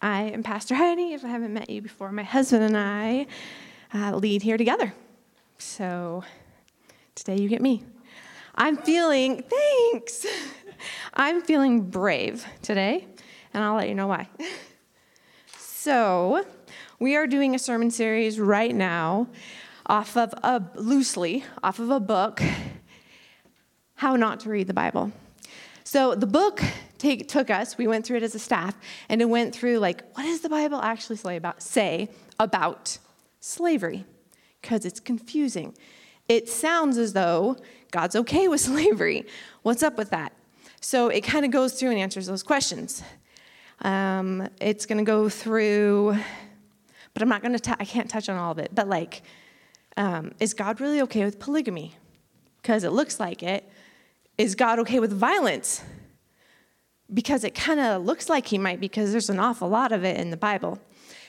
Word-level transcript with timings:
I 0.00 0.22
am 0.22 0.44
Pastor 0.44 0.76
Heidi. 0.76 1.12
If 1.12 1.24
I 1.24 1.28
haven't 1.28 1.52
met 1.52 1.68
you 1.68 1.82
before, 1.82 2.12
my 2.12 2.22
husband 2.22 2.62
and 2.62 2.76
I 2.76 3.26
uh, 3.92 4.14
lead 4.14 4.42
here 4.42 4.56
together. 4.56 4.94
So 5.58 6.22
today 7.16 7.40
you 7.40 7.48
get 7.48 7.60
me. 7.60 7.82
I'm 8.54 8.76
feeling, 8.76 9.42
thanks. 9.42 10.24
I'm 11.14 11.42
feeling 11.42 11.90
brave 11.90 12.46
today, 12.62 13.08
and 13.52 13.64
I'll 13.64 13.74
let 13.74 13.88
you 13.88 13.94
know 13.94 14.06
why. 14.06 14.28
So, 15.80 16.44
we 16.98 17.14
are 17.16 17.26
doing 17.26 17.54
a 17.54 17.58
sermon 17.58 17.90
series 17.90 18.38
right 18.38 18.74
now 18.74 19.28
off 19.86 20.16
of 20.16 20.34
a 20.42 20.62
loosely 20.74 21.44
off 21.62 21.78
of 21.78 21.88
a 21.88 22.00
book 22.00 22.42
How 23.94 24.16
Not 24.16 24.40
to 24.40 24.50
Read 24.50 24.66
the 24.66 24.74
Bible. 24.74 25.12
So, 25.84 26.14
the 26.14 26.26
book 26.26 26.62
take, 26.98 27.28
took 27.28 27.50
us, 27.50 27.78
we 27.78 27.86
went 27.86 28.06
through 28.06 28.18
it 28.18 28.22
as 28.22 28.34
a 28.34 28.38
staff, 28.38 28.74
and 29.08 29.20
it 29.20 29.28
went 29.28 29.54
through 29.54 29.78
like, 29.78 30.02
what 30.14 30.24
does 30.24 30.40
the 30.40 30.48
Bible 30.48 30.80
actually 30.80 31.16
say 31.16 31.36
about, 31.36 31.62
say 31.62 32.08
about 32.38 32.98
slavery? 33.40 34.04
Because 34.60 34.84
it's 34.84 35.00
confusing. 35.00 35.74
It 36.28 36.48
sounds 36.48 36.98
as 36.98 37.12
though 37.12 37.56
God's 37.90 38.16
okay 38.16 38.48
with 38.48 38.60
slavery. 38.72 39.26
What's 39.62 39.82
up 39.82 39.96
with 39.96 40.10
that? 40.10 40.32
So 40.80 41.08
it 41.08 41.22
kind 41.22 41.44
of 41.44 41.50
goes 41.50 41.78
through 41.78 41.90
and 41.90 41.98
answers 41.98 42.26
those 42.26 42.42
questions. 42.42 43.02
Um, 43.80 44.48
it's 44.60 44.86
going 44.86 44.98
to 44.98 45.04
go 45.04 45.28
through, 45.28 46.16
but 47.14 47.22
I'm 47.22 47.28
not 47.28 47.42
going 47.42 47.56
to, 47.56 47.76
I 47.78 47.84
can't 47.84 48.08
touch 48.10 48.28
on 48.28 48.36
all 48.36 48.52
of 48.52 48.58
it, 48.58 48.70
but 48.74 48.88
like, 48.88 49.22
um, 49.96 50.32
is 50.38 50.54
God 50.54 50.80
really 50.80 51.00
okay 51.02 51.24
with 51.24 51.38
polygamy? 51.38 51.96
Because 52.62 52.84
it 52.84 52.90
looks 52.90 53.18
like 53.18 53.42
it. 53.42 53.68
Is 54.36 54.54
God 54.54 54.78
okay 54.80 55.00
with 55.00 55.12
violence? 55.12 55.82
Because 57.12 57.44
it 57.44 57.54
kind 57.54 57.80
of 57.80 58.04
looks 58.04 58.28
like 58.28 58.46
he 58.46 58.58
might 58.58 58.80
because 58.80 59.12
there's 59.12 59.30
an 59.30 59.38
awful 59.38 59.68
lot 59.68 59.92
of 59.92 60.04
it 60.04 60.18
in 60.18 60.30
the 60.30 60.36
Bible. 60.36 60.78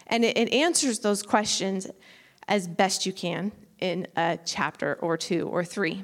And 0.08 0.26
it, 0.26 0.38
it, 0.38 0.52
answers 0.52 1.00
those 1.00 1.22
questions 1.22 1.88
as 2.48 2.67
best 2.67 3.06
you 3.06 3.14
can 3.14 3.52
in 3.80 4.08
a 4.18 4.38
chapter 4.44 4.95
or 5.02 5.18
two 5.18 5.48
or 5.48 5.64
three. 5.64 6.03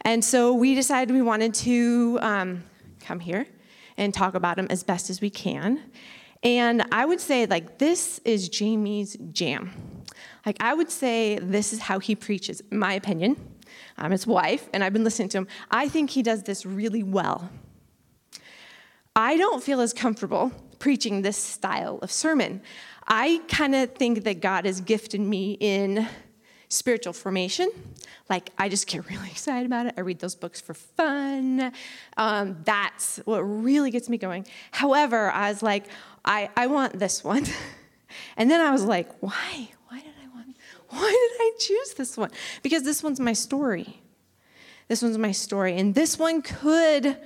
And 0.00 0.24
so 0.24 0.54
we 0.54 0.74
decided 0.74 1.14
we 1.14 1.22
wanted 1.22 1.54
to 1.54 2.18
um, 2.22 2.64
come 3.00 3.20
here 3.20 3.46
and 3.96 4.12
talk 4.12 4.34
about 4.34 4.56
them 4.56 4.66
as 4.70 4.82
best 4.82 5.10
as 5.10 5.20
we 5.20 5.30
can. 5.30 5.82
And 6.42 6.84
I 6.92 7.04
would 7.04 7.20
say, 7.20 7.46
like, 7.46 7.78
this 7.78 8.20
is 8.24 8.48
Jamie's 8.48 9.16
jam. 9.32 9.72
Like, 10.44 10.56
I 10.60 10.74
would 10.74 10.90
say 10.90 11.38
this 11.38 11.72
is 11.72 11.80
how 11.80 11.98
he 11.98 12.14
preaches, 12.14 12.62
my 12.70 12.92
opinion. 12.94 13.36
I'm 13.98 14.10
his 14.10 14.26
wife, 14.26 14.68
and 14.72 14.84
I've 14.84 14.92
been 14.92 15.04
listening 15.04 15.28
to 15.30 15.38
him. 15.38 15.48
I 15.70 15.88
think 15.88 16.10
he 16.10 16.22
does 16.22 16.42
this 16.42 16.64
really 16.66 17.02
well. 17.02 17.50
I 19.18 19.38
don't 19.38 19.62
feel 19.62 19.80
as 19.80 19.94
comfortable 19.94 20.52
preaching 20.78 21.22
this 21.22 21.38
style 21.38 21.98
of 22.02 22.12
sermon. 22.12 22.60
I 23.08 23.40
kind 23.48 23.74
of 23.74 23.94
think 23.94 24.24
that 24.24 24.42
God 24.42 24.66
has 24.66 24.82
gifted 24.82 25.22
me 25.22 25.56
in 25.58 26.06
spiritual 26.68 27.14
formation. 27.14 27.70
Like, 28.28 28.50
I 28.58 28.68
just 28.68 28.86
get 28.86 29.08
really 29.10 29.28
excited 29.30 29.64
about 29.64 29.86
it. 29.86 29.94
I 29.96 30.02
read 30.02 30.18
those 30.18 30.34
books 30.34 30.60
for 30.60 30.74
fun. 30.74 31.72
Um, 32.18 32.58
that's 32.64 33.16
what 33.24 33.40
really 33.40 33.90
gets 33.90 34.10
me 34.10 34.18
going. 34.18 34.46
However, 34.70 35.30
I 35.30 35.48
was 35.48 35.62
like, 35.62 35.86
I, 36.22 36.50
I 36.54 36.66
want 36.66 36.98
this 36.98 37.24
one. 37.24 37.46
and 38.36 38.50
then 38.50 38.60
I 38.60 38.70
was 38.70 38.84
like, 38.84 39.10
why? 39.22 39.70
Why 39.88 40.00
did 40.00 40.12
I 40.22 40.34
want, 40.36 40.56
why 40.90 41.08
did 41.30 41.40
I 41.40 41.52
choose 41.58 41.94
this 41.94 42.18
one? 42.18 42.30
Because 42.62 42.82
this 42.82 43.02
one's 43.02 43.18
my 43.20 43.32
story. 43.32 44.02
This 44.88 45.00
one's 45.00 45.16
my 45.16 45.32
story. 45.32 45.78
And 45.78 45.94
this 45.94 46.18
one 46.18 46.42
could 46.42 47.16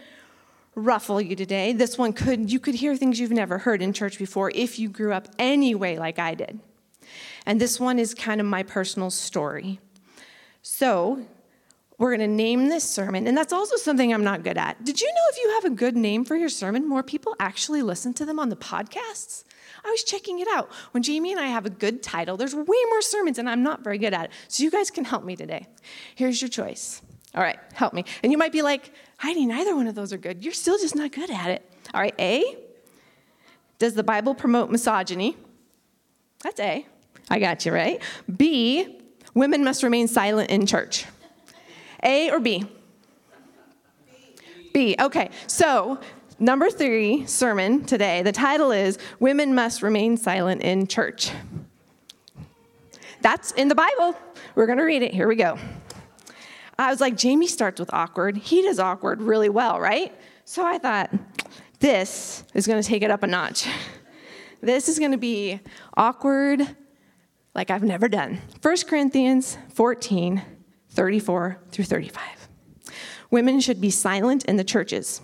ruffle 0.84 1.20
you 1.20 1.36
today. 1.36 1.72
This 1.72 1.96
one 1.96 2.12
could, 2.12 2.50
you 2.50 2.58
could 2.58 2.74
hear 2.74 2.96
things 2.96 3.20
you've 3.20 3.30
never 3.30 3.58
heard 3.58 3.82
in 3.82 3.92
church 3.92 4.18
before 4.18 4.50
if 4.54 4.78
you 4.78 4.88
grew 4.88 5.12
up 5.12 5.28
anyway 5.38 5.98
like 5.98 6.18
I 6.18 6.34
did. 6.34 6.60
And 7.46 7.60
this 7.60 7.80
one 7.80 7.98
is 7.98 8.14
kind 8.14 8.40
of 8.40 8.46
my 8.46 8.62
personal 8.62 9.10
story. 9.10 9.80
So, 10.62 11.26
we're 11.98 12.16
going 12.16 12.30
to 12.30 12.34
name 12.34 12.68
this 12.68 12.84
sermon, 12.84 13.26
and 13.26 13.36
that's 13.36 13.52
also 13.52 13.76
something 13.76 14.12
I'm 14.12 14.24
not 14.24 14.42
good 14.42 14.56
at. 14.56 14.82
Did 14.84 15.02
you 15.02 15.06
know 15.06 15.22
if 15.30 15.36
you 15.36 15.50
have 15.50 15.64
a 15.66 15.74
good 15.74 15.96
name 15.96 16.24
for 16.24 16.34
your 16.34 16.48
sermon, 16.48 16.88
more 16.88 17.02
people 17.02 17.36
actually 17.38 17.82
listen 17.82 18.14
to 18.14 18.24
them 18.24 18.38
on 18.38 18.48
the 18.48 18.56
podcasts? 18.56 19.44
I 19.84 19.90
was 19.90 20.02
checking 20.02 20.38
it 20.38 20.48
out. 20.48 20.70
When 20.92 21.02
Jamie 21.02 21.32
and 21.32 21.40
I 21.40 21.48
have 21.48 21.66
a 21.66 21.70
good 21.70 22.02
title, 22.02 22.38
there's 22.38 22.54
way 22.54 22.64
more 22.88 23.02
sermons, 23.02 23.38
and 23.38 23.50
I'm 23.50 23.62
not 23.62 23.84
very 23.84 23.98
good 23.98 24.14
at 24.14 24.26
it. 24.26 24.30
So, 24.48 24.62
you 24.62 24.70
guys 24.70 24.90
can 24.90 25.04
help 25.04 25.24
me 25.24 25.36
today. 25.36 25.66
Here's 26.14 26.40
your 26.40 26.48
choice. 26.48 27.02
All 27.34 27.42
right, 27.42 27.58
help 27.74 27.92
me. 27.92 28.04
And 28.22 28.32
you 28.32 28.38
might 28.38 28.52
be 28.52 28.62
like, 28.62 28.92
Heidi, 29.18 29.46
neither 29.46 29.76
one 29.76 29.86
of 29.86 29.94
those 29.94 30.12
are 30.12 30.18
good. 30.18 30.44
You're 30.44 30.52
still 30.52 30.78
just 30.78 30.96
not 30.96 31.12
good 31.12 31.30
at 31.30 31.50
it. 31.50 31.70
All 31.94 32.00
right, 32.00 32.14
A, 32.18 32.56
does 33.78 33.94
the 33.94 34.02
Bible 34.02 34.34
promote 34.34 34.70
misogyny? 34.70 35.36
That's 36.42 36.58
A. 36.60 36.86
I 37.28 37.38
got 37.38 37.64
you, 37.64 37.72
right? 37.72 38.02
B, 38.36 39.00
women 39.34 39.62
must 39.62 39.82
remain 39.82 40.08
silent 40.08 40.50
in 40.50 40.66
church. 40.66 41.06
A 42.02 42.30
or 42.30 42.40
B? 42.40 42.64
B. 44.72 44.96
Okay, 45.00 45.30
so 45.46 46.00
number 46.38 46.68
three 46.70 47.26
sermon 47.26 47.84
today, 47.84 48.22
the 48.22 48.32
title 48.32 48.72
is 48.72 48.98
Women 49.20 49.54
Must 49.54 49.82
Remain 49.82 50.16
Silent 50.16 50.62
in 50.62 50.86
Church. 50.86 51.30
That's 53.20 53.52
in 53.52 53.68
the 53.68 53.74
Bible. 53.74 54.16
We're 54.54 54.66
going 54.66 54.78
to 54.78 54.84
read 54.84 55.02
it. 55.02 55.12
Here 55.12 55.28
we 55.28 55.36
go. 55.36 55.58
I 56.80 56.90
was 56.90 56.98
like, 56.98 57.14
Jamie 57.14 57.46
starts 57.46 57.78
with 57.78 57.92
awkward. 57.92 58.38
He 58.38 58.62
does 58.62 58.78
awkward 58.78 59.20
really 59.20 59.50
well, 59.50 59.78
right? 59.78 60.14
So 60.46 60.64
I 60.64 60.78
thought, 60.78 61.12
this 61.78 62.42
is 62.54 62.66
going 62.66 62.82
to 62.82 62.88
take 62.88 63.02
it 63.02 63.10
up 63.10 63.22
a 63.22 63.26
notch. 63.26 63.68
This 64.62 64.90
is 64.90 64.98
going 64.98 65.12
to 65.12 65.16
be 65.16 65.58
awkward 65.96 66.76
like 67.54 67.70
I've 67.70 67.82
never 67.82 68.10
done. 68.10 68.42
1 68.60 68.76
Corinthians 68.86 69.56
14, 69.72 70.42
34 70.90 71.58
through 71.70 71.84
35. 71.86 72.22
Women 73.30 73.58
should 73.60 73.80
be 73.80 73.88
silent 73.88 74.44
in 74.44 74.56
the 74.56 74.64
churches, 74.64 75.22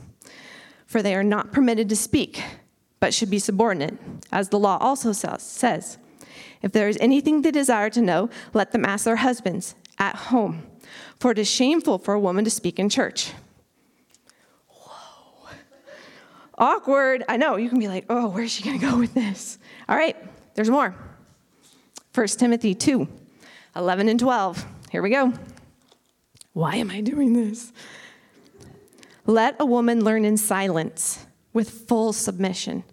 for 0.87 1.03
they 1.03 1.15
are 1.15 1.23
not 1.23 1.53
permitted 1.53 1.91
to 1.91 1.97
speak, 1.97 2.43
but 2.99 3.13
should 3.13 3.29
be 3.29 3.39
subordinate, 3.39 3.99
as 4.33 4.49
the 4.49 4.59
law 4.59 4.79
also 4.79 5.13
says. 5.13 5.99
If 6.63 6.73
there 6.73 6.89
is 6.89 6.97
anything 6.99 7.43
they 7.43 7.51
desire 7.51 7.91
to 7.91 8.01
know, 8.01 8.31
let 8.55 8.73
them 8.73 8.87
ask 8.87 9.05
their 9.05 9.17
husbands 9.17 9.75
at 9.99 10.17
home 10.17 10.63
for 11.19 11.31
it 11.31 11.39
is 11.39 11.49
shameful 11.49 11.99
for 11.99 12.15
a 12.15 12.21
woman 12.21 12.45
to 12.45 12.51
speak 12.51 12.79
in 12.79 12.89
church. 12.89 13.33
Whoa. 14.69 15.49
Awkward. 16.59 17.25
I 17.29 17.37
know. 17.37 17.57
You 17.57 17.69
can 17.69 17.79
be 17.79 17.89
like, 17.89 18.07
oh, 18.09 18.29
where's 18.29 18.51
she 18.51 18.63
going 18.63 18.79
to 18.79 18.87
go 18.87 18.99
with 18.99 19.15
this? 19.15 19.59
All 19.89 19.97
right, 19.97 20.17
there's 20.55 20.71
more. 20.71 20.95
1 22.15 22.27
Timothy 22.29 22.75
2 22.75 23.07
11 23.77 24.09
and 24.09 24.19
12. 24.19 24.65
Here 24.91 25.03
we 25.03 25.11
go. 25.11 25.35
Why 26.55 26.77
am 26.77 26.91
I 26.91 27.03
doing 27.03 27.35
this? 27.35 27.73
Let 29.27 29.57
a 29.61 29.67
woman 29.67 30.03
learn 30.03 30.25
in 30.25 30.39
silence 30.39 31.27
with 31.53 31.69
full 31.69 32.15
submission. 32.15 32.85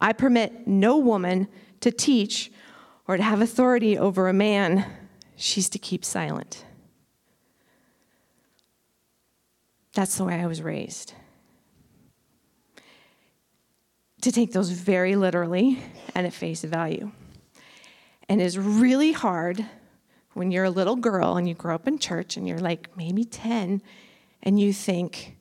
I 0.00 0.12
permit 0.12 0.66
no 0.66 0.96
woman 0.96 1.46
to 1.80 1.92
teach 1.92 2.50
or 3.06 3.16
to 3.16 3.22
have 3.22 3.40
authority 3.40 3.96
over 3.96 4.28
a 4.28 4.32
man. 4.32 4.84
She's 5.36 5.68
to 5.68 5.78
keep 5.78 6.04
silent. 6.04 6.64
That's 9.94 10.16
the 10.16 10.24
way 10.24 10.40
I 10.40 10.46
was 10.46 10.62
raised. 10.62 11.14
To 14.22 14.32
take 14.32 14.52
those 14.52 14.70
very 14.70 15.16
literally 15.16 15.82
and 16.14 16.26
at 16.26 16.32
face 16.32 16.62
value. 16.62 17.10
And 18.28 18.40
it's 18.40 18.56
really 18.56 19.12
hard 19.12 19.66
when 20.34 20.50
you're 20.50 20.64
a 20.64 20.70
little 20.70 20.96
girl 20.96 21.36
and 21.36 21.48
you 21.48 21.54
grow 21.54 21.74
up 21.74 21.86
in 21.86 21.98
church 21.98 22.36
and 22.36 22.48
you're 22.48 22.58
like 22.58 22.96
maybe 22.96 23.24
10 23.24 23.82
and 24.42 24.60
you 24.60 24.72
think, 24.72 25.36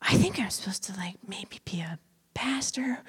I 0.00 0.16
think 0.16 0.38
I'm 0.38 0.50
supposed 0.50 0.84
to 0.84 0.96
like 0.96 1.16
maybe 1.26 1.60
be 1.64 1.80
a 1.80 1.98
pastor 2.32 3.00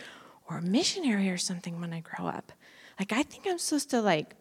or 0.50 0.58
a 0.58 0.62
missionary 0.62 1.30
or 1.30 1.38
something 1.38 1.80
when 1.80 1.94
I 1.94 2.02
grow 2.02 2.28
up. 2.28 2.52
Like 3.00 3.14
I 3.14 3.24
think 3.24 3.46
I'm 3.48 3.58
supposed 3.58 3.90
to 3.92 4.02
like 4.02 4.36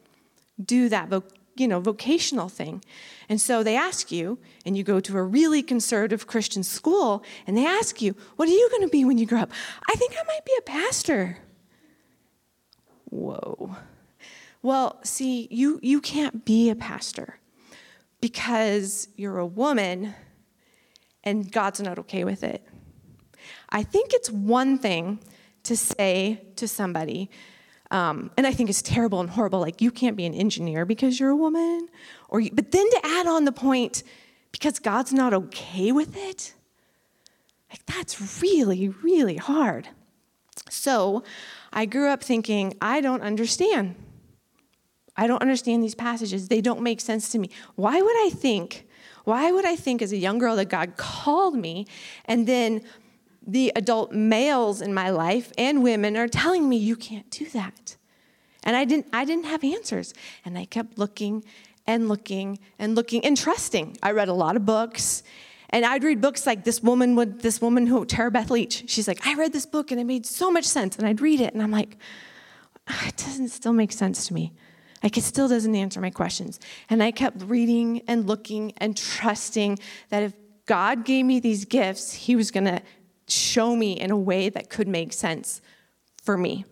do 0.63 0.89
that 0.89 1.09
you 1.57 1.69
know, 1.69 1.81
vocational 1.81 2.49
thing. 2.49 2.83
And 3.29 3.41
so 3.41 3.63
they 3.63 3.77
ask 3.77 4.11
you, 4.13 4.39
and 4.67 4.77
you 4.77 4.83
go 4.83 5.01
to 5.01 5.17
a 5.17 5.23
really 5.23 5.63
conservative 5.63 6.27
Christian 6.27 6.63
school, 6.63 7.23
and 7.47 7.57
they 7.57 7.67
ask 7.67 8.03
you, 8.03 8.15
What 8.37 8.49
are 8.49 8.53
you 8.53 8.69
going 8.71 8.83
to 8.83 8.89
be 8.89 9.05
when 9.05 9.19
you 9.19 9.27
grow 9.27 9.41
up? 9.41 9.53
I 9.89 9.95
think 9.95 10.13
I 10.13 10.23
might 10.27 10.45
be 10.45 10.53
a 10.59 10.63
pastor. 10.63 11.39
Whoa. 13.11 13.77
Well, 14.63 14.99
see, 15.05 15.47
you, 15.51 15.79
you 15.83 16.01
can't 16.01 16.45
be 16.45 16.71
a 16.71 16.75
pastor 16.75 17.39
because 18.21 19.09
you're 19.17 19.39
a 19.39 19.47
woman 19.47 20.15
and 21.23 21.51
God's 21.51 21.81
not 21.81 21.99
okay 21.99 22.25
with 22.25 22.43
it. 22.43 22.67
I 23.69 23.83
think 23.83 24.13
it's 24.13 24.31
one 24.31 24.79
thing 24.79 25.21
to 25.65 25.77
say 25.77 26.43
to 26.57 26.69
somebody, 26.69 27.31
um, 27.95 28.33
and 28.37 28.45
I 28.45 28.53
think 28.53 28.69
it's 28.69 28.83
terrible 28.83 29.21
and 29.21 29.31
horrible. 29.31 29.61
Like, 29.61 29.81
you 29.81 29.93
can't 29.93 30.17
be 30.17 30.27
an 30.27 30.35
engineer 30.35 30.85
because 30.85 31.21
you're 31.21 31.31
a 31.31 31.37
woman. 31.37 31.89
Or 32.29 32.41
you, 32.41 32.51
but 32.53 32.73
then 32.73 32.91
to 32.91 33.01
add 33.05 33.29
on 33.29 33.45
the 33.45 33.53
point, 33.53 34.03
because 34.51 34.81
God's 34.81 35.13
not 35.13 35.33
okay 35.33 35.93
with 35.93 36.17
it, 36.17 36.55
like, 37.71 37.87
that's 37.87 38.43
really, 38.43 38.89
really 38.89 39.37
hard. 39.37 39.89
So 40.69 41.23
I 41.73 41.87
grew 41.87 42.09
up 42.09 42.25
thinking, 42.25 42.77
I 42.83 43.01
don't 43.01 43.23
understand. 43.23 43.95
I 45.17 45.29
don't 45.29 45.41
understand 45.41 45.85
these 45.85 45.95
passages. 45.95 46.49
They 46.49 46.61
don't 46.61 46.83
make 46.83 47.01
sense 47.01 47.29
to 47.31 47.39
me. 47.39 47.49
Why 47.77 48.03
would 48.03 48.27
I 48.27 48.31
think, 48.31 48.89
why 49.23 49.53
would 49.53 49.65
I 49.65 49.77
think 49.77 50.03
as 50.03 50.11
a 50.11 50.17
young 50.17 50.39
girl 50.39 50.57
that 50.57 50.69
God 50.69 50.97
called 50.97 51.55
me 51.55 51.87
and 52.25 52.49
then 52.49 52.83
the 53.47 53.73
adult 53.77 54.13
males 54.13 54.81
in 54.81 54.95
my 54.95 55.11
life 55.11 55.53
and 55.59 55.83
women 55.83 56.17
are 56.17 56.29
telling 56.29 56.69
me 56.69 56.77
you 56.77 56.97
can't 56.97 57.31
do 57.31 57.47
that? 57.51 57.97
And 58.63 58.77
I 58.77 58.85
didn't 58.85 59.07
I 59.13 59.25
didn't 59.25 59.47
have 59.47 59.63
answers. 59.63 60.15
And 60.45 60.59
I 60.59 60.65
kept 60.65 60.99
looking 60.99 61.45
and 61.87 62.09
looking 62.09 62.59
and 62.79 62.95
looking 62.95 63.25
and 63.25 63.37
trusting. 63.37 63.97
I 64.03 64.13
read 64.13 64.29
a 64.29 64.35
lot 64.35 64.57
of 64.57 64.65
books. 64.65 65.23
And 65.71 65.85
I'd 65.85 66.05
read 66.05 66.21
books 66.21 66.47
like 66.47 66.65
this 66.65 66.83
woman 66.83 67.17
would 67.17 67.41
this 67.41 67.61
woman 67.61 67.87
who 67.87 68.05
Tara 68.05 68.31
Beth 68.31 68.51
Leach. 68.51 68.85
She's 68.89 69.09
like, 69.09 69.27
I 69.27 69.35
read 69.35 69.53
this 69.53 69.67
book 69.67 69.91
and 69.91 70.01
it 70.01 70.05
made 70.05 70.25
so 70.25 70.51
much 70.51 70.65
sense. 70.65 70.97
And 70.97 71.07
I'd 71.07 71.21
read 71.21 71.41
it 71.41 71.53
and 71.53 71.63
I'm 71.63 71.71
like, 71.71 71.97
ah, 72.89 73.09
it 73.09 73.17
doesn't 73.17 73.49
still 73.49 73.73
make 73.73 73.93
sense 73.93 74.27
to 74.29 74.35
me. 74.35 74.53
Like 75.03 75.19
it 75.19 75.25
still 75.25 75.49
doesn't 75.49 75.75
answer 75.75 76.01
my 76.01 76.11
questions. 76.11 76.59
And 76.89 77.03
I 77.03 77.11
kept 77.11 77.43
reading 77.43 78.03
and 78.09 78.27
looking 78.27 78.73
and 78.79 78.97
trusting 78.97 79.79
that 80.09 80.23
if 80.23 80.33
God 80.65 81.05
gave 81.05 81.27
me 81.27 81.41
these 81.41 81.67
gifts, 81.67 82.15
He 82.15 82.37
was 82.37 82.51
gonna 82.51 82.81
show 83.29 83.75
me 83.75 83.93
in 83.93 84.11
a 84.11 84.17
way 84.17 84.49
that 84.49 84.71
could 84.71 84.89
make 84.89 85.13
sense 85.13 85.61
for 86.23 86.37
me. 86.37 86.65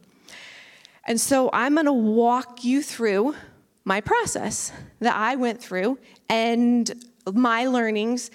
And 1.06 1.20
so 1.20 1.50
I'm 1.52 1.75
gonna 1.75 1.93
walk 1.93 2.64
you 2.64 2.82
through 2.82 3.34
my 3.84 4.00
process 4.00 4.72
that 5.00 5.16
I 5.16 5.37
went 5.37 5.60
through 5.60 5.99
and 6.28 6.90
my 7.32 7.66
learnings 7.66 8.31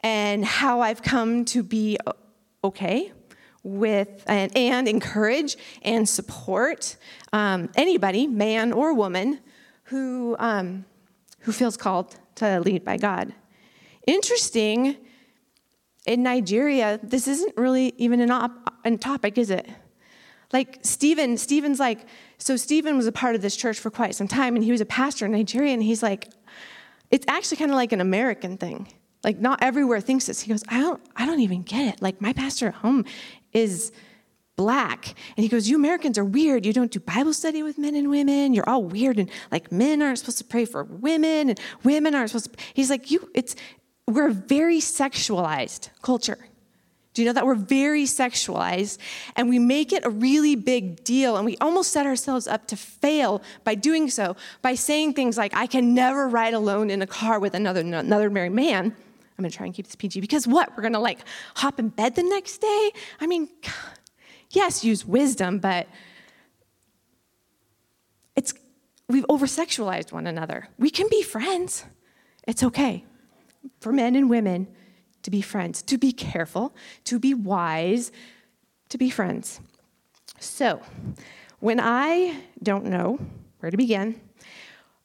and 0.00 0.44
how 0.44 0.80
I've 0.80 1.02
come 1.02 1.44
to 1.46 1.62
be 1.62 1.98
okay 2.62 3.12
with 3.62 4.22
and, 4.26 4.54
and 4.56 4.86
encourage 4.86 5.56
and 5.82 6.08
support 6.08 6.96
um, 7.32 7.70
anybody, 7.74 8.26
man 8.26 8.72
or 8.72 8.92
woman, 8.92 9.40
who, 9.84 10.36
um, 10.38 10.84
who 11.40 11.52
feels 11.52 11.76
called 11.76 12.14
to 12.36 12.60
lead 12.60 12.84
by 12.84 12.96
God. 12.96 13.32
Interesting, 14.06 14.96
in 16.06 16.22
Nigeria, 16.22 17.00
this 17.02 17.26
isn't 17.28 17.56
really 17.56 17.94
even 17.98 18.20
an, 18.20 18.30
op- 18.30 18.74
an 18.84 18.98
topic, 18.98 19.38
is 19.38 19.50
it? 19.50 19.68
Like 20.52 20.78
Stephen, 20.82 21.36
Stephen's 21.36 21.80
like, 21.80 22.06
so 22.38 22.56
Stephen 22.56 22.96
was 22.96 23.06
a 23.06 23.12
part 23.12 23.34
of 23.34 23.42
this 23.42 23.56
church 23.56 23.78
for 23.78 23.90
quite 23.90 24.14
some 24.14 24.28
time, 24.28 24.54
and 24.54 24.64
he 24.64 24.70
was 24.70 24.80
a 24.80 24.86
pastor 24.86 25.26
in 25.26 25.32
Nigeria, 25.32 25.72
and 25.72 25.82
he's 25.82 26.02
like, 26.02 26.28
it's 27.10 27.24
actually 27.28 27.56
kind 27.56 27.70
of 27.70 27.76
like 27.76 27.92
an 27.92 28.00
American 28.00 28.56
thing. 28.56 28.88
Like 29.22 29.38
not 29.38 29.62
everywhere 29.62 30.00
thinks 30.00 30.26
this. 30.26 30.40
He 30.40 30.50
goes, 30.50 30.62
I 30.68 30.80
don't, 30.80 31.00
I 31.16 31.26
don't 31.26 31.40
even 31.40 31.62
get 31.62 31.94
it. 31.94 32.02
Like 32.02 32.20
my 32.20 32.32
pastor 32.32 32.68
at 32.68 32.74
home 32.74 33.04
is 33.52 33.90
black. 34.56 35.14
And 35.36 35.42
he 35.42 35.48
goes, 35.48 35.68
You 35.68 35.76
Americans 35.76 36.18
are 36.18 36.24
weird. 36.24 36.66
You 36.66 36.72
don't 36.72 36.90
do 36.90 37.00
Bible 37.00 37.32
study 37.32 37.62
with 37.62 37.78
men 37.78 37.94
and 37.94 38.10
women. 38.10 38.52
You're 38.52 38.68
all 38.68 38.84
weird. 38.84 39.18
And 39.18 39.30
like 39.50 39.72
men 39.72 40.02
aren't 40.02 40.18
supposed 40.18 40.38
to 40.38 40.44
pray 40.44 40.64
for 40.64 40.84
women 40.84 41.50
and 41.50 41.60
women 41.82 42.14
aren't 42.14 42.30
supposed 42.30 42.52
to. 42.52 42.64
He's 42.74 42.90
like, 42.90 43.10
You, 43.10 43.30
it's, 43.34 43.56
we're 44.06 44.28
a 44.28 44.32
very 44.32 44.78
sexualized 44.78 45.88
culture. 46.02 46.38
Do 47.14 47.22
you 47.22 47.26
know 47.26 47.32
that 47.34 47.46
we're 47.46 47.54
very 47.54 48.04
sexualized 48.04 48.98
and 49.36 49.48
we 49.48 49.60
make 49.60 49.92
it 49.92 50.04
a 50.04 50.10
really 50.10 50.56
big 50.56 51.04
deal 51.04 51.36
and 51.36 51.46
we 51.46 51.56
almost 51.60 51.92
set 51.92 52.06
ourselves 52.06 52.48
up 52.48 52.66
to 52.68 52.76
fail 52.76 53.40
by 53.62 53.76
doing 53.76 54.10
so 54.10 54.36
by 54.62 54.74
saying 54.74 55.14
things 55.14 55.38
like 55.38 55.54
I 55.54 55.68
can 55.68 55.94
never 55.94 56.28
ride 56.28 56.54
alone 56.54 56.90
in 56.90 57.02
a 57.02 57.06
car 57.06 57.38
with 57.38 57.54
another 57.54 57.80
another 57.80 58.30
married 58.30 58.52
man. 58.52 58.86
I'm 58.86 59.42
going 59.42 59.50
to 59.50 59.56
try 59.56 59.66
and 59.66 59.74
keep 59.74 59.86
this 59.86 59.94
PG 59.94 60.20
because 60.20 60.46
what? 60.46 60.76
We're 60.76 60.82
going 60.82 60.92
to 60.94 60.98
like 60.98 61.20
hop 61.54 61.78
in 61.78 61.88
bed 61.88 62.16
the 62.16 62.24
next 62.24 62.58
day? 62.58 62.90
I 63.20 63.26
mean, 63.28 63.48
yes, 64.50 64.84
use 64.84 65.06
wisdom, 65.06 65.60
but 65.60 65.86
it's 68.34 68.54
we've 69.08 69.26
over 69.28 69.46
sexualized 69.46 70.10
one 70.10 70.26
another. 70.26 70.68
We 70.78 70.90
can 70.90 71.08
be 71.08 71.22
friends. 71.22 71.84
It's 72.46 72.64
okay 72.64 73.04
for 73.80 73.92
men 73.92 74.16
and 74.16 74.28
women 74.30 74.68
to 75.22 75.30
be 75.30 75.40
friends, 75.40 75.82
to 75.82 75.98
be 75.98 76.12
careful, 76.12 76.74
to 77.04 77.18
be 77.18 77.34
wise, 77.34 78.12
to 78.90 78.98
be 78.98 79.10
friends. 79.10 79.60
So, 80.38 80.80
when 81.60 81.80
I 81.80 82.40
don't 82.62 82.84
know 82.84 83.18
where 83.58 83.70
to 83.70 83.76
begin, 83.76 84.20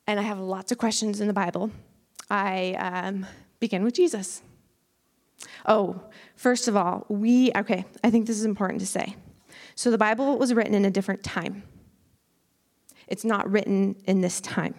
and 0.06 0.20
I 0.20 0.24
have 0.24 0.40
lots 0.40 0.72
of 0.72 0.78
questions 0.78 1.22
in 1.22 1.28
the 1.28 1.34
Bible, 1.34 1.72
I 2.30 2.74
um, 2.74 3.26
begin 3.60 3.84
with 3.84 3.94
Jesus. 3.94 4.42
Oh, 5.66 6.02
first 6.36 6.68
of 6.68 6.76
all, 6.76 7.06
we, 7.08 7.52
okay, 7.56 7.86
I 8.04 8.10
think 8.10 8.28
this 8.28 8.38
is 8.38 8.46
important 8.46 8.82
to 8.82 8.88
say. 8.88 9.16
So, 9.76 9.90
the 9.90 9.98
Bible 9.98 10.38
was 10.38 10.54
written 10.54 10.74
in 10.74 10.84
a 10.84 10.92
different 10.92 11.24
time. 11.24 11.64
It's 13.08 13.24
not 13.24 13.50
written 13.50 13.96
in 14.06 14.20
this 14.20 14.42
time. 14.42 14.76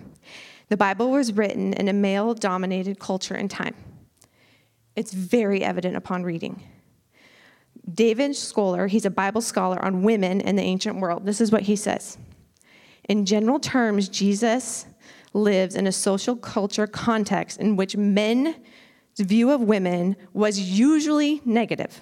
The 0.71 0.77
Bible 0.77 1.11
was 1.11 1.33
written 1.33 1.73
in 1.75 1.89
a 1.89 1.93
male 1.93 2.33
dominated 2.33 2.99
culture 2.99 3.35
and 3.35 3.51
time. 3.51 3.75
It's 4.97 5.13
very 5.13 5.63
evident 5.63 5.97
upon 5.97 6.23
reading. 6.23 6.63
David 7.93 8.33
Scholer, 8.33 8.89
he's 8.89 9.05
a 9.05 9.11
Bible 9.11 9.41
scholar 9.41 9.85
on 9.85 10.03
women 10.03 10.41
in 10.41 10.57
the 10.57 10.63
ancient 10.63 11.01
world. 11.01 11.27
This 11.27 11.41
is 11.41 11.51
what 11.51 11.63
he 11.63 11.75
says. 11.75 12.19
In 13.09 13.27
general 13.27 13.59
terms, 13.59 14.09
Jesus 14.09 14.87
lives 15.33 15.75
in 15.75 15.89
a 15.89 15.93
social 15.93 16.37
culture 16.37 16.87
context 16.87 17.59
in 17.59 17.75
which 17.77 17.97
men's 17.97 18.55
view 19.19 19.51
of 19.51 19.61
women 19.61 20.15
was 20.33 20.61
usually 20.61 21.41
negative. 21.45 22.01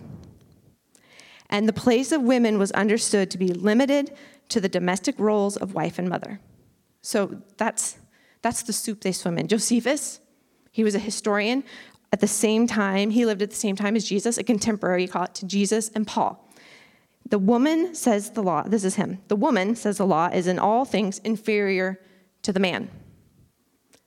And 1.48 1.66
the 1.66 1.72
place 1.72 2.12
of 2.12 2.20
women 2.20 2.58
was 2.58 2.70
understood 2.72 3.30
to 3.30 3.38
be 3.38 3.48
limited 3.48 4.14
to 4.50 4.60
the 4.60 4.68
domestic 4.68 5.18
roles 5.18 5.56
of 5.56 5.72
wife 5.72 5.98
and 5.98 6.08
mother. 6.08 6.40
So 7.00 7.40
that's, 7.56 7.96
that's 8.42 8.62
the 8.62 8.72
soup 8.72 9.00
they 9.00 9.12
swim 9.12 9.38
in. 9.38 9.48
Josephus, 9.48 10.20
he 10.70 10.84
was 10.84 10.94
a 10.94 11.00
historian 11.00 11.64
at 12.12 12.20
the 12.20 12.26
same 12.26 12.66
time, 12.66 13.10
he 13.10 13.26
lived 13.26 13.42
at 13.42 13.50
the 13.50 13.56
same 13.56 13.76
time 13.76 13.94
as 13.94 14.04
Jesus, 14.04 14.38
a 14.38 14.42
contemporary, 14.42 15.02
you 15.02 15.08
call 15.08 15.24
it 15.24 15.34
to 15.34 15.46
Jesus 15.46 15.90
and 15.94 16.06
Paul. 16.06 16.48
The 17.28 17.38
woman 17.38 17.94
says 17.94 18.30
the 18.30 18.42
law, 18.42 18.62
this 18.62 18.84
is 18.84 18.94
him. 18.94 19.18
The 19.28 19.36
woman 19.36 19.76
says 19.76 19.98
the 19.98 20.06
law 20.06 20.28
is 20.28 20.46
in 20.46 20.58
all 20.58 20.86
things 20.86 21.18
inferior 21.18 22.00
to 22.42 22.52
the 22.52 22.60
man. 22.60 22.90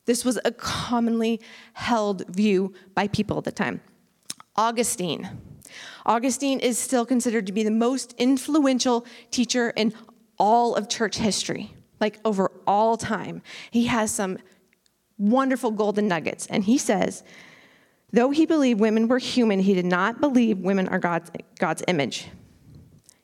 This 0.05 0.25
was 0.25 0.39
a 0.43 0.51
commonly 0.51 1.39
held 1.73 2.27
view 2.27 2.73
by 2.95 3.07
people 3.07 3.37
at 3.37 3.43
the 3.43 3.51
time. 3.51 3.81
Augustine. 4.55 5.29
Augustine 6.05 6.59
is 6.59 6.79
still 6.79 7.05
considered 7.05 7.45
to 7.45 7.53
be 7.53 7.63
the 7.63 7.69
most 7.69 8.13
influential 8.17 9.05
teacher 9.29 9.69
in 9.69 9.93
all 10.39 10.75
of 10.75 10.89
church 10.89 11.17
history, 11.17 11.75
like 12.01 12.19
over 12.25 12.51
all 12.67 12.97
time. 12.97 13.41
He 13.69 13.85
has 13.85 14.11
some 14.11 14.39
wonderful 15.17 15.71
golden 15.71 16.07
nuggets, 16.07 16.47
and 16.47 16.63
he 16.63 16.77
says 16.77 17.23
Though 18.13 18.31
he 18.31 18.45
believed 18.45 18.79
women 18.79 19.07
were 19.07 19.19
human, 19.19 19.59
he 19.59 19.73
did 19.73 19.85
not 19.85 20.19
believe 20.19 20.59
women 20.59 20.87
are 20.89 20.99
God's, 20.99 21.31
God's 21.59 21.81
image. 21.87 22.27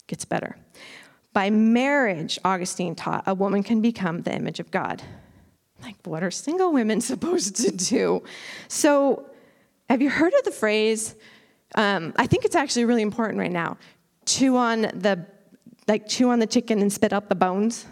Gets 0.07 0.23
better. 0.23 0.55
By 1.33 1.49
marriage, 1.49 2.39
Augustine 2.45 2.95
taught, 2.95 3.23
a 3.27 3.33
woman 3.33 3.63
can 3.63 3.81
become 3.81 4.21
the 4.21 4.33
image 4.33 4.59
of 4.59 4.71
God. 4.71 5.03
Like, 5.83 5.95
what 6.05 6.23
are 6.23 6.31
single 6.31 6.71
women 6.71 7.01
supposed 7.13 7.57
to 7.57 7.71
do? 7.71 8.23
So, 8.69 9.29
have 9.89 10.01
you 10.01 10.09
heard 10.09 10.33
of 10.33 10.43
the 10.43 10.51
phrase? 10.51 11.15
Um, 11.75 12.13
I 12.15 12.27
think 12.27 12.45
it's 12.45 12.55
actually 12.55 12.85
really 12.85 13.01
important 13.01 13.39
right 13.39 13.51
now. 13.51 13.77
Chew 14.25 14.57
on 14.57 14.81
the, 14.81 15.25
like, 15.87 16.07
chew 16.07 16.29
on 16.29 16.39
the 16.39 16.47
chicken 16.47 16.81
and 16.81 16.91
spit 16.91 17.13
out 17.13 17.29
the 17.29 17.35
bones. 17.35 17.85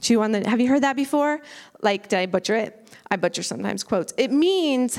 Chew 0.00 0.22
on 0.22 0.32
the. 0.32 0.48
Have 0.48 0.60
you 0.60 0.68
heard 0.68 0.82
that 0.82 0.96
before? 0.96 1.40
Like, 1.80 2.08
did 2.08 2.18
I 2.18 2.26
butcher 2.26 2.54
it? 2.54 2.88
I 3.10 3.16
butcher 3.16 3.42
sometimes 3.42 3.82
quotes. 3.82 4.12
It 4.16 4.30
means 4.30 4.98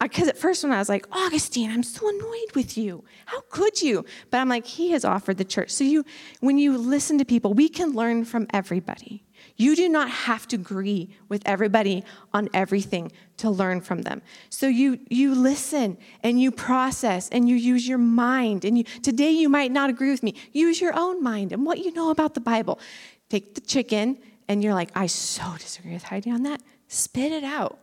because 0.00 0.28
at 0.28 0.36
first 0.36 0.62
when 0.62 0.72
I 0.72 0.78
was 0.78 0.88
like, 0.88 1.06
Augustine, 1.12 1.70
I'm 1.70 1.82
so 1.82 2.08
annoyed 2.08 2.54
with 2.54 2.76
you. 2.76 3.04
How 3.26 3.40
could 3.48 3.80
you? 3.80 4.04
But 4.30 4.38
I'm 4.38 4.48
like, 4.48 4.66
he 4.66 4.90
has 4.90 5.04
offered 5.04 5.38
the 5.38 5.44
church. 5.44 5.70
So 5.70 5.84
you, 5.84 6.04
when 6.40 6.58
you 6.58 6.76
listen 6.76 7.18
to 7.18 7.24
people, 7.24 7.54
we 7.54 7.68
can 7.68 7.92
learn 7.92 8.24
from 8.24 8.46
everybody. 8.52 9.24
You 9.56 9.76
do 9.76 9.88
not 9.88 10.10
have 10.10 10.48
to 10.48 10.56
agree 10.56 11.10
with 11.28 11.42
everybody 11.46 12.04
on 12.32 12.48
everything 12.52 13.12
to 13.36 13.50
learn 13.50 13.80
from 13.80 14.02
them. 14.02 14.22
So 14.48 14.66
you 14.66 14.98
you 15.08 15.34
listen 15.34 15.98
and 16.22 16.40
you 16.40 16.50
process 16.50 17.28
and 17.28 17.48
you 17.48 17.56
use 17.56 17.86
your 17.86 17.98
mind. 17.98 18.64
And 18.64 18.78
you 18.78 18.84
today 18.84 19.30
you 19.30 19.48
might 19.48 19.70
not 19.70 19.90
agree 19.90 20.10
with 20.10 20.22
me. 20.22 20.34
Use 20.52 20.80
your 20.80 20.96
own 20.96 21.22
mind 21.22 21.52
and 21.52 21.66
what 21.66 21.78
you 21.78 21.92
know 21.92 22.10
about 22.10 22.34
the 22.34 22.40
Bible. 22.40 22.80
Take 23.28 23.54
the 23.54 23.60
chicken 23.60 24.18
and 24.48 24.62
you're 24.62 24.74
like, 24.74 24.90
I 24.94 25.06
so 25.06 25.54
disagree 25.58 25.92
with 25.92 26.04
Heidi 26.04 26.30
on 26.30 26.42
that. 26.42 26.62
Spit 26.88 27.32
it 27.32 27.44
out. 27.44 27.78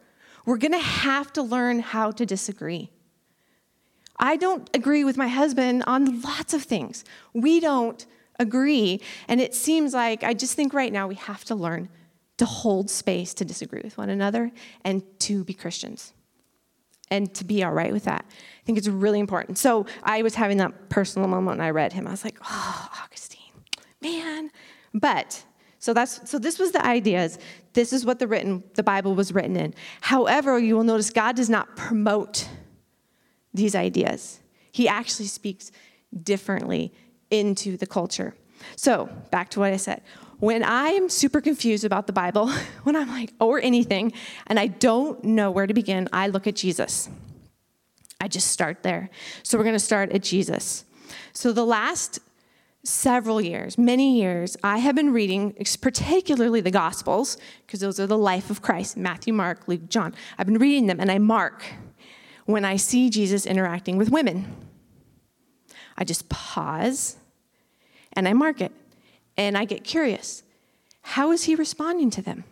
We're 0.46 0.58
to 0.58 0.78
have 0.78 1.32
to 1.34 1.42
learn 1.42 1.80
how 1.80 2.12
to 2.12 2.26
disagree. 2.26 2.90
I 4.18 4.38
don't 4.38 4.70
agree 4.74 5.04
with 5.04 5.18
my 5.18 5.28
husband 5.28 5.84
on 5.88 6.22
lots 6.22 6.54
of 6.54 6.64
things. 6.64 7.04
We 7.34 7.60
don't 7.60 8.06
agree. 8.40 9.02
And 9.28 9.42
it 9.42 9.56
seems 9.56 9.94
like, 9.94 10.24
I 10.24 10.34
just 10.34 10.56
think 10.56 10.74
right 10.74 10.94
now 10.94 11.08
we 11.08 11.16
have 11.16 11.44
to 11.46 11.56
learn 11.56 11.90
to 12.38 12.46
hold 12.46 12.90
space 12.90 13.34
to 13.36 13.46
disagree 13.46 13.82
with 13.84 13.98
one 13.98 14.10
another 14.10 14.52
and 14.84 15.04
to 15.20 15.44
be 15.44 15.54
Christians 15.54 16.14
and 17.10 17.34
to 17.36 17.44
be 17.44 17.64
all 17.64 17.74
right 17.74 17.92
with 17.92 18.06
that. 18.06 18.26
I 18.28 18.66
think 18.66 18.78
it's 18.78 18.88
really 18.88 19.20
important. 19.20 19.58
So 19.58 19.86
I 20.04 20.22
was 20.22 20.36
having 20.36 20.58
that 20.58 20.90
personal 20.90 21.28
moment 21.28 21.56
and 21.56 21.64
I 21.64 21.72
read 21.72 21.94
him. 21.94 22.08
I 22.08 22.12
was 22.12 22.24
like, 22.24 22.38
oh, 22.44 22.90
Augustine 23.04 23.42
man. 24.02 24.52
But 24.94 25.44
so 25.80 25.94
that's 25.94 26.30
so 26.30 26.38
this 26.38 26.60
was 26.60 26.72
the 26.72 26.86
ideas. 26.86 27.40
This 27.74 27.92
is 27.94 28.06
what 28.06 28.20
the 28.20 28.28
written 28.28 28.64
the 28.76 28.84
Bible 28.84 29.16
was 29.16 29.34
written 29.34 29.56
in. 29.56 29.74
However, 30.02 30.60
you 30.60 30.76
will 30.76 30.84
notice 30.84 31.10
God 31.10 31.36
does 31.36 31.50
not 31.50 31.76
promote 31.76 32.48
these 33.54 33.76
ideas. 33.76 34.40
He 34.72 34.88
actually 34.88 35.28
speaks 35.28 35.72
differently 36.24 36.94
into 37.30 37.78
the 37.78 37.88
culture. 37.88 38.36
So, 38.76 39.10
back 39.32 39.50
to 39.52 39.60
what 39.60 39.74
I 39.74 39.78
said. 39.78 40.02
When 40.40 40.64
I 40.64 40.90
am 40.90 41.10
super 41.10 41.42
confused 41.42 41.84
about 41.84 42.08
the 42.08 42.14
Bible, 42.14 42.50
when 42.84 42.96
I'm 42.96 43.10
like, 43.10 43.34
or 43.40 43.60
anything, 43.60 44.14
and 44.48 44.60
I 44.60 44.68
don't 44.68 45.24
know 45.24 45.52
where 45.52 45.68
to 45.68 45.74
begin, 45.74 46.08
I 46.14 46.28
look 46.28 46.48
at 46.48 46.56
Jesus. 46.56 47.10
I 48.20 48.28
just 48.28 48.50
start 48.50 48.84
there. 48.84 49.10
So, 49.44 49.58
we're 49.58 49.64
going 49.64 49.74
to 49.74 49.80
start 49.80 50.12
at 50.12 50.22
Jesus. 50.22 50.86
So, 51.34 51.52
the 51.52 51.66
last 51.66 52.20
several 52.84 53.42
years, 53.42 53.78
many 53.78 54.20
years, 54.20 54.58
I 54.64 54.80
have 54.80 54.96
been 54.96 55.14
reading, 55.14 55.56
particularly 55.82 56.62
the 56.62 56.72
Gospels, 56.72 57.38
because 57.66 57.80
those 57.80 58.00
are 58.00 58.08
the 58.08 58.18
life 58.18 58.50
of 58.50 58.62
Christ 58.62 58.98
Matthew, 58.98 59.34
Mark, 59.34 59.68
Luke, 59.68 59.88
John. 59.88 60.16
I've 60.38 60.48
been 60.48 60.58
reading 60.58 60.88
them, 60.88 61.00
and 61.00 61.12
I 61.12 61.20
mark 61.20 61.64
when 62.46 62.66
I 62.66 62.76
see 62.76 63.10
Jesus 63.10 63.46
interacting 63.46 63.98
with 63.98 64.10
women. 64.10 64.56
I 65.98 66.04
just 66.04 66.30
pause 66.30 67.18
and 68.14 68.28
I 68.28 68.34
mark 68.34 68.62
it. 68.62 68.72
And 69.38 69.58
I 69.58 69.66
get 69.66 69.84
curious. 69.84 70.44
How 71.02 71.32
is 71.32 71.44
he 71.44 71.56
responding 71.56 72.10
to 72.12 72.22
them? 72.22 72.44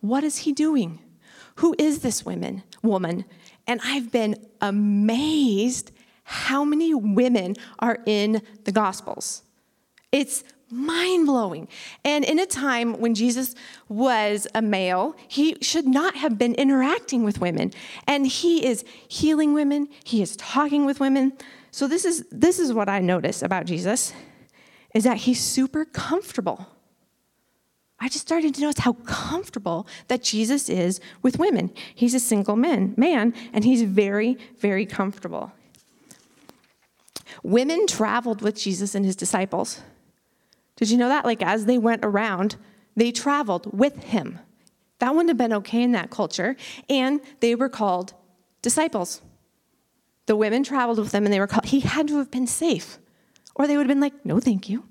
What 0.00 0.24
is 0.24 0.38
he 0.38 0.52
doing? 0.52 0.98
Who 1.56 1.74
is 1.78 2.00
this 2.00 2.24
woman, 2.24 2.62
woman? 2.82 3.24
And 3.66 3.80
I've 3.84 4.10
been 4.10 4.36
amazed 4.60 5.92
how 6.24 6.64
many 6.64 6.94
women 6.94 7.54
are 7.78 7.98
in 8.06 8.42
the 8.64 8.72
Gospels. 8.72 9.42
It's 10.12 10.44
mind 10.70 11.26
blowing. 11.26 11.68
And 12.04 12.24
in 12.24 12.38
a 12.38 12.46
time 12.46 12.94
when 13.00 13.14
Jesus 13.14 13.54
was 13.88 14.46
a 14.54 14.62
male, 14.62 15.16
he 15.28 15.56
should 15.60 15.86
not 15.86 16.16
have 16.16 16.38
been 16.38 16.54
interacting 16.54 17.24
with 17.24 17.40
women. 17.40 17.72
And 18.06 18.26
he 18.26 18.64
is 18.64 18.84
healing 19.08 19.54
women, 19.54 19.88
he 20.04 20.22
is 20.22 20.36
talking 20.36 20.84
with 20.84 21.00
women. 21.00 21.32
So 21.70 21.86
this 21.86 22.04
is 22.04 22.24
this 22.30 22.58
is 22.58 22.72
what 22.72 22.88
I 22.88 23.00
notice 23.00 23.42
about 23.42 23.66
Jesus 23.66 24.12
is 24.94 25.04
that 25.04 25.18
he's 25.18 25.40
super 25.40 25.84
comfortable. 25.84 26.66
I 28.00 28.08
just 28.08 28.26
started 28.26 28.54
to 28.54 28.60
notice 28.60 28.84
how 28.84 28.92
comfortable 29.04 29.86
that 30.06 30.22
Jesus 30.22 30.68
is 30.68 31.00
with 31.20 31.38
women. 31.38 31.72
He's 31.94 32.14
a 32.14 32.20
single 32.20 32.56
man, 32.56 32.94
man, 32.96 33.34
and 33.52 33.64
he's 33.64 33.82
very, 33.82 34.38
very 34.58 34.86
comfortable. 34.86 35.52
Women 37.42 37.86
traveled 37.86 38.40
with 38.40 38.56
Jesus 38.56 38.94
and 38.94 39.04
his 39.04 39.16
disciples. 39.16 39.80
Did 40.78 40.90
you 40.90 40.96
know 40.96 41.08
that? 41.08 41.24
Like, 41.24 41.42
as 41.42 41.66
they 41.66 41.76
went 41.76 42.04
around, 42.04 42.54
they 42.96 43.10
traveled 43.10 43.76
with 43.76 44.04
him. 44.04 44.38
That 45.00 45.12
wouldn't 45.12 45.28
have 45.28 45.36
been 45.36 45.52
okay 45.54 45.82
in 45.82 45.92
that 45.92 46.10
culture. 46.10 46.56
And 46.88 47.20
they 47.40 47.56
were 47.56 47.68
called 47.68 48.14
disciples. 48.62 49.20
The 50.26 50.36
women 50.36 50.62
traveled 50.62 50.98
with 50.98 51.10
them 51.10 51.24
and 51.24 51.32
they 51.32 51.40
were 51.40 51.48
called, 51.48 51.66
he 51.66 51.80
had 51.80 52.06
to 52.08 52.18
have 52.18 52.30
been 52.30 52.46
safe. 52.46 52.98
Or 53.56 53.66
they 53.66 53.76
would 53.76 53.84
have 53.84 53.88
been 53.88 54.00
like, 54.00 54.24
no, 54.24 54.38
thank 54.38 54.68
you. 54.68 54.84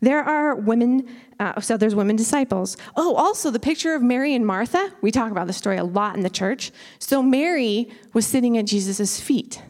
There 0.00 0.22
are 0.22 0.54
women, 0.54 1.06
uh, 1.38 1.60
so 1.60 1.76
there's 1.76 1.94
women 1.94 2.16
disciples. 2.16 2.78
Oh, 2.96 3.14
also 3.14 3.50
the 3.50 3.58
picture 3.58 3.94
of 3.94 4.02
Mary 4.02 4.34
and 4.34 4.46
Martha. 4.46 4.92
We 5.02 5.10
talk 5.10 5.32
about 5.32 5.48
the 5.48 5.52
story 5.52 5.76
a 5.76 5.84
lot 5.84 6.16
in 6.16 6.22
the 6.22 6.30
church. 6.30 6.70
So 6.98 7.22
Mary 7.22 7.90
was 8.14 8.26
sitting 8.26 8.56
at 8.56 8.64
Jesus' 8.64 9.20
feet. 9.20 9.60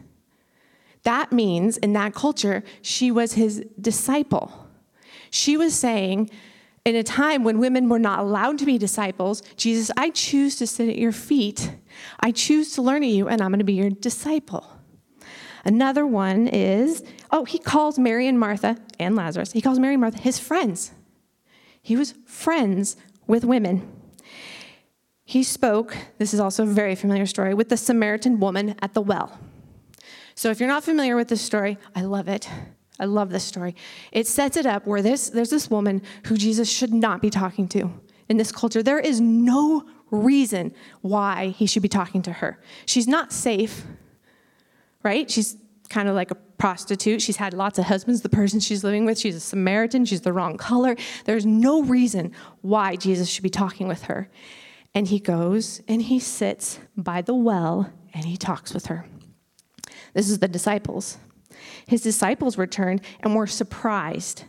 That 1.03 1.33
means 1.33 1.77
in 1.77 1.93
that 1.93 2.13
culture, 2.13 2.63
she 2.81 3.11
was 3.11 3.33
his 3.33 3.65
disciple. 3.81 4.68
She 5.29 5.57
was 5.57 5.75
saying, 5.75 6.29
in 6.85 6.95
a 6.95 7.03
time 7.03 7.43
when 7.43 7.59
women 7.59 7.89
were 7.89 7.99
not 7.99 8.19
allowed 8.19 8.57
to 8.59 8.65
be 8.65 8.77
disciples, 8.77 9.43
Jesus, 9.57 9.91
I 9.97 10.09
choose 10.09 10.55
to 10.57 10.67
sit 10.67 10.89
at 10.89 10.97
your 10.97 11.11
feet. 11.11 11.71
I 12.19 12.31
choose 12.31 12.73
to 12.73 12.81
learn 12.81 13.03
of 13.03 13.09
you, 13.09 13.27
and 13.27 13.41
I'm 13.41 13.49
going 13.49 13.59
to 13.59 13.65
be 13.65 13.73
your 13.73 13.89
disciple. 13.89 14.65
Another 15.65 16.05
one 16.05 16.47
is, 16.47 17.03
oh, 17.31 17.45
he 17.45 17.59
calls 17.59 17.99
Mary 17.99 18.27
and 18.27 18.39
Martha 18.39 18.77
and 18.97 19.15
Lazarus, 19.15 19.51
he 19.51 19.61
calls 19.61 19.77
Mary 19.77 19.95
and 19.95 20.01
Martha 20.01 20.19
his 20.19 20.39
friends. 20.39 20.91
He 21.81 21.95
was 21.95 22.13
friends 22.25 22.95
with 23.27 23.43
women. 23.43 23.87
He 25.25 25.43
spoke, 25.43 25.95
this 26.17 26.33
is 26.33 26.39
also 26.39 26.63
a 26.63 26.65
very 26.65 26.95
familiar 26.95 27.25
story, 27.25 27.53
with 27.53 27.69
the 27.69 27.77
Samaritan 27.77 28.39
woman 28.39 28.75
at 28.81 28.93
the 28.93 29.01
well. 29.01 29.37
So 30.33 30.49
if 30.49 30.59
you're 30.59 30.69
not 30.69 30.83
familiar 30.83 31.15
with 31.15 31.27
this 31.27 31.41
story, 31.41 31.77
I 31.93 32.01
love 32.01 32.27
it. 32.27 32.49
I 32.99 33.05
love 33.05 33.29
this 33.29 33.43
story. 33.43 33.75
It 34.11 34.27
sets 34.27 34.57
it 34.57 34.65
up 34.65 34.85
where 34.85 35.01
this, 35.01 35.29
there's 35.29 35.49
this 35.49 35.69
woman 35.69 36.01
who 36.25 36.37
Jesus 36.37 36.69
should 36.69 36.93
not 36.93 37.21
be 37.21 37.29
talking 37.29 37.67
to 37.69 37.91
in 38.27 38.37
this 38.37 38.51
culture. 38.51 38.83
There 38.83 38.99
is 38.99 39.21
no 39.21 39.85
reason 40.11 40.73
why 41.01 41.49
he 41.49 41.65
should 41.65 41.81
be 41.81 41.89
talking 41.89 42.21
to 42.23 42.33
her. 42.33 42.59
She's 42.85 43.07
not 43.07 43.31
safe, 43.31 43.85
right? 45.03 45.29
She's 45.29 45.57
kind 45.89 46.09
of 46.09 46.15
like 46.15 46.31
a 46.31 46.35
prostitute. 46.35 47.21
She's 47.21 47.37
had 47.37 47.53
lots 47.53 47.79
of 47.79 47.85
husbands. 47.85 48.21
The 48.21 48.29
person 48.29 48.59
she's 48.59 48.83
living 48.83 49.05
with, 49.05 49.17
she's 49.17 49.35
a 49.35 49.39
Samaritan. 49.39 50.05
She's 50.05 50.21
the 50.21 50.33
wrong 50.33 50.57
color. 50.57 50.95
There's 51.25 51.45
no 51.45 51.83
reason 51.83 52.33
why 52.61 52.95
Jesus 52.95 53.29
should 53.29 53.43
be 53.43 53.49
talking 53.49 53.87
with 53.87 54.03
her. 54.03 54.29
And 54.93 55.07
he 55.07 55.19
goes 55.19 55.81
and 55.87 56.01
he 56.01 56.19
sits 56.19 56.79
by 56.97 57.21
the 57.21 57.35
well 57.35 57.91
and 58.13 58.25
he 58.25 58.37
talks 58.37 58.73
with 58.73 58.87
her. 58.87 59.05
This 60.13 60.29
is 60.29 60.39
the 60.39 60.47
disciples. 60.47 61.17
His 61.89 62.01
disciples 62.01 62.55
returned 62.55 63.01
and 63.21 63.35
were 63.35 63.47
surprised 63.47 64.43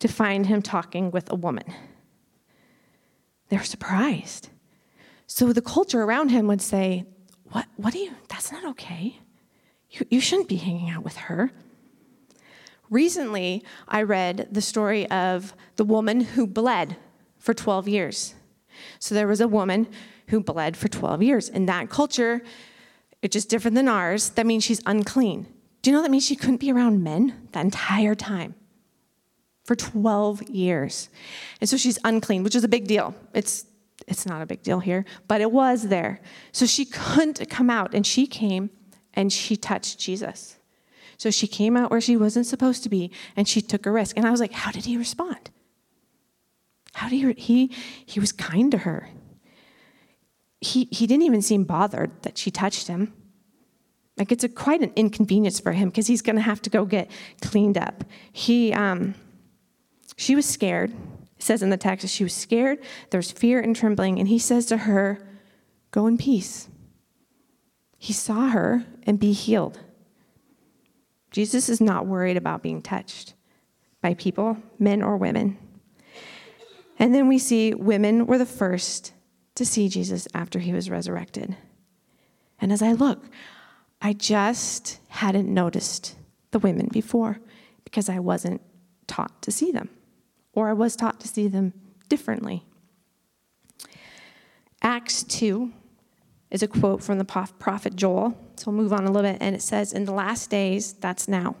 to 0.00 0.08
find 0.08 0.46
him 0.46 0.60
talking 0.60 1.12
with 1.12 1.30
a 1.30 1.36
woman. 1.36 1.72
They're 3.48 3.62
surprised. 3.62 4.48
So 5.28 5.52
the 5.52 5.62
culture 5.62 6.02
around 6.02 6.30
him 6.30 6.48
would 6.48 6.60
say, 6.60 7.04
What, 7.52 7.66
what 7.76 7.92
do 7.92 8.00
you, 8.00 8.10
that's 8.28 8.50
not 8.50 8.64
okay. 8.70 9.20
You, 9.90 10.04
you 10.10 10.20
shouldn't 10.20 10.48
be 10.48 10.56
hanging 10.56 10.90
out 10.90 11.04
with 11.04 11.16
her. 11.16 11.52
Recently, 12.90 13.62
I 13.86 14.02
read 14.02 14.48
the 14.50 14.60
story 14.60 15.08
of 15.12 15.54
the 15.76 15.84
woman 15.84 16.22
who 16.22 16.44
bled 16.44 16.96
for 17.36 17.54
12 17.54 17.86
years. 17.86 18.34
So 18.98 19.14
there 19.14 19.28
was 19.28 19.40
a 19.40 19.46
woman 19.46 19.86
who 20.26 20.40
bled 20.40 20.76
for 20.76 20.88
12 20.88 21.22
years. 21.22 21.48
In 21.48 21.66
that 21.66 21.88
culture, 21.88 22.42
it's 23.22 23.34
just 23.34 23.48
different 23.48 23.76
than 23.76 23.86
ours. 23.86 24.30
That 24.30 24.44
means 24.44 24.64
she's 24.64 24.82
unclean. 24.86 25.46
Do 25.82 25.90
you 25.90 25.96
know 25.96 26.02
that 26.02 26.10
means 26.10 26.26
she 26.26 26.36
couldn't 26.36 26.58
be 26.58 26.72
around 26.72 27.02
men 27.02 27.48
the 27.52 27.60
entire 27.60 28.14
time? 28.14 28.54
For 29.64 29.76
12 29.76 30.44
years. 30.44 31.08
And 31.60 31.68
so 31.68 31.76
she's 31.76 31.98
unclean, 32.02 32.42
which 32.42 32.56
is 32.56 32.64
a 32.64 32.68
big 32.68 32.86
deal. 32.86 33.14
It's 33.34 33.66
it's 34.06 34.26
not 34.26 34.40
a 34.40 34.46
big 34.46 34.62
deal 34.62 34.80
here, 34.80 35.04
but 35.26 35.40
it 35.40 35.50
was 35.50 35.88
there. 35.88 36.20
So 36.52 36.66
she 36.66 36.84
couldn't 36.84 37.48
come 37.50 37.68
out, 37.68 37.94
and 37.94 38.06
she 38.06 38.26
came 38.26 38.70
and 39.14 39.32
she 39.32 39.56
touched 39.56 39.98
Jesus. 39.98 40.56
So 41.16 41.30
she 41.30 41.48
came 41.48 41.76
out 41.76 41.90
where 41.90 42.00
she 42.00 42.16
wasn't 42.16 42.46
supposed 42.46 42.82
to 42.84 42.88
be, 42.88 43.10
and 43.36 43.48
she 43.48 43.60
took 43.60 43.86
a 43.86 43.90
risk. 43.90 44.16
And 44.16 44.26
I 44.26 44.30
was 44.30 44.40
like, 44.40 44.52
how 44.52 44.70
did 44.70 44.84
he 44.84 44.96
respond? 44.96 45.50
How 46.94 47.08
did 47.08 47.16
he? 47.16 47.32
He, 47.32 47.76
he 48.06 48.20
was 48.20 48.32
kind 48.32 48.70
to 48.70 48.78
her. 48.78 49.08
He, 50.60 50.88
he 50.90 51.06
didn't 51.06 51.24
even 51.24 51.42
seem 51.42 51.64
bothered 51.64 52.22
that 52.22 52.38
she 52.38 52.50
touched 52.50 52.86
him. 52.86 53.12
Like 54.18 54.32
it's 54.32 54.44
a, 54.44 54.48
quite 54.48 54.82
an 54.82 54.92
inconvenience 54.96 55.60
for 55.60 55.72
him 55.72 55.88
because 55.88 56.06
he's 56.06 56.22
going 56.22 56.36
to 56.36 56.42
have 56.42 56.60
to 56.62 56.70
go 56.70 56.84
get 56.84 57.10
cleaned 57.40 57.78
up. 57.78 58.04
He, 58.32 58.72
um, 58.72 59.14
she 60.16 60.34
was 60.34 60.44
scared. 60.44 60.90
It 60.90 61.42
says 61.42 61.62
in 61.62 61.70
the 61.70 61.76
text 61.76 62.08
she 62.08 62.24
was 62.24 62.34
scared. 62.34 62.80
There's 63.10 63.30
fear 63.30 63.60
and 63.60 63.76
trembling, 63.76 64.18
and 64.18 64.28
he 64.28 64.38
says 64.38 64.66
to 64.66 64.76
her, 64.78 65.24
"Go 65.92 66.06
in 66.08 66.18
peace." 66.18 66.68
He 67.96 68.12
saw 68.12 68.48
her 68.48 68.84
and 69.04 69.18
be 69.18 69.32
healed. 69.32 69.80
Jesus 71.30 71.68
is 71.68 71.80
not 71.80 72.06
worried 72.06 72.36
about 72.36 72.62
being 72.62 72.82
touched 72.82 73.34
by 74.00 74.14
people, 74.14 74.56
men 74.78 75.02
or 75.02 75.16
women. 75.16 75.58
And 76.98 77.14
then 77.14 77.28
we 77.28 77.38
see 77.38 77.74
women 77.74 78.26
were 78.26 78.38
the 78.38 78.46
first 78.46 79.12
to 79.54 79.64
see 79.64 79.88
Jesus 79.88 80.26
after 80.34 80.58
he 80.58 80.72
was 80.72 80.90
resurrected. 80.90 81.56
And 82.60 82.72
as 82.72 82.82
I 82.82 82.92
look, 82.92 83.24
I 84.00 84.12
just 84.12 85.00
hadn't 85.08 85.52
noticed 85.52 86.16
the 86.50 86.58
women 86.58 86.88
before 86.92 87.40
because 87.84 88.08
I 88.08 88.18
wasn't 88.18 88.60
taught 89.06 89.42
to 89.42 89.50
see 89.50 89.72
them, 89.72 89.88
or 90.52 90.68
I 90.68 90.72
was 90.72 90.94
taught 90.94 91.20
to 91.20 91.28
see 91.28 91.48
them 91.48 91.72
differently. 92.08 92.64
Acts 94.82 95.24
2 95.24 95.72
is 96.50 96.62
a 96.62 96.68
quote 96.68 97.02
from 97.02 97.18
the 97.18 97.24
prophet 97.24 97.96
Joel. 97.96 98.38
So 98.56 98.70
we'll 98.70 98.80
move 98.80 98.92
on 98.92 99.04
a 99.04 99.10
little 99.10 99.30
bit, 99.30 99.38
and 99.40 99.54
it 99.54 99.62
says, 99.62 99.92
In 99.92 100.04
the 100.04 100.12
last 100.12 100.50
days, 100.50 100.92
that's 100.94 101.28
now, 101.28 101.56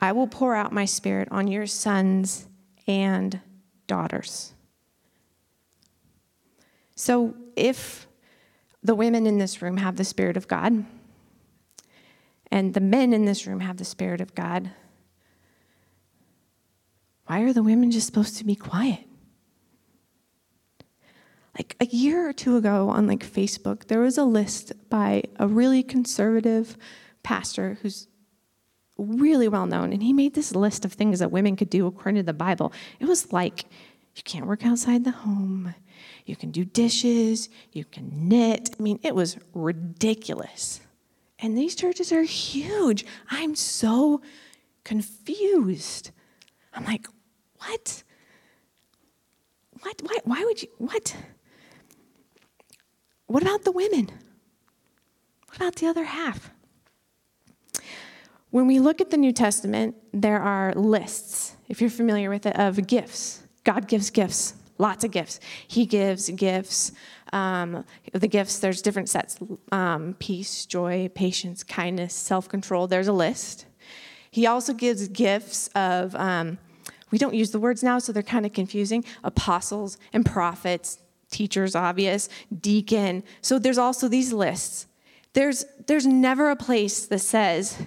I 0.00 0.12
will 0.12 0.26
pour 0.26 0.54
out 0.54 0.72
my 0.72 0.84
spirit 0.84 1.28
on 1.30 1.48
your 1.48 1.66
sons 1.66 2.46
and 2.86 3.40
daughters. 3.86 4.52
So 6.94 7.34
if 7.56 8.06
the 8.84 8.94
women 8.94 9.26
in 9.26 9.38
this 9.38 9.62
room 9.62 9.78
have 9.78 9.96
the 9.96 10.04
Spirit 10.04 10.36
of 10.36 10.46
God, 10.46 10.84
and 12.52 12.74
the 12.74 12.80
men 12.80 13.12
in 13.12 13.24
this 13.24 13.46
room 13.46 13.60
have 13.60 13.78
the 13.78 13.84
Spirit 13.84 14.20
of 14.20 14.34
God. 14.34 14.70
Why 17.26 17.40
are 17.40 17.54
the 17.54 17.62
women 17.62 17.90
just 17.90 18.06
supposed 18.06 18.36
to 18.36 18.44
be 18.44 18.54
quiet? 18.54 19.00
Like 21.56 21.76
a 21.80 21.86
year 21.86 22.28
or 22.28 22.32
two 22.32 22.56
ago 22.56 22.90
on 22.90 23.06
like 23.06 23.24
Facebook, 23.24 23.86
there 23.86 24.00
was 24.00 24.18
a 24.18 24.24
list 24.24 24.72
by 24.90 25.22
a 25.36 25.46
really 25.46 25.82
conservative 25.82 26.76
pastor 27.22 27.78
who's 27.80 28.08
really 28.98 29.48
well 29.48 29.66
known, 29.66 29.92
and 29.92 30.02
he 30.02 30.12
made 30.12 30.34
this 30.34 30.54
list 30.54 30.84
of 30.84 30.92
things 30.92 31.20
that 31.20 31.32
women 31.32 31.56
could 31.56 31.70
do 31.70 31.86
according 31.86 32.16
to 32.16 32.22
the 32.22 32.34
Bible. 32.34 32.72
It 33.00 33.06
was 33.06 33.32
like 33.32 33.64
you 34.14 34.22
can't 34.22 34.46
work 34.46 34.66
outside 34.66 35.04
the 35.04 35.10
home, 35.10 35.74
you 36.24 36.36
can 36.36 36.50
do 36.50 36.64
dishes, 36.64 37.48
you 37.72 37.84
can 37.84 38.28
knit. 38.28 38.70
I 38.78 38.82
mean, 38.82 38.98
it 39.02 39.14
was 39.14 39.36
ridiculous. 39.52 40.80
And 41.38 41.56
these 41.56 41.74
churches 41.74 42.12
are 42.12 42.22
huge. 42.22 43.04
I'm 43.30 43.54
so 43.54 44.22
confused. 44.84 46.10
I'm 46.72 46.84
like, 46.84 47.06
what? 47.58 48.02
What? 49.80 50.00
Why, 50.02 50.18
why 50.24 50.44
would 50.44 50.62
you? 50.62 50.68
What? 50.78 51.16
What 53.26 53.42
about 53.42 53.64
the 53.64 53.72
women? 53.72 54.10
What 55.48 55.56
about 55.56 55.76
the 55.76 55.86
other 55.86 56.04
half? 56.04 56.50
When 58.50 58.66
we 58.66 58.78
look 58.78 59.00
at 59.00 59.10
the 59.10 59.16
New 59.16 59.32
Testament, 59.32 59.96
there 60.12 60.40
are 60.40 60.72
lists, 60.74 61.56
if 61.68 61.80
you're 61.80 61.90
familiar 61.90 62.30
with 62.30 62.46
it, 62.46 62.56
of 62.56 62.86
gifts. 62.86 63.42
God 63.64 63.88
gives 63.88 64.10
gifts, 64.10 64.54
lots 64.78 65.04
of 65.04 65.10
gifts. 65.10 65.40
He 65.66 65.86
gives 65.86 66.28
gifts. 66.30 66.92
Um, 67.32 67.84
the 68.12 68.28
gifts, 68.28 68.58
there's 68.58 68.82
different 68.82 69.08
sets 69.08 69.38
um, 69.72 70.14
peace, 70.18 70.66
joy, 70.66 71.10
patience, 71.14 71.62
kindness, 71.62 72.14
self 72.14 72.48
control. 72.48 72.86
There's 72.86 73.08
a 73.08 73.12
list. 73.12 73.66
He 74.30 74.46
also 74.46 74.72
gives 74.72 75.06
gifts 75.08 75.68
of, 75.76 76.14
um, 76.16 76.58
we 77.12 77.18
don't 77.18 77.34
use 77.34 77.52
the 77.52 77.60
words 77.60 77.84
now, 77.84 78.00
so 78.00 78.12
they're 78.12 78.22
kind 78.22 78.44
of 78.44 78.52
confusing 78.52 79.04
apostles 79.22 79.96
and 80.12 80.26
prophets, 80.26 80.98
teachers, 81.30 81.76
obvious, 81.76 82.28
deacon. 82.60 83.22
So 83.42 83.60
there's 83.60 83.78
also 83.78 84.08
these 84.08 84.32
lists. 84.32 84.86
There's, 85.34 85.64
there's 85.86 86.06
never 86.06 86.50
a 86.50 86.56
place 86.56 87.06
that 87.06 87.20
says, 87.20 87.80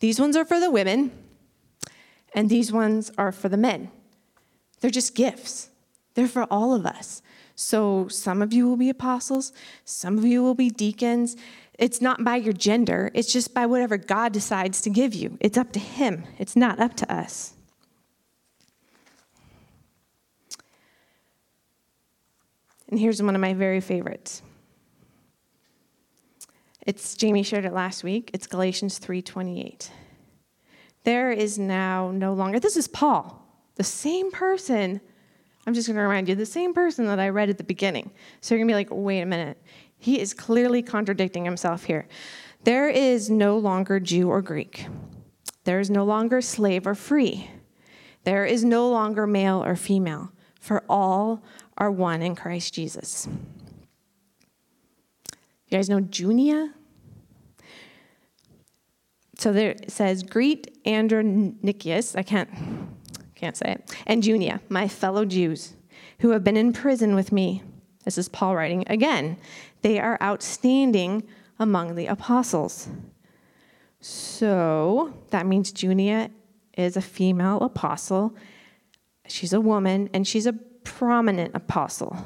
these 0.00 0.20
ones 0.20 0.36
are 0.36 0.44
for 0.44 0.60
the 0.60 0.70
women, 0.70 1.10
and 2.34 2.48
these 2.48 2.72
ones 2.72 3.10
are 3.18 3.32
for 3.32 3.48
the 3.48 3.56
men. 3.56 3.90
They're 4.80 4.90
just 4.90 5.14
gifts, 5.14 5.70
they're 6.14 6.28
for 6.28 6.46
all 6.50 6.74
of 6.74 6.86
us. 6.86 7.22
So 7.54 8.08
some 8.08 8.42
of 8.42 8.52
you 8.52 8.66
will 8.68 8.76
be 8.76 8.88
apostles, 8.88 9.52
some 9.84 10.16
of 10.18 10.24
you 10.24 10.42
will 10.42 10.54
be 10.54 10.70
deacons. 10.70 11.36
It's 11.78 12.00
not 12.00 12.24
by 12.24 12.36
your 12.36 12.52
gender, 12.52 13.10
it's 13.14 13.32
just 13.32 13.52
by 13.54 13.66
whatever 13.66 13.96
God 13.96 14.32
decides 14.32 14.80
to 14.82 14.90
give 14.90 15.14
you. 15.14 15.36
It's 15.40 15.58
up 15.58 15.72
to 15.72 15.78
Him, 15.78 16.24
it's 16.38 16.56
not 16.56 16.80
up 16.80 16.94
to 16.96 17.12
us. 17.12 17.54
And 22.88 22.98
here's 22.98 23.22
one 23.22 23.34
of 23.34 23.40
my 23.40 23.54
very 23.54 23.80
favorites. 23.80 24.42
It's 26.86 27.14
Jamie 27.14 27.42
shared 27.42 27.64
it 27.64 27.72
last 27.72 28.02
week. 28.02 28.30
It's 28.34 28.46
Galatians 28.46 28.98
3:28. 28.98 29.90
There 31.04 31.30
is 31.30 31.58
now 31.58 32.10
no 32.10 32.32
longer. 32.32 32.58
This 32.58 32.76
is 32.76 32.88
Paul, 32.88 33.46
the 33.76 33.84
same 33.84 34.30
person. 34.30 35.00
I'm 35.70 35.74
just 35.74 35.86
going 35.86 35.94
to 35.98 36.02
remind 36.02 36.28
you, 36.28 36.34
the 36.34 36.44
same 36.44 36.74
person 36.74 37.06
that 37.06 37.20
I 37.20 37.28
read 37.28 37.48
at 37.48 37.56
the 37.56 37.62
beginning. 37.62 38.10
So 38.40 38.56
you're 38.56 38.58
going 38.58 38.66
to 38.66 38.72
be 38.72 38.74
like, 38.74 38.88
"Wait 38.90 39.20
a 39.20 39.24
minute. 39.24 39.62
He 39.96 40.18
is 40.18 40.34
clearly 40.34 40.82
contradicting 40.82 41.44
himself 41.44 41.84
here." 41.84 42.08
There 42.64 42.88
is 42.88 43.30
no 43.30 43.56
longer 43.56 44.00
Jew 44.00 44.28
or 44.28 44.42
Greek. 44.42 44.88
There 45.62 45.78
is 45.78 45.88
no 45.88 46.04
longer 46.04 46.40
slave 46.40 46.88
or 46.88 46.96
free. 46.96 47.48
There 48.24 48.44
is 48.44 48.64
no 48.64 48.90
longer 48.90 49.28
male 49.28 49.62
or 49.64 49.76
female, 49.76 50.32
for 50.58 50.82
all 50.88 51.44
are 51.78 51.92
one 51.92 52.20
in 52.20 52.34
Christ 52.34 52.74
Jesus. 52.74 53.28
You 55.68 55.78
guys 55.78 55.88
know 55.88 56.00
Junia? 56.00 56.74
So 59.38 59.52
there 59.52 59.70
it 59.70 59.92
says, 59.92 60.24
Greet 60.24 60.76
Andronicus, 60.84 62.16
I 62.16 62.24
can't, 62.24 62.50
can't 63.40 63.56
say 63.56 63.72
it, 63.72 63.96
and 64.06 64.22
Junia, 64.22 64.60
my 64.68 64.86
fellow 64.86 65.24
Jews, 65.24 65.74
who 66.20 66.30
have 66.30 66.44
been 66.44 66.56
in 66.56 66.72
prison 66.72 67.14
with 67.14 67.32
me. 67.32 67.62
This 68.04 68.18
is 68.18 68.28
Paul 68.28 68.54
writing 68.54 68.84
again. 68.86 69.38
They 69.82 69.98
are 69.98 70.18
outstanding 70.22 71.22
among 71.58 71.94
the 71.94 72.06
apostles. 72.06 72.88
So 74.00 75.14
that 75.30 75.46
means 75.46 75.72
Junia 75.72 76.30
is 76.76 76.96
a 76.96 77.02
female 77.02 77.58
apostle. 77.60 78.36
She's 79.26 79.52
a 79.52 79.60
woman, 79.60 80.10
and 80.12 80.26
she's 80.26 80.46
a 80.46 80.52
prominent 80.84 81.54
apostle. 81.54 82.16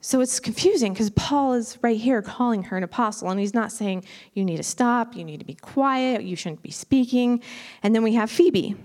So 0.00 0.20
it's 0.20 0.38
confusing 0.38 0.92
because 0.92 1.10
Paul 1.10 1.54
is 1.54 1.78
right 1.82 1.96
here 1.96 2.22
calling 2.22 2.62
her 2.64 2.76
an 2.76 2.84
apostle, 2.84 3.30
and 3.30 3.40
he's 3.40 3.54
not 3.54 3.72
saying, 3.72 4.04
you 4.32 4.44
need 4.44 4.58
to 4.58 4.62
stop, 4.62 5.16
you 5.16 5.24
need 5.24 5.40
to 5.40 5.46
be 5.46 5.54
quiet, 5.54 6.22
you 6.22 6.36
shouldn't 6.36 6.62
be 6.62 6.70
speaking. 6.70 7.42
And 7.82 7.94
then 7.94 8.02
we 8.02 8.14
have 8.14 8.30
Phoebe. 8.30 8.76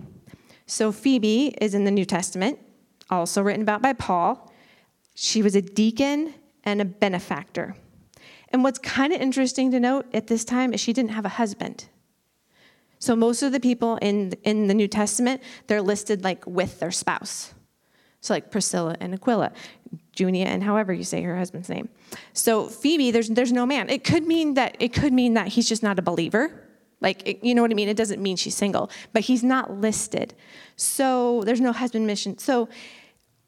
So 0.74 0.92
Phoebe 0.92 1.54
is 1.62 1.76
in 1.76 1.84
the 1.84 1.92
New 1.92 2.04
Testament, 2.04 2.58
also 3.08 3.44
written 3.44 3.62
about 3.62 3.84
by 3.84 3.94
Paul. 3.94 4.52
She 5.14 5.44
was 5.44 5.56
a 5.56 5.62
deacon 5.62 6.34
and 6.64 6.82
a 6.82 6.86
benefactor. 6.86 7.76
And 8.50 8.64
what's 8.64 8.80
kind 8.80 9.14
of 9.14 9.22
interesting 9.22 9.70
to 9.70 9.80
note 9.80 10.08
at 10.16 10.26
this 10.26 10.44
time 10.44 10.74
is 10.74 10.80
she 10.80 10.92
didn't 10.92 11.12
have 11.12 11.26
a 11.26 11.30
husband. 11.30 11.86
So 12.98 13.16
most 13.16 13.44
of 13.44 13.52
the 13.52 13.60
people 13.60 13.98
in, 13.98 14.34
in 14.44 14.66
the 14.66 14.74
New 14.74 14.88
Testament, 14.88 15.44
they're 15.68 15.80
listed 15.80 16.24
like 16.24 16.44
with 16.48 16.80
their 16.80 16.90
spouse. 16.90 17.54
So, 18.22 18.34
like 18.34 18.50
Priscilla 18.50 18.96
and 19.00 19.14
Aquila, 19.14 19.52
Junia, 20.16 20.46
and 20.46 20.64
however 20.64 20.92
you 20.92 21.04
say 21.04 21.22
her 21.22 21.38
husband's 21.38 21.70
name. 21.70 21.90
So, 22.32 22.68
Phoebe, 22.68 23.12
there's, 23.12 23.30
there's 23.30 23.52
no 23.52 23.68
man. 23.68 23.90
It 23.90 24.04
could 24.04 24.26
mean 24.26 24.56
that 24.56 24.78
it 24.80 24.94
could 24.94 25.14
mean 25.14 25.36
that 25.36 25.50
he's 25.50 25.70
just 25.70 25.84
not 25.84 26.00
a 26.00 26.02
believer. 26.02 26.63
Like, 27.04 27.44
you 27.44 27.54
know 27.54 27.62
what 27.62 27.70
I 27.70 27.74
mean? 27.76 27.90
It 27.90 27.98
doesn't 27.98 28.22
mean 28.22 28.38
she's 28.38 28.56
single, 28.56 28.90
but 29.12 29.24
he's 29.24 29.44
not 29.44 29.80
listed. 29.80 30.34
So, 30.78 31.44
there's 31.44 31.62
no 31.62 31.74
husband 31.74 32.08
mission. 32.08 32.38
So, 32.38 32.70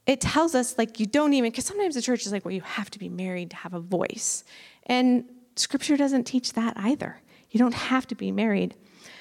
it 0.05 0.21
tells 0.21 0.53
us, 0.53 0.77
like, 0.77 0.99
you 0.99 1.07
don't 1.07 1.33
even, 1.33 1.49
because 1.49 1.65
sometimes 1.65 1.95
the 1.95 2.01
church 2.01 2.25
is 2.25 2.31
like, 2.31 2.45
well, 2.45 2.53
you 2.53 2.61
have 2.61 2.91
to 2.91 2.99
be 2.99 3.09
married 3.09 3.49
to 3.51 3.55
have 3.55 3.73
a 3.73 3.79
voice. 3.79 4.43
And 4.85 5.23
scripture 5.55 5.97
doesn't 5.97 6.25
teach 6.25 6.53
that 6.53 6.73
either. 6.77 7.21
You 7.49 7.57
don't 7.57 7.73
have 7.73 8.05
to 8.07 8.15
be 8.15 8.31
married. 8.31 8.75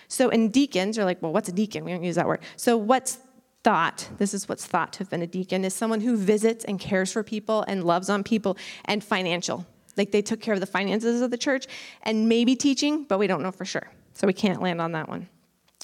So, 0.08 0.28
in 0.28 0.50
deacons, 0.50 0.98
are 0.98 1.04
like, 1.04 1.22
well, 1.22 1.32
what's 1.32 1.48
a 1.48 1.52
deacon? 1.52 1.84
We 1.84 1.92
don't 1.92 2.02
use 2.02 2.16
that 2.16 2.26
word. 2.26 2.40
So, 2.56 2.76
what's 2.76 3.18
thought, 3.62 4.08
this 4.18 4.34
is 4.34 4.48
what's 4.48 4.66
thought 4.66 4.92
to 4.94 4.98
have 4.98 5.08
been 5.08 5.22
a 5.22 5.26
deacon, 5.26 5.64
is 5.64 5.74
someone 5.74 6.00
who 6.00 6.16
visits 6.16 6.64
and 6.64 6.78
cares 6.78 7.12
for 7.12 7.22
people 7.22 7.64
and 7.66 7.82
loves 7.84 8.10
on 8.10 8.22
people 8.22 8.58
and 8.84 9.02
financial. 9.02 9.64
Like 9.96 10.10
they 10.10 10.22
took 10.22 10.40
care 10.40 10.54
of 10.54 10.60
the 10.60 10.66
finances 10.66 11.22
of 11.22 11.30
the 11.30 11.38
church 11.38 11.66
and 12.02 12.28
maybe 12.28 12.56
teaching, 12.56 13.04
but 13.04 13.18
we 13.18 13.26
don't 13.26 13.42
know 13.42 13.52
for 13.52 13.64
sure. 13.64 13.88
So 14.14 14.26
we 14.26 14.32
can't 14.32 14.62
land 14.62 14.80
on 14.80 14.92
that 14.92 15.08
one. 15.08 15.28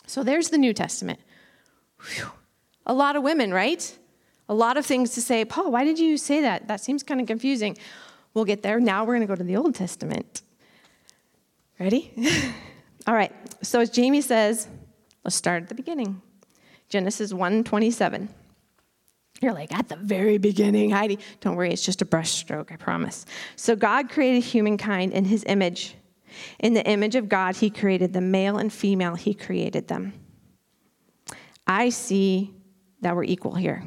So 0.06 0.22
there's 0.22 0.48
the 0.48 0.58
New 0.58 0.72
Testament. 0.72 1.20
Whew. 2.14 2.30
A 2.86 2.94
lot 2.94 3.16
of 3.16 3.22
women, 3.22 3.52
right? 3.52 3.98
A 4.48 4.54
lot 4.54 4.76
of 4.76 4.86
things 4.86 5.10
to 5.10 5.22
say. 5.22 5.44
Paul, 5.44 5.70
why 5.70 5.84
did 5.84 5.98
you 5.98 6.16
say 6.16 6.40
that? 6.40 6.68
That 6.68 6.80
seems 6.80 7.02
kind 7.02 7.20
of 7.20 7.26
confusing. 7.26 7.76
We'll 8.34 8.44
get 8.44 8.62
there. 8.62 8.80
Now 8.80 9.04
we're 9.04 9.14
going 9.14 9.26
to 9.26 9.26
go 9.26 9.36
to 9.36 9.44
the 9.44 9.56
Old 9.56 9.74
Testament. 9.74 10.42
Ready? 11.78 12.12
All 13.06 13.14
right. 13.14 13.32
So 13.62 13.80
as 13.80 13.90
Jamie 13.90 14.20
says, 14.20 14.68
let's 15.24 15.36
start 15.36 15.62
at 15.62 15.68
the 15.68 15.74
beginning. 15.74 16.20
Genesis 16.88 17.32
1:27. 17.32 18.28
You're 19.40 19.54
like, 19.54 19.72
at 19.72 19.88
the 19.88 19.96
very 19.96 20.36
beginning, 20.36 20.90
Heidi. 20.90 21.18
Don't 21.40 21.56
worry, 21.56 21.72
it's 21.72 21.84
just 21.84 22.02
a 22.02 22.04
brushstroke, 22.04 22.70
I 22.70 22.76
promise. 22.76 23.24
So 23.56 23.74
God 23.74 24.10
created 24.10 24.42
humankind 24.42 25.12
in 25.12 25.24
his 25.24 25.44
image. 25.46 25.94
In 26.58 26.74
the 26.74 26.86
image 26.86 27.16
of 27.16 27.28
God, 27.28 27.56
he 27.56 27.70
created 27.70 28.12
the 28.12 28.20
male 28.20 28.58
and 28.58 28.72
female, 28.72 29.14
he 29.14 29.34
created 29.34 29.88
them. 29.88 30.12
I 31.66 31.90
see 31.90 32.54
that 33.00 33.14
we're 33.14 33.24
equal 33.24 33.54
here. 33.54 33.84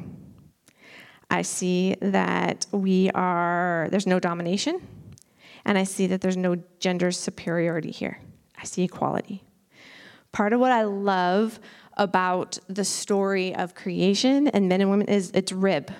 I 1.30 1.42
see 1.42 1.96
that 2.00 2.66
we 2.72 3.10
are, 3.10 3.88
there's 3.90 4.06
no 4.06 4.20
domination, 4.20 4.86
and 5.64 5.78
I 5.78 5.84
see 5.84 6.06
that 6.08 6.20
there's 6.20 6.36
no 6.36 6.56
gender 6.78 7.10
superiority 7.10 7.90
here. 7.90 8.20
I 8.56 8.64
see 8.64 8.84
equality. 8.84 9.42
Part 10.32 10.52
of 10.52 10.60
what 10.60 10.72
I 10.72 10.82
love 10.82 11.60
about 11.96 12.58
the 12.68 12.84
story 12.84 13.54
of 13.54 13.74
creation 13.74 14.48
and 14.48 14.68
men 14.68 14.80
and 14.80 14.90
women 14.90 15.08
is 15.08 15.30
its 15.30 15.52
rib. 15.52 15.92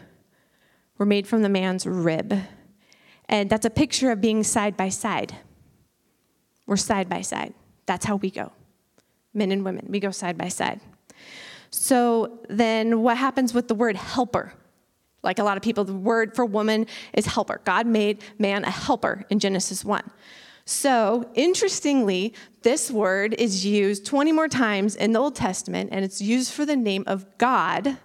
We're 0.98 1.06
made 1.06 1.26
from 1.26 1.42
the 1.42 1.48
man's 1.48 1.86
rib. 1.86 2.36
And 3.28 3.48
that's 3.48 3.64
a 3.64 3.70
picture 3.70 4.10
of 4.10 4.20
being 4.20 4.42
side 4.42 4.76
by 4.76 4.88
side. 4.88 5.34
We're 6.66 6.76
side 6.76 7.08
by 7.08 7.20
side. 7.20 7.54
That's 7.86 8.04
how 8.04 8.16
we 8.16 8.30
go. 8.30 8.52
Men 9.32 9.52
and 9.52 9.64
women, 9.64 9.86
we 9.88 10.00
go 10.00 10.10
side 10.10 10.38
by 10.38 10.48
side. 10.48 10.80
So 11.70 12.38
then 12.48 13.02
what 13.02 13.16
happens 13.16 13.52
with 13.52 13.68
the 13.68 13.74
word 13.74 13.96
helper? 13.96 14.52
Like 15.22 15.38
a 15.38 15.44
lot 15.44 15.56
of 15.56 15.62
people, 15.62 15.84
the 15.84 15.94
word 15.94 16.36
for 16.36 16.44
woman 16.44 16.86
is 17.14 17.26
helper. 17.26 17.60
God 17.64 17.86
made 17.86 18.22
man 18.38 18.64
a 18.64 18.70
helper 18.70 19.24
in 19.30 19.38
Genesis 19.38 19.84
1. 19.84 20.02
So, 20.66 21.28
interestingly, 21.34 22.32
this 22.62 22.90
word 22.90 23.34
is 23.34 23.66
used 23.66 24.06
20 24.06 24.32
more 24.32 24.48
times 24.48 24.96
in 24.96 25.12
the 25.12 25.18
Old 25.18 25.34
Testament, 25.34 25.90
and 25.92 26.04
it's 26.04 26.22
used 26.22 26.54
for 26.54 26.64
the 26.64 26.76
name 26.76 27.04
of 27.06 27.26
God 27.36 27.98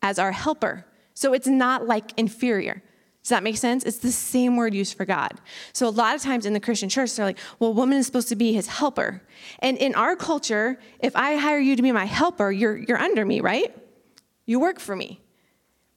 as 0.00 0.18
our 0.18 0.32
helper. 0.32 0.86
So, 1.12 1.34
it's 1.34 1.46
not 1.46 1.86
like 1.86 2.18
inferior. 2.18 2.82
Does 3.22 3.28
that 3.28 3.42
make 3.42 3.58
sense? 3.58 3.84
It's 3.84 3.98
the 3.98 4.12
same 4.12 4.56
word 4.56 4.74
used 4.74 4.96
for 4.96 5.04
God. 5.04 5.40
So, 5.72 5.86
a 5.86 5.90
lot 5.90 6.14
of 6.14 6.22
times 6.22 6.46
in 6.46 6.54
the 6.54 6.60
Christian 6.60 6.88
church, 6.88 7.14
they're 7.14 7.26
like, 7.26 7.38
well, 7.58 7.74
woman 7.74 7.98
is 7.98 8.06
supposed 8.06 8.28
to 8.28 8.36
be 8.36 8.52
his 8.52 8.66
helper. 8.66 9.22
And 9.58 9.76
in 9.76 9.94
our 9.94 10.16
culture, 10.16 10.78
if 11.00 11.14
I 11.14 11.36
hire 11.36 11.58
you 11.58 11.76
to 11.76 11.82
be 11.82 11.92
my 11.92 12.06
helper, 12.06 12.50
you're, 12.50 12.78
you're 12.78 12.98
under 12.98 13.26
me, 13.26 13.40
right? 13.40 13.76
You 14.46 14.58
work 14.58 14.80
for 14.80 14.96
me. 14.96 15.20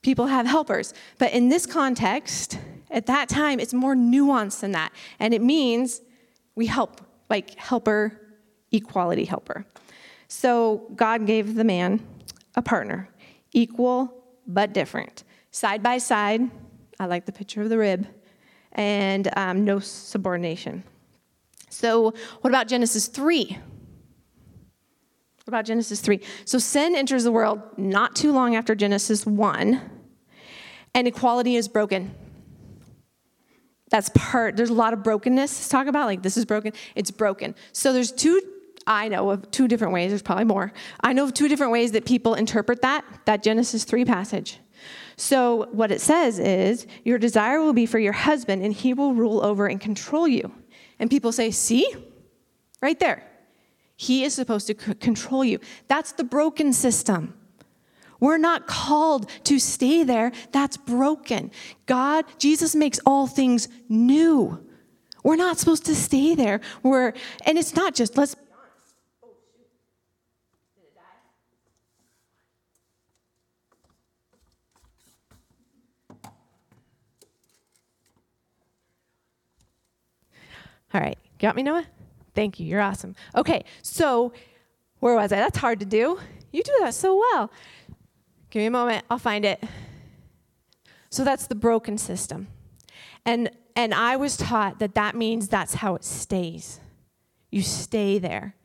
People 0.01 0.27
have 0.27 0.45
helpers. 0.45 0.93
But 1.17 1.31
in 1.31 1.47
this 1.47 1.65
context, 1.65 2.59
at 2.91 3.05
that 3.05 3.29
time, 3.29 3.59
it's 3.59 3.73
more 3.73 3.95
nuanced 3.95 4.59
than 4.59 4.73
that. 4.73 4.91
And 5.17 5.33
it 5.33 5.41
means 5.41 6.01
we 6.55 6.65
help, 6.65 7.01
like 7.29 7.55
helper, 7.55 8.19
equality 8.71 9.25
helper. 9.25 9.65
So 10.27 10.89
God 10.95 11.25
gave 11.25 11.55
the 11.55 11.63
man 11.63 12.05
a 12.55 12.61
partner, 12.61 13.09
equal 13.53 14.23
but 14.45 14.73
different. 14.73 15.23
Side 15.51 15.81
by 15.81 15.97
side, 15.99 16.49
I 17.03 17.05
like 17.05 17.25
the 17.25 17.33
picture 17.33 17.61
of 17.61 17.69
the 17.69 17.77
rib, 17.77 18.07
and 18.71 19.29
um, 19.35 19.65
no 19.65 19.79
subordination. 19.79 20.83
So, 21.69 22.13
what 22.41 22.49
about 22.49 22.69
Genesis 22.69 23.07
3? 23.07 23.45
What 23.45 25.47
about 25.47 25.65
Genesis 25.65 25.99
3? 25.99 26.21
So, 26.45 26.59
sin 26.59 26.95
enters 26.95 27.25
the 27.25 27.31
world 27.31 27.61
not 27.77 28.15
too 28.15 28.31
long 28.31 28.55
after 28.55 28.73
Genesis 28.73 29.25
1, 29.25 29.81
and 30.95 31.07
equality 31.07 31.57
is 31.57 31.67
broken 31.67 32.15
that's 33.89 34.09
part 34.15 34.55
there's 34.55 34.71
a 34.71 34.73
lot 34.73 34.91
of 34.91 35.03
brokenness 35.03 35.65
to 35.65 35.69
talk 35.69 35.85
about 35.85 36.07
like 36.07 36.23
this 36.23 36.35
is 36.35 36.45
broken 36.45 36.73
it's 36.95 37.11
broken 37.11 37.53
so 37.73 37.93
there's 37.93 38.11
two 38.11 38.41
i 38.87 39.07
know 39.07 39.29
of 39.29 39.51
two 39.51 39.67
different 39.67 39.93
ways 39.93 40.09
there's 40.09 40.23
probably 40.23 40.45
more 40.45 40.73
i 41.01 41.13
know 41.13 41.25
of 41.25 41.33
two 41.35 41.47
different 41.47 41.71
ways 41.71 41.91
that 41.91 42.03
people 42.03 42.33
interpret 42.33 42.81
that 42.81 43.05
that 43.25 43.43
genesis 43.43 43.83
3 43.83 44.03
passage 44.03 44.57
so 45.15 45.67
what 45.71 45.91
it 45.91 46.01
says 46.01 46.39
is 46.39 46.87
your 47.03 47.17
desire 47.17 47.61
will 47.61 47.73
be 47.73 47.85
for 47.85 47.99
your 47.99 48.13
husband 48.13 48.63
and 48.63 48.73
he 48.73 48.93
will 48.93 49.13
rule 49.13 49.43
over 49.43 49.67
and 49.67 49.79
control 49.79 50.27
you 50.27 50.51
and 50.99 51.09
people 51.09 51.31
say 51.31 51.51
see 51.51 51.87
right 52.81 52.99
there 52.99 53.23
he 53.95 54.23
is 54.23 54.33
supposed 54.33 54.67
to 54.67 54.75
c- 54.77 54.93
control 54.95 55.43
you 55.43 55.59
that's 55.87 56.11
the 56.13 56.23
broken 56.23 56.73
system 56.73 57.33
we're 58.23 58.37
not 58.37 58.67
called 58.67 59.29
to 59.43 59.59
stay 59.59 60.03
there. 60.03 60.31
That's 60.53 60.77
broken. 60.77 61.51
God, 61.87 62.23
Jesus 62.37 62.73
makes 62.73 62.97
all 63.05 63.27
things 63.27 63.67
new. 63.89 64.65
We're 65.25 65.35
not 65.35 65.59
supposed 65.59 65.85
to 65.87 65.95
stay 65.95 66.33
there. 66.33 66.61
We're, 66.83 67.11
and 67.45 67.57
it's 67.57 67.75
not 67.75 67.95
just, 67.95 68.17
let's 68.17 68.35
be 68.35 68.41
honest. 68.53 68.95
Oh, 69.23 69.35
shoot. 69.51 69.67
Did 70.77 70.83
it 70.83 70.95
die? 70.95 71.01
All 80.93 81.01
right. 81.01 81.17
Got 81.39 81.55
me, 81.55 81.63
Noah? 81.63 81.85
Thank 82.35 82.59
you. 82.59 82.67
You're 82.67 82.81
awesome. 82.81 83.15
Okay. 83.35 83.63
So, 83.81 84.33
where 84.99 85.15
was 85.15 85.31
I? 85.31 85.37
That's 85.37 85.57
hard 85.57 85.79
to 85.79 85.85
do. 85.85 86.19
You 86.51 86.63
do 86.63 86.73
that 86.81 86.93
so 86.93 87.15
well. 87.15 87.51
Give 88.53 88.61
me 88.61 88.67
a 88.67 88.71
moment, 88.71 89.03
I'll 89.09 89.17
find 89.17 89.43
it. 89.45 89.63
So 91.09 91.23
that's 91.23 91.47
the 91.47 91.55
broken 91.55 91.97
system. 91.97 92.47
And, 93.25 93.49
and 93.75 93.93
I 93.93 94.15
was 94.15 94.37
taught 94.37 94.77
that 94.77 94.93
that 94.93 95.15
means 95.15 95.47
that's 95.47 95.73
how 95.75 95.95
it 95.95 96.03
stays. 96.03 96.79
You 97.49 97.63
stay 97.63 98.19
there. 98.19 98.55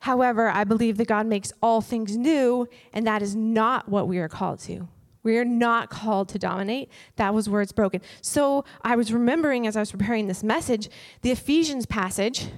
However, 0.00 0.48
I 0.48 0.64
believe 0.64 0.96
that 0.96 1.08
God 1.08 1.26
makes 1.26 1.52
all 1.62 1.80
things 1.82 2.16
new, 2.16 2.68
and 2.92 3.06
that 3.06 3.20
is 3.20 3.36
not 3.36 3.88
what 3.88 4.08
we 4.08 4.18
are 4.18 4.28
called 4.28 4.60
to. 4.60 4.88
We 5.22 5.36
are 5.38 5.44
not 5.44 5.90
called 5.90 6.28
to 6.30 6.38
dominate. 6.38 6.90
That 7.16 7.34
was 7.34 7.48
where 7.48 7.60
it's 7.60 7.72
broken. 7.72 8.00
So 8.20 8.64
I 8.82 8.96
was 8.96 9.12
remembering 9.12 9.66
as 9.66 9.76
I 9.76 9.80
was 9.80 9.90
preparing 9.90 10.26
this 10.26 10.42
message 10.42 10.88
the 11.22 11.30
Ephesians 11.30 11.86
passage 11.86 12.48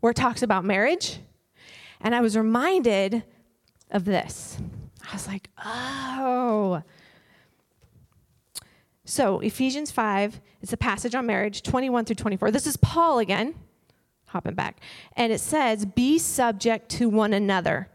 where 0.00 0.10
it 0.10 0.16
talks 0.16 0.42
about 0.42 0.64
marriage, 0.64 1.18
and 2.00 2.14
I 2.14 2.20
was 2.20 2.36
reminded 2.36 3.24
of 3.90 4.04
this. 4.04 4.58
I 5.10 5.14
was 5.14 5.26
like, 5.26 5.50
oh. 5.64 6.82
So, 9.04 9.40
Ephesians 9.40 9.90
5, 9.90 10.40
it's 10.60 10.72
a 10.72 10.76
passage 10.76 11.14
on 11.14 11.26
marriage, 11.26 11.62
21 11.62 12.04
through 12.04 12.16
24. 12.16 12.50
This 12.50 12.66
is 12.66 12.76
Paul 12.76 13.18
again, 13.18 13.54
hopping 14.26 14.54
back. 14.54 14.80
And 15.16 15.32
it 15.32 15.40
says, 15.40 15.86
Be 15.86 16.18
subject 16.18 16.90
to 16.90 17.08
one 17.08 17.32
another 17.32 17.88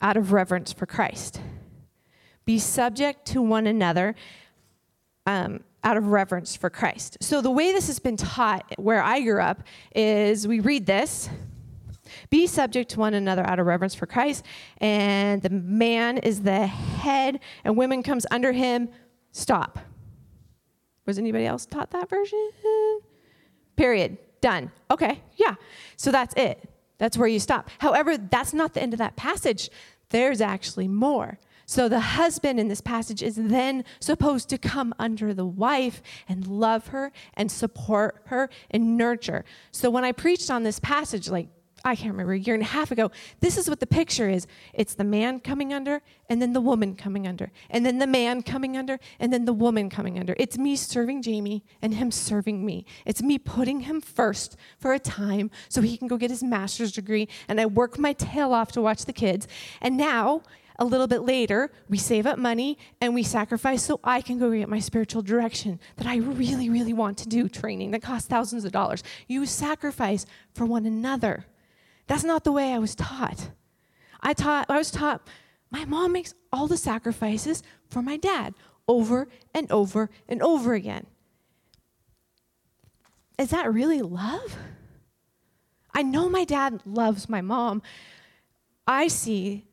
out 0.00 0.16
of 0.16 0.32
reverence 0.32 0.72
for 0.72 0.86
Christ. 0.86 1.40
Be 2.50 2.58
subject 2.58 3.26
to 3.26 3.42
one 3.42 3.68
another 3.68 4.16
um, 5.24 5.60
out 5.84 5.96
of 5.96 6.08
reverence 6.08 6.56
for 6.56 6.68
Christ. 6.68 7.16
So, 7.20 7.40
the 7.40 7.50
way 7.52 7.70
this 7.70 7.86
has 7.86 8.00
been 8.00 8.16
taught 8.16 8.64
where 8.76 9.00
I 9.00 9.20
grew 9.20 9.40
up 9.40 9.62
is 9.94 10.48
we 10.48 10.58
read 10.58 10.84
this, 10.84 11.30
be 12.28 12.48
subject 12.48 12.90
to 12.90 12.98
one 12.98 13.14
another 13.14 13.46
out 13.46 13.60
of 13.60 13.66
reverence 13.66 13.94
for 13.94 14.06
Christ. 14.06 14.44
And 14.78 15.40
the 15.40 15.50
man 15.50 16.18
is 16.18 16.42
the 16.42 16.66
head, 16.66 17.38
and 17.62 17.76
women 17.76 18.02
comes 18.02 18.26
under 18.32 18.50
him. 18.50 18.88
Stop. 19.30 19.78
Was 21.06 21.20
anybody 21.20 21.46
else 21.46 21.66
taught 21.66 21.92
that 21.92 22.10
version? 22.10 22.50
Period. 23.76 24.18
Done. 24.40 24.72
Okay, 24.90 25.22
yeah. 25.36 25.54
So 25.94 26.10
that's 26.10 26.34
it. 26.34 26.68
That's 26.98 27.16
where 27.16 27.28
you 27.28 27.38
stop. 27.38 27.70
However, 27.78 28.18
that's 28.18 28.52
not 28.52 28.74
the 28.74 28.82
end 28.82 28.92
of 28.92 28.98
that 28.98 29.14
passage. 29.14 29.70
There's 30.08 30.40
actually 30.40 30.88
more. 30.88 31.38
So 31.70 31.88
the 31.88 32.00
husband 32.00 32.58
in 32.58 32.66
this 32.66 32.80
passage 32.80 33.22
is 33.22 33.36
then 33.36 33.84
supposed 34.00 34.48
to 34.48 34.58
come 34.58 34.92
under 34.98 35.32
the 35.32 35.46
wife 35.46 36.02
and 36.28 36.44
love 36.44 36.88
her 36.88 37.12
and 37.34 37.48
support 37.48 38.22
her 38.24 38.50
and 38.72 38.96
nurture. 38.96 39.44
So 39.70 39.88
when 39.88 40.02
I 40.02 40.10
preached 40.10 40.50
on 40.50 40.64
this 40.64 40.80
passage, 40.80 41.30
like 41.30 41.46
I 41.84 41.94
can't 41.94 42.10
remember, 42.10 42.32
a 42.32 42.38
year 42.40 42.56
and 42.56 42.64
a 42.64 42.66
half 42.66 42.90
ago, 42.90 43.12
this 43.38 43.56
is 43.56 43.68
what 43.68 43.78
the 43.78 43.86
picture 43.86 44.28
is. 44.28 44.48
It's 44.74 44.94
the 44.94 45.04
man 45.04 45.38
coming 45.38 45.72
under, 45.72 46.02
and 46.28 46.42
then 46.42 46.54
the 46.54 46.60
woman 46.60 46.96
coming 46.96 47.28
under, 47.28 47.52
and 47.70 47.86
then 47.86 47.98
the 48.00 48.06
man 48.08 48.42
coming 48.42 48.76
under, 48.76 48.98
and 49.20 49.32
then 49.32 49.44
the 49.44 49.52
woman 49.52 49.88
coming 49.90 50.18
under. 50.18 50.34
It's 50.38 50.58
me 50.58 50.74
serving 50.74 51.22
Jamie 51.22 51.64
and 51.80 51.94
him 51.94 52.10
serving 52.10 52.66
me. 52.66 52.84
It's 53.06 53.22
me 53.22 53.38
putting 53.38 53.80
him 53.82 54.00
first 54.00 54.56
for 54.76 54.92
a 54.92 54.98
time 54.98 55.52
so 55.68 55.82
he 55.82 55.96
can 55.96 56.08
go 56.08 56.16
get 56.16 56.30
his 56.30 56.42
master's 56.42 56.90
degree, 56.90 57.28
and 57.46 57.60
I 57.60 57.66
work 57.66 57.96
my 57.96 58.12
tail 58.12 58.52
off 58.52 58.72
to 58.72 58.82
watch 58.82 59.04
the 59.04 59.12
kids. 59.12 59.46
And 59.80 59.96
now, 59.96 60.42
a 60.80 60.84
little 60.84 61.06
bit 61.06 61.20
later, 61.20 61.70
we 61.90 61.98
save 61.98 62.26
up 62.26 62.38
money 62.38 62.78
and 63.02 63.14
we 63.14 63.22
sacrifice 63.22 63.82
so 63.82 64.00
I 64.02 64.22
can 64.22 64.38
go 64.38 64.50
get 64.50 64.68
my 64.68 64.80
spiritual 64.80 65.20
direction 65.20 65.78
that 65.96 66.06
I 66.06 66.16
really, 66.16 66.70
really 66.70 66.94
want 66.94 67.18
to 67.18 67.28
do 67.28 67.50
training 67.50 67.90
that 67.90 68.00
costs 68.02 68.26
thousands 68.26 68.64
of 68.64 68.72
dollars. 68.72 69.04
You 69.28 69.44
sacrifice 69.44 70.24
for 70.54 70.64
one 70.64 70.86
another. 70.86 71.44
That's 72.06 72.24
not 72.24 72.44
the 72.44 72.52
way 72.52 72.72
I 72.72 72.78
was 72.78 72.94
taught. 72.94 73.50
I 74.22 74.32
taught 74.32 74.66
I 74.70 74.78
was 74.78 74.90
taught 74.90 75.28
my 75.70 75.84
mom 75.84 76.12
makes 76.12 76.34
all 76.50 76.66
the 76.66 76.78
sacrifices 76.78 77.62
for 77.90 78.00
my 78.02 78.16
dad 78.16 78.54
over 78.88 79.28
and 79.54 79.70
over 79.70 80.10
and 80.28 80.42
over 80.42 80.74
again. 80.74 81.06
Is 83.38 83.50
that 83.50 83.72
really 83.72 84.02
love? 84.02 84.56
I 85.94 86.02
know 86.02 86.28
my 86.28 86.44
dad 86.44 86.80
loves 86.86 87.28
my 87.28 87.40
mom. 87.40 87.82
I 88.86 89.08
see 89.08 89.66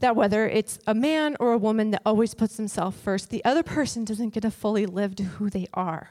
that 0.00 0.16
whether 0.16 0.48
it's 0.48 0.78
a 0.86 0.94
man 0.94 1.36
or 1.38 1.52
a 1.52 1.58
woman 1.58 1.90
that 1.92 2.02
always 2.04 2.34
puts 2.34 2.56
themselves 2.56 2.96
first, 2.98 3.30
the 3.30 3.44
other 3.44 3.62
person 3.62 4.04
doesn't 4.04 4.30
get 4.30 4.40
to 4.40 4.50
fully 4.50 4.86
live 4.86 5.14
to 5.16 5.22
who 5.22 5.48
they 5.48 5.66
are. 5.72 6.10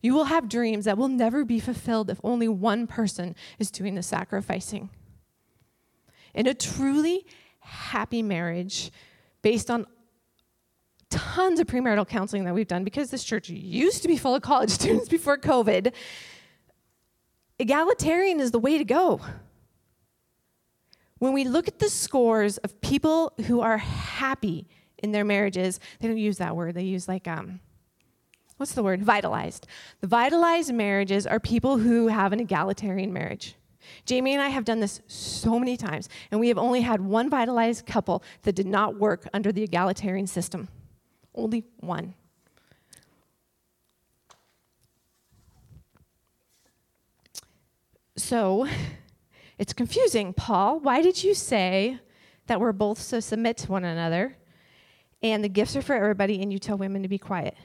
You 0.00 0.14
will 0.14 0.24
have 0.24 0.48
dreams 0.48 0.84
that 0.84 0.96
will 0.96 1.08
never 1.08 1.44
be 1.44 1.60
fulfilled 1.60 2.08
if 2.10 2.20
only 2.22 2.48
one 2.48 2.86
person 2.86 3.34
is 3.58 3.70
doing 3.70 3.94
the 3.94 4.02
sacrificing. 4.02 4.90
In 6.34 6.46
a 6.46 6.54
truly 6.54 7.26
happy 7.60 8.22
marriage, 8.22 8.90
based 9.42 9.70
on 9.70 9.86
tons 11.10 11.58
of 11.58 11.66
premarital 11.66 12.08
counseling 12.08 12.44
that 12.44 12.54
we've 12.54 12.68
done, 12.68 12.84
because 12.84 13.10
this 13.10 13.24
church 13.24 13.48
used 13.48 14.02
to 14.02 14.08
be 14.08 14.16
full 14.16 14.34
of 14.34 14.42
college 14.42 14.70
students 14.78 15.08
before 15.08 15.36
COVID, 15.36 15.92
egalitarian 17.58 18.40
is 18.40 18.52
the 18.52 18.58
way 18.58 18.78
to 18.78 18.84
go. 18.84 19.20
When 21.18 21.32
we 21.32 21.44
look 21.44 21.68
at 21.68 21.78
the 21.78 21.88
scores 21.88 22.58
of 22.58 22.80
people 22.80 23.32
who 23.46 23.60
are 23.60 23.78
happy 23.78 24.66
in 24.98 25.12
their 25.12 25.24
marriages, 25.24 25.80
they 26.00 26.08
don't 26.08 26.18
use 26.18 26.38
that 26.38 26.56
word, 26.56 26.74
they 26.74 26.82
use 26.82 27.08
like, 27.08 27.26
um, 27.26 27.60
what's 28.56 28.72
the 28.72 28.82
word? 28.82 29.02
Vitalized. 29.02 29.66
The 30.00 30.06
vitalized 30.06 30.72
marriages 30.72 31.26
are 31.26 31.40
people 31.40 31.78
who 31.78 32.08
have 32.08 32.32
an 32.32 32.40
egalitarian 32.40 33.12
marriage. 33.12 33.56
Jamie 34.04 34.34
and 34.34 34.42
I 34.42 34.48
have 34.48 34.64
done 34.64 34.80
this 34.80 35.00
so 35.06 35.58
many 35.58 35.76
times, 35.76 36.08
and 36.30 36.40
we 36.40 36.48
have 36.48 36.58
only 36.58 36.82
had 36.82 37.00
one 37.00 37.30
vitalized 37.30 37.86
couple 37.86 38.22
that 38.42 38.54
did 38.54 38.66
not 38.66 38.98
work 38.98 39.26
under 39.32 39.50
the 39.50 39.62
egalitarian 39.62 40.26
system. 40.26 40.68
Only 41.34 41.64
one. 41.78 42.14
So 48.16 48.66
it's 49.58 49.72
confusing. 49.72 50.32
Paul, 50.32 50.80
why 50.80 51.02
did 51.02 51.22
you 51.22 51.34
say 51.34 51.98
that 52.46 52.60
we're 52.60 52.72
both 52.72 53.08
to 53.10 53.20
submit 53.20 53.56
to 53.58 53.72
one 53.72 53.84
another 53.84 54.36
and 55.22 55.42
the 55.42 55.48
gifts 55.48 55.76
are 55.76 55.82
for 55.82 55.94
everybody 55.94 56.40
and 56.40 56.52
you 56.52 56.58
tell 56.58 56.78
women 56.78 57.02
to 57.02 57.08
be 57.08 57.18
quiet? 57.18 57.56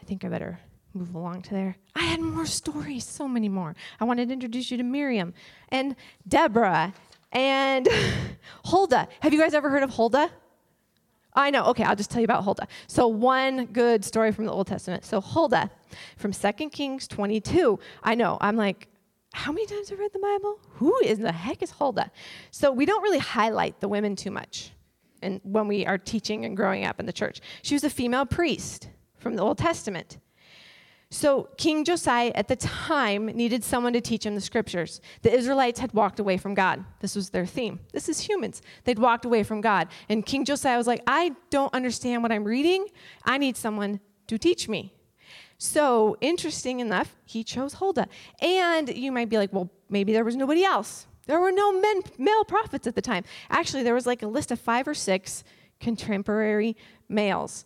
I 0.00 0.04
think 0.04 0.24
I 0.24 0.28
better 0.28 0.58
move 0.92 1.14
along 1.14 1.42
to 1.42 1.50
there. 1.50 1.76
I 1.94 2.02
had 2.02 2.20
more 2.20 2.46
stories, 2.46 3.04
so 3.04 3.28
many 3.28 3.48
more. 3.48 3.74
I 4.00 4.04
wanted 4.04 4.28
to 4.28 4.34
introduce 4.34 4.70
you 4.70 4.76
to 4.76 4.82
Miriam 4.82 5.32
and 5.68 5.96
Deborah 6.26 6.92
and 7.30 7.88
Huldah. 8.64 9.08
Have 9.20 9.32
you 9.32 9.40
guys 9.40 9.54
ever 9.54 9.70
heard 9.70 9.82
of 9.82 9.90
Huldah? 9.90 10.30
I 11.34 11.50
know. 11.50 11.64
Okay, 11.66 11.84
I'll 11.84 11.96
just 11.96 12.10
tell 12.10 12.20
you 12.20 12.26
about 12.26 12.44
Huldah. 12.44 12.66
So, 12.88 13.06
one 13.08 13.66
good 13.66 14.04
story 14.04 14.32
from 14.32 14.44
the 14.44 14.52
Old 14.52 14.66
Testament. 14.66 15.04
So, 15.06 15.20
Huldah 15.20 15.70
from 16.18 16.32
2 16.32 16.52
Kings 16.68 17.08
22. 17.08 17.78
I 18.02 18.14
know. 18.14 18.36
I'm 18.40 18.56
like, 18.56 18.88
how 19.32 19.52
many 19.52 19.66
times 19.66 19.88
have 19.88 19.98
I 19.98 20.02
read 20.02 20.12
the 20.12 20.18
Bible? 20.18 20.60
Who 20.74 20.98
in 21.00 21.22
the 21.22 21.32
heck 21.32 21.62
is 21.62 21.72
Huldah? 21.72 22.10
So, 22.50 22.70
we 22.72 22.86
don't 22.86 23.02
really 23.02 23.18
highlight 23.18 23.80
the 23.80 23.88
women 23.88 24.16
too 24.16 24.30
much 24.30 24.72
and 25.22 25.40
when 25.44 25.68
we 25.68 25.86
are 25.86 25.98
teaching 25.98 26.44
and 26.44 26.56
growing 26.56 26.84
up 26.84 27.00
in 27.00 27.06
the 27.06 27.12
church. 27.12 27.40
She 27.62 27.74
was 27.74 27.84
a 27.84 27.90
female 27.90 28.26
priest 28.26 28.88
from 29.18 29.36
the 29.36 29.42
Old 29.42 29.58
Testament. 29.58 30.18
So, 31.10 31.48
King 31.58 31.84
Josiah 31.84 32.32
at 32.34 32.48
the 32.48 32.56
time 32.56 33.26
needed 33.26 33.62
someone 33.62 33.92
to 33.92 34.00
teach 34.00 34.24
him 34.24 34.34
the 34.34 34.40
scriptures. 34.40 35.02
The 35.20 35.30
Israelites 35.30 35.78
had 35.78 35.92
walked 35.92 36.18
away 36.18 36.38
from 36.38 36.54
God. 36.54 36.84
This 37.00 37.14
was 37.14 37.28
their 37.28 37.44
theme. 37.44 37.80
This 37.92 38.08
is 38.08 38.18
humans. 38.20 38.62
They'd 38.84 38.98
walked 38.98 39.26
away 39.26 39.42
from 39.42 39.60
God. 39.60 39.88
And 40.08 40.24
King 40.24 40.46
Josiah 40.46 40.78
was 40.78 40.86
like, 40.86 41.02
I 41.06 41.32
don't 41.50 41.72
understand 41.74 42.22
what 42.22 42.32
I'm 42.32 42.44
reading. 42.44 42.86
I 43.24 43.36
need 43.36 43.58
someone 43.58 44.00
to 44.26 44.38
teach 44.38 44.70
me. 44.70 44.94
So, 45.64 46.16
interesting 46.20 46.80
enough, 46.80 47.14
he 47.24 47.44
chose 47.44 47.74
Huldah. 47.74 48.08
And 48.40 48.88
you 48.88 49.12
might 49.12 49.28
be 49.28 49.38
like, 49.38 49.52
well, 49.52 49.70
maybe 49.88 50.12
there 50.12 50.24
was 50.24 50.34
nobody 50.34 50.64
else. 50.64 51.06
There 51.26 51.38
were 51.38 51.52
no 51.52 51.80
men, 51.80 52.02
male 52.18 52.42
prophets 52.42 52.88
at 52.88 52.96
the 52.96 53.00
time. 53.00 53.22
Actually, 53.48 53.84
there 53.84 53.94
was 53.94 54.04
like 54.04 54.24
a 54.24 54.26
list 54.26 54.50
of 54.50 54.58
five 54.58 54.88
or 54.88 54.94
six 54.94 55.44
contemporary 55.78 56.76
males. 57.08 57.64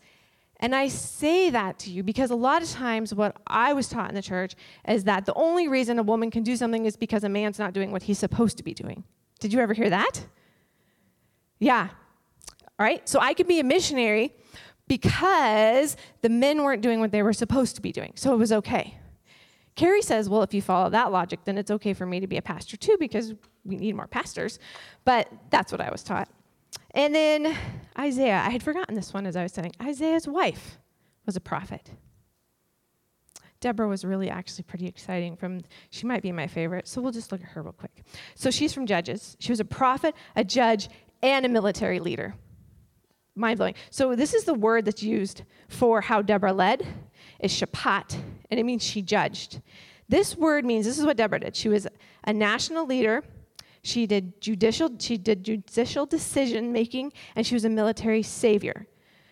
And 0.60 0.74
I 0.74 0.88
say 0.88 1.48
that 1.48 1.78
to 1.80 1.90
you 1.90 2.02
because 2.02 2.30
a 2.30 2.34
lot 2.34 2.62
of 2.62 2.68
times 2.68 3.14
what 3.14 3.34
I 3.46 3.72
was 3.72 3.88
taught 3.88 4.10
in 4.10 4.14
the 4.14 4.20
church 4.20 4.56
is 4.86 5.04
that 5.04 5.24
the 5.24 5.32
only 5.32 5.66
reason 5.66 5.98
a 5.98 6.02
woman 6.02 6.30
can 6.30 6.42
do 6.42 6.54
something 6.54 6.84
is 6.84 6.98
because 6.98 7.24
a 7.24 7.30
man's 7.30 7.58
not 7.58 7.72
doing 7.72 7.92
what 7.92 8.02
he's 8.02 8.18
supposed 8.18 8.58
to 8.58 8.62
be 8.62 8.74
doing. 8.74 9.04
Did 9.40 9.54
you 9.54 9.60
ever 9.60 9.72
hear 9.72 9.88
that? 9.88 10.22
Yeah. 11.58 11.88
All 12.78 12.84
right. 12.84 13.08
So 13.08 13.20
I 13.20 13.32
could 13.32 13.48
be 13.48 13.58
a 13.58 13.64
missionary 13.64 14.34
because 14.88 15.96
the 16.22 16.28
men 16.28 16.62
weren't 16.62 16.82
doing 16.82 17.00
what 17.00 17.10
they 17.12 17.22
were 17.22 17.32
supposed 17.32 17.76
to 17.76 17.82
be 17.82 17.92
doing. 17.92 18.12
So 18.14 18.32
it 18.32 18.36
was 18.36 18.52
okay. 18.52 18.98
Carrie 19.74 20.02
says, 20.02 20.28
well, 20.28 20.42
if 20.42 20.54
you 20.54 20.62
follow 20.62 20.88
that 20.90 21.12
logic, 21.12 21.40
then 21.44 21.58
it's 21.58 21.70
okay 21.70 21.92
for 21.92 22.06
me 22.06 22.20
to 22.20 22.26
be 22.26 22.38
a 22.38 22.42
pastor 22.42 22.76
too 22.76 22.96
because 22.98 23.34
we 23.64 23.76
need 23.76 23.94
more 23.94 24.06
pastors. 24.06 24.58
But 25.04 25.30
that's 25.50 25.70
what 25.70 25.80
I 25.80 25.90
was 25.90 26.02
taught. 26.02 26.28
And 26.92 27.14
then 27.14 27.56
Isaiah, 27.98 28.42
I 28.44 28.50
had 28.50 28.62
forgotten 28.62 28.94
this 28.94 29.12
one 29.12 29.26
as 29.26 29.36
I 29.36 29.42
was 29.42 29.52
studying. 29.52 29.74
Isaiah's 29.82 30.26
wife 30.26 30.78
was 31.26 31.36
a 31.36 31.40
prophet. 31.40 31.90
Deborah 33.60 33.88
was 33.88 34.04
really 34.04 34.30
actually 34.30 34.64
pretty 34.64 34.86
exciting 34.86 35.36
from 35.36 35.60
she 35.90 36.06
might 36.06 36.22
be 36.22 36.32
my 36.32 36.46
favorite. 36.46 36.88
So 36.88 37.00
we'll 37.00 37.12
just 37.12 37.32
look 37.32 37.42
at 37.42 37.48
her 37.48 37.62
real 37.62 37.72
quick. 37.72 38.02
So 38.34 38.50
she's 38.50 38.72
from 38.72 38.86
Judges. 38.86 39.36
She 39.40 39.52
was 39.52 39.60
a 39.60 39.64
prophet, 39.64 40.14
a 40.34 40.44
judge, 40.44 40.88
and 41.22 41.44
a 41.44 41.48
military 41.48 41.98
leader. 41.98 42.34
Mind 43.36 43.58
blowing. 43.58 43.74
So 43.90 44.16
this 44.16 44.34
is 44.34 44.44
the 44.44 44.54
word 44.54 44.86
that's 44.86 45.02
used 45.02 45.42
for 45.68 46.00
how 46.00 46.22
Deborah 46.22 46.52
led 46.52 46.86
is 47.38 47.52
shapat, 47.52 48.16
and 48.50 48.58
it 48.58 48.64
means 48.64 48.82
she 48.82 49.02
judged. 49.02 49.60
This 50.08 50.36
word 50.36 50.64
means 50.64 50.86
this 50.86 50.98
is 50.98 51.04
what 51.04 51.16
Deborah 51.16 51.40
did. 51.40 51.54
She 51.54 51.68
was 51.68 51.86
a 52.24 52.32
national 52.32 52.86
leader 52.86 53.22
she 53.86 54.04
did 54.04 54.40
judicial, 54.40 54.90
she 54.98 55.16
did 55.16 55.44
judicial 55.44 56.06
decision 56.06 56.72
making, 56.72 57.12
and 57.36 57.46
she 57.46 57.54
was 57.54 57.64
a 57.64 57.68
military 57.68 58.22
savior. 58.22 58.88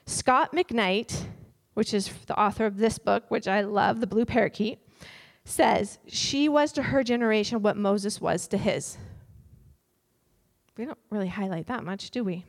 Scot 0.06 0.52
McKnight, 0.52 1.24
which 1.74 1.92
is 1.92 2.08
the 2.26 2.38
author 2.38 2.64
of 2.64 2.76
this 2.76 2.98
book, 2.98 3.24
which 3.30 3.48
I 3.48 3.62
love, 3.62 3.98
The 3.98 4.06
Blue 4.06 4.24
Parakeet, 4.24 4.78
says 5.44 5.98
she 6.06 6.48
was 6.48 6.70
to 6.72 6.84
her 6.84 7.02
generation 7.02 7.62
what 7.62 7.76
Moses 7.76 8.20
was 8.20 8.46
to 8.46 8.56
his. 8.56 8.96
We 10.76 10.84
don't 10.84 10.98
really 11.10 11.28
highlight 11.28 11.66
that 11.66 11.82
much, 11.82 12.12
do 12.12 12.22
we? 12.22 12.44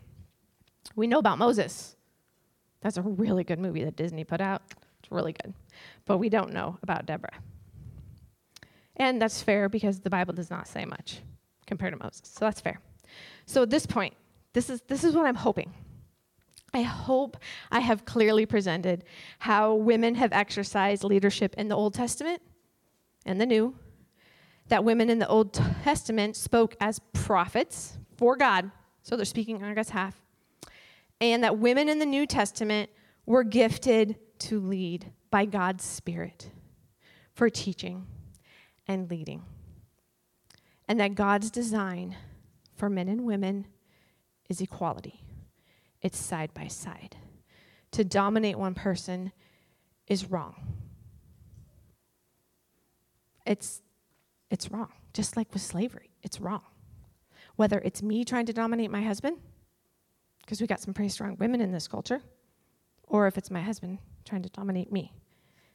We 0.96 1.08
know 1.08 1.20
about 1.20 1.38
Moses. 1.38 1.96
That's 2.82 2.98
a 2.98 3.02
really 3.02 3.44
good 3.44 3.60
movie 3.60 3.84
that 3.84 3.96
Disney 3.96 4.24
put 4.24 4.42
out. 4.42 4.62
It's 5.00 5.12
really 5.12 5.34
good. 5.34 5.54
But 6.06 6.18
we 6.18 6.30
don't 6.30 6.54
know 6.54 6.78
about 6.84 7.06
Deborah. 7.06 7.38
And 8.98 9.22
that's 9.22 9.42
fair 9.42 9.70
because 9.70 10.00
the 10.00 10.10
Bible 10.10 10.34
does 10.34 10.50
not 10.50 10.68
say 10.68 10.86
much 10.86 11.20
compared 11.66 11.94
to 11.94 12.00
Moses. 12.04 12.30
So 12.34 12.46
that's 12.46 12.62
fair. 12.62 12.80
So 13.46 13.64
at 13.64 13.70
this 13.70 13.86
point, 13.86 14.14
this 14.54 14.70
is, 14.70 14.82
this 14.88 15.04
is 15.04 15.16
what 15.16 15.26
I'm 15.26 15.36
hoping. 15.36 15.74
I 16.74 16.82
hope 16.82 17.38
I 17.72 17.80
have 17.80 18.06
clearly 18.06 18.46
presented 18.46 19.04
how 19.40 19.76
women 19.76 20.16
have 20.16 20.34
exercised 20.34 21.04
leadership 21.04 21.56
in 21.58 21.68
the 21.68 21.76
Old 21.76 21.94
Testament 21.94 22.42
and 23.26 23.40
the 23.40 23.46
New, 23.46 23.76
that 24.68 24.84
women 24.84 25.10
in 25.10 25.20
the 25.20 25.28
Old 25.28 25.54
Testament 25.54 26.36
spoke 26.36 26.76
as 26.80 27.00
prophets 27.14 27.98
for 28.18 28.36
God, 28.36 28.72
so 29.04 29.16
they're 29.16 29.26
speaking 29.26 29.64
on 29.64 29.74
God's 29.74 29.90
behalf, 29.90 30.22
and 31.22 31.44
that 31.44 31.58
women 31.58 31.90
in 31.90 32.00
the 32.00 32.06
New 32.06 32.26
Testament 32.26 32.90
were 33.26 33.44
gifted 33.44 34.18
to 34.40 34.60
lead 34.60 35.12
by 35.32 35.46
God's 35.46 35.84
Spirit 35.84 36.50
for 37.34 37.50
teaching 37.50 38.08
and 38.88 39.10
leading 39.10 39.44
and 40.88 41.00
that 41.00 41.16
God's 41.16 41.50
design 41.50 42.16
for 42.76 42.90
men 42.90 43.08
and 43.08 43.26
women 43.26 43.68
is 44.50 44.62
equality. 44.62 45.22
It's 46.02 46.18
side 46.18 46.54
by 46.54 46.68
side. 46.68 47.16
To 47.92 48.04
dominate 48.04 48.58
one 48.58 48.76
person 48.76 49.32
is 50.08 50.30
wrong. 50.30 50.56
It's, 53.46 53.82
it's 54.50 54.72
wrong, 54.72 54.92
just 55.14 55.38
like 55.38 55.54
with 55.54 55.62
slavery, 55.62 56.12
it's 56.24 56.42
wrong. 56.42 56.62
Whether 57.56 57.80
it's 57.80 58.04
me 58.04 58.26
trying 58.26 58.46
to 58.48 58.54
dominate 58.54 58.92
my 58.92 59.02
husband, 59.02 59.38
because 60.46 60.62
we 60.62 60.68
got 60.68 60.80
some 60.80 60.94
pretty 60.94 61.10
strong 61.10 61.36
women 61.40 61.60
in 61.60 61.72
this 61.72 61.88
culture, 61.88 62.22
or 63.08 63.28
if 63.28 63.38
it's 63.38 63.50
my 63.50 63.62
husband 63.62 63.98
trying 64.26 64.44
to 64.44 64.50
dominate 64.50 64.92
me. 64.92 65.14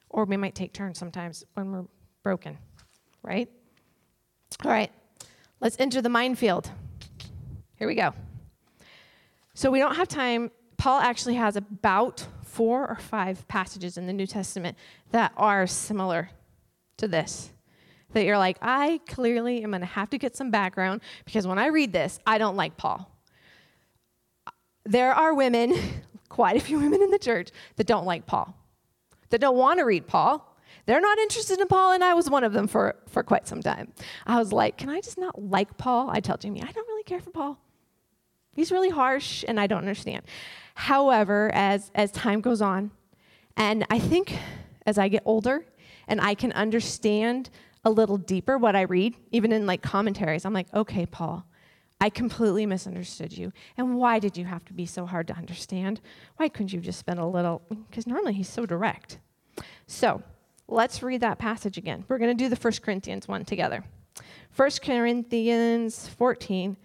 Or 0.08 0.24
we 0.24 0.36
might 0.36 0.54
take 0.54 0.72
turns 0.72 0.98
sometimes 0.98 1.44
when 1.54 1.72
we're 1.72 1.84
broken, 2.22 2.58
right? 3.22 3.48
All 4.64 4.70
right. 4.70 4.90
Let's 5.60 5.76
enter 5.78 6.02
the 6.02 6.08
minefield. 6.08 6.70
Here 7.76 7.86
we 7.86 7.94
go. 7.94 8.12
So 9.54 9.70
we 9.70 9.78
don't 9.78 9.94
have 9.96 10.08
time. 10.08 10.50
Paul 10.76 11.00
actually 11.00 11.34
has 11.34 11.56
about 11.56 12.26
four 12.44 12.88
or 12.88 12.96
five 12.96 13.46
passages 13.46 13.96
in 13.96 14.06
the 14.06 14.12
New 14.12 14.26
Testament 14.26 14.76
that 15.12 15.32
are 15.36 15.66
similar 15.66 16.30
to 16.96 17.06
this. 17.06 17.52
That 18.12 18.24
you're 18.24 18.38
like, 18.38 18.58
I 18.60 19.00
clearly 19.06 19.62
am 19.62 19.70
going 19.70 19.80
to 19.80 19.86
have 19.86 20.10
to 20.10 20.18
get 20.18 20.34
some 20.34 20.50
background 20.50 21.00
because 21.24 21.46
when 21.46 21.58
I 21.58 21.66
read 21.66 21.92
this, 21.92 22.18
I 22.26 22.38
don't 22.38 22.56
like 22.56 22.76
Paul. 22.76 23.08
There 24.90 25.14
are 25.14 25.32
women, 25.32 25.76
quite 26.28 26.56
a 26.56 26.60
few 26.60 26.80
women 26.80 27.00
in 27.00 27.12
the 27.12 27.18
church, 27.18 27.50
that 27.76 27.86
don't 27.86 28.04
like 28.04 28.26
Paul, 28.26 28.56
that 29.28 29.40
don't 29.40 29.56
want 29.56 29.78
to 29.78 29.84
read 29.84 30.08
Paul, 30.08 30.44
they're 30.86 31.00
not 31.00 31.16
interested 31.18 31.60
in 31.60 31.68
Paul, 31.68 31.92
and 31.92 32.02
I 32.02 32.14
was 32.14 32.28
one 32.28 32.42
of 32.42 32.52
them 32.52 32.66
for, 32.66 32.96
for 33.06 33.22
quite 33.22 33.46
some 33.46 33.62
time. 33.62 33.92
I 34.26 34.36
was 34.36 34.52
like, 34.52 34.78
can 34.78 34.88
I 34.88 35.00
just 35.00 35.16
not 35.16 35.40
like 35.40 35.76
Paul? 35.76 36.10
I 36.10 36.18
tell 36.18 36.36
Jamie, 36.36 36.60
I 36.60 36.72
don't 36.72 36.88
really 36.88 37.04
care 37.04 37.20
for 37.20 37.30
Paul. 37.30 37.56
He's 38.52 38.72
really 38.72 38.90
harsh, 38.90 39.44
and 39.46 39.60
I 39.60 39.68
don't 39.68 39.78
understand. 39.78 40.24
However, 40.74 41.52
as, 41.54 41.92
as 41.94 42.10
time 42.10 42.40
goes 42.40 42.60
on, 42.60 42.90
and 43.56 43.86
I 43.90 44.00
think 44.00 44.36
as 44.86 44.98
I 44.98 45.06
get 45.06 45.22
older 45.24 45.64
and 46.08 46.20
I 46.20 46.34
can 46.34 46.50
understand 46.52 47.50
a 47.84 47.90
little 47.90 48.16
deeper 48.16 48.58
what 48.58 48.74
I 48.74 48.82
read, 48.82 49.14
even 49.30 49.52
in 49.52 49.66
like 49.66 49.82
commentaries, 49.82 50.44
I'm 50.44 50.52
like, 50.52 50.66
okay, 50.74 51.06
Paul, 51.06 51.46
I 52.00 52.10
completely 52.10 52.66
misunderstood 52.66 53.36
you. 53.36 53.52
And 53.76 53.96
why 53.96 54.18
did 54.18 54.36
you 54.36 54.44
have 54.46 54.64
to 54.66 54.72
be 54.72 54.86
so 54.86 55.06
hard 55.06 55.26
to 55.28 55.34
understand? 55.34 56.00
Why 56.36 56.48
couldn't 56.48 56.72
you 56.72 56.80
just 56.80 56.98
spend 56.98 57.18
a 57.18 57.26
little? 57.26 57.62
Because 57.88 58.06
normally 58.06 58.32
he's 58.32 58.48
so 58.48 58.64
direct. 58.64 59.18
So, 59.86 60.22
Let's 60.70 61.02
read 61.02 61.22
that 61.22 61.38
passage 61.38 61.76
again. 61.78 62.04
We're 62.06 62.18
going 62.18 62.36
to 62.36 62.44
do 62.44 62.48
the 62.48 62.54
1 62.54 62.74
Corinthians 62.80 63.26
one 63.26 63.44
together. 63.44 63.82
1 64.54 64.70
Corinthians 64.84 66.06
14. 66.06 66.76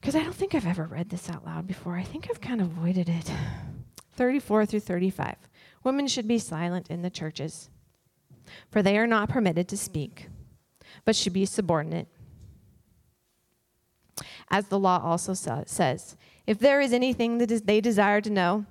Because 0.00 0.16
I 0.16 0.24
don't 0.24 0.34
think 0.34 0.54
I've 0.54 0.66
ever 0.66 0.84
read 0.84 1.10
this 1.10 1.30
out 1.30 1.46
loud 1.46 1.68
before. 1.68 1.96
I 1.96 2.02
think 2.02 2.26
I've 2.28 2.40
kind 2.40 2.60
of 2.60 2.66
avoided 2.66 3.08
it. 3.08 3.30
34 4.14 4.66
through 4.66 4.80
35. 4.80 5.36
Women 5.84 6.08
should 6.08 6.26
be 6.26 6.38
silent 6.38 6.90
in 6.90 7.02
the 7.02 7.08
churches, 7.08 7.70
for 8.70 8.82
they 8.82 8.98
are 8.98 9.06
not 9.06 9.28
permitted 9.28 9.68
to 9.68 9.76
speak, 9.76 10.28
but 11.04 11.14
should 11.14 11.32
be 11.32 11.46
subordinate. 11.46 12.08
As 14.50 14.66
the 14.66 14.78
law 14.78 15.00
also 15.02 15.34
says, 15.34 16.16
if 16.46 16.58
there 16.58 16.80
is 16.80 16.92
anything 16.92 17.38
that 17.38 17.66
they 17.66 17.80
desire 17.80 18.20
to 18.20 18.30
know, 18.30 18.66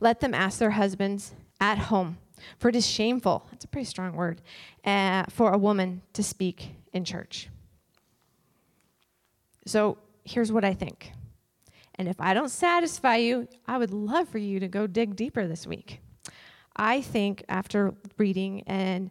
let 0.00 0.20
them 0.20 0.34
ask 0.34 0.58
their 0.58 0.72
husbands 0.72 1.32
at 1.60 1.78
home 1.78 2.18
For 2.58 2.68
it 2.68 2.76
is 2.76 2.86
shameful, 2.86 3.46
that's 3.50 3.64
a 3.64 3.68
pretty 3.68 3.86
strong 3.86 4.14
word, 4.14 4.40
uh, 4.84 5.24
for 5.28 5.52
a 5.52 5.58
woman 5.58 6.02
to 6.14 6.22
speak 6.22 6.70
in 6.92 7.04
church. 7.04 7.48
So 9.66 9.98
here's 10.24 10.50
what 10.50 10.64
I 10.64 10.74
think. 10.74 11.12
And 11.96 12.08
if 12.08 12.20
I 12.20 12.34
don't 12.34 12.48
satisfy 12.48 13.16
you, 13.16 13.46
I 13.66 13.78
would 13.78 13.92
love 13.92 14.28
for 14.28 14.38
you 14.38 14.60
to 14.60 14.68
go 14.68 14.86
dig 14.86 15.16
deeper 15.16 15.46
this 15.46 15.66
week. 15.66 16.00
I 16.76 17.02
think 17.02 17.44
after 17.48 17.94
reading 18.16 18.62
and 18.66 19.10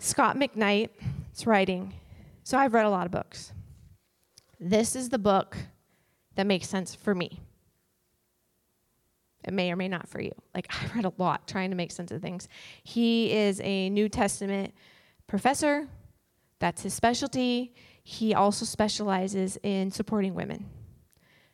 Scot 0.00 0.36
McKnight's 0.36 1.46
writing, 1.46 1.94
so 2.42 2.58
I've 2.58 2.74
read 2.74 2.84
a 2.84 2.90
lot 2.90 3.06
of 3.06 3.12
books. 3.12 3.52
This 4.66 4.96
is 4.96 5.10
the 5.10 5.18
book 5.18 5.58
that 6.36 6.46
makes 6.46 6.66
sense 6.66 6.94
for 6.94 7.14
me. 7.14 7.38
It 9.44 9.52
may 9.52 9.70
or 9.70 9.76
may 9.76 9.88
not 9.88 10.08
for 10.08 10.22
you. 10.22 10.32
Like, 10.54 10.66
I 10.70 10.86
read 10.96 11.04
a 11.04 11.12
lot 11.18 11.46
trying 11.46 11.68
to 11.68 11.76
make 11.76 11.92
sense 11.92 12.10
of 12.10 12.22
things. 12.22 12.48
He 12.82 13.30
is 13.30 13.60
a 13.62 13.90
New 13.90 14.08
Testament 14.08 14.72
professor, 15.26 15.86
that's 16.60 16.80
his 16.80 16.94
specialty. 16.94 17.74
He 18.04 18.32
also 18.32 18.64
specializes 18.64 19.58
in 19.62 19.90
supporting 19.90 20.34
women. 20.34 20.64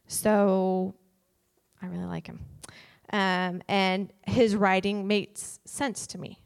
So, 0.07 0.95
I 1.83 1.87
really 1.87 2.05
like 2.05 2.29
him. 2.29 2.39
Um, 3.13 3.61
and 3.67 4.13
his 4.25 4.55
writing 4.55 5.09
makes 5.09 5.59
sense 5.65 6.07
to 6.09 6.19
me. 6.19 6.39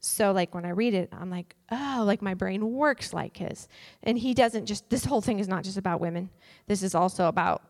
So, 0.00 0.32
like, 0.32 0.54
when 0.54 0.64
I 0.64 0.70
read 0.70 0.94
it, 0.94 1.08
I'm 1.12 1.30
like, 1.30 1.56
oh, 1.72 2.04
like 2.06 2.22
my 2.22 2.34
brain 2.34 2.72
works 2.72 3.12
like 3.12 3.36
his. 3.36 3.68
And 4.02 4.16
he 4.16 4.32
doesn't 4.32 4.66
just, 4.66 4.88
this 4.90 5.04
whole 5.04 5.20
thing 5.20 5.40
is 5.40 5.48
not 5.48 5.64
just 5.64 5.76
about 5.76 6.00
women. 6.00 6.30
This 6.66 6.82
is 6.82 6.94
also 6.94 7.26
about 7.26 7.62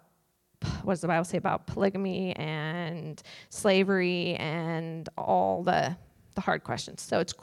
what 0.82 0.94
does 0.94 1.00
the 1.00 1.08
Bible 1.08 1.24
say 1.24 1.38
about 1.38 1.66
polygamy 1.66 2.34
and 2.36 3.22
slavery 3.48 4.34
and 4.36 5.08
all 5.16 5.62
the 5.62 5.96
the 6.34 6.42
hard 6.42 6.62
questions. 6.62 7.02
So 7.02 7.18
it's 7.18 7.34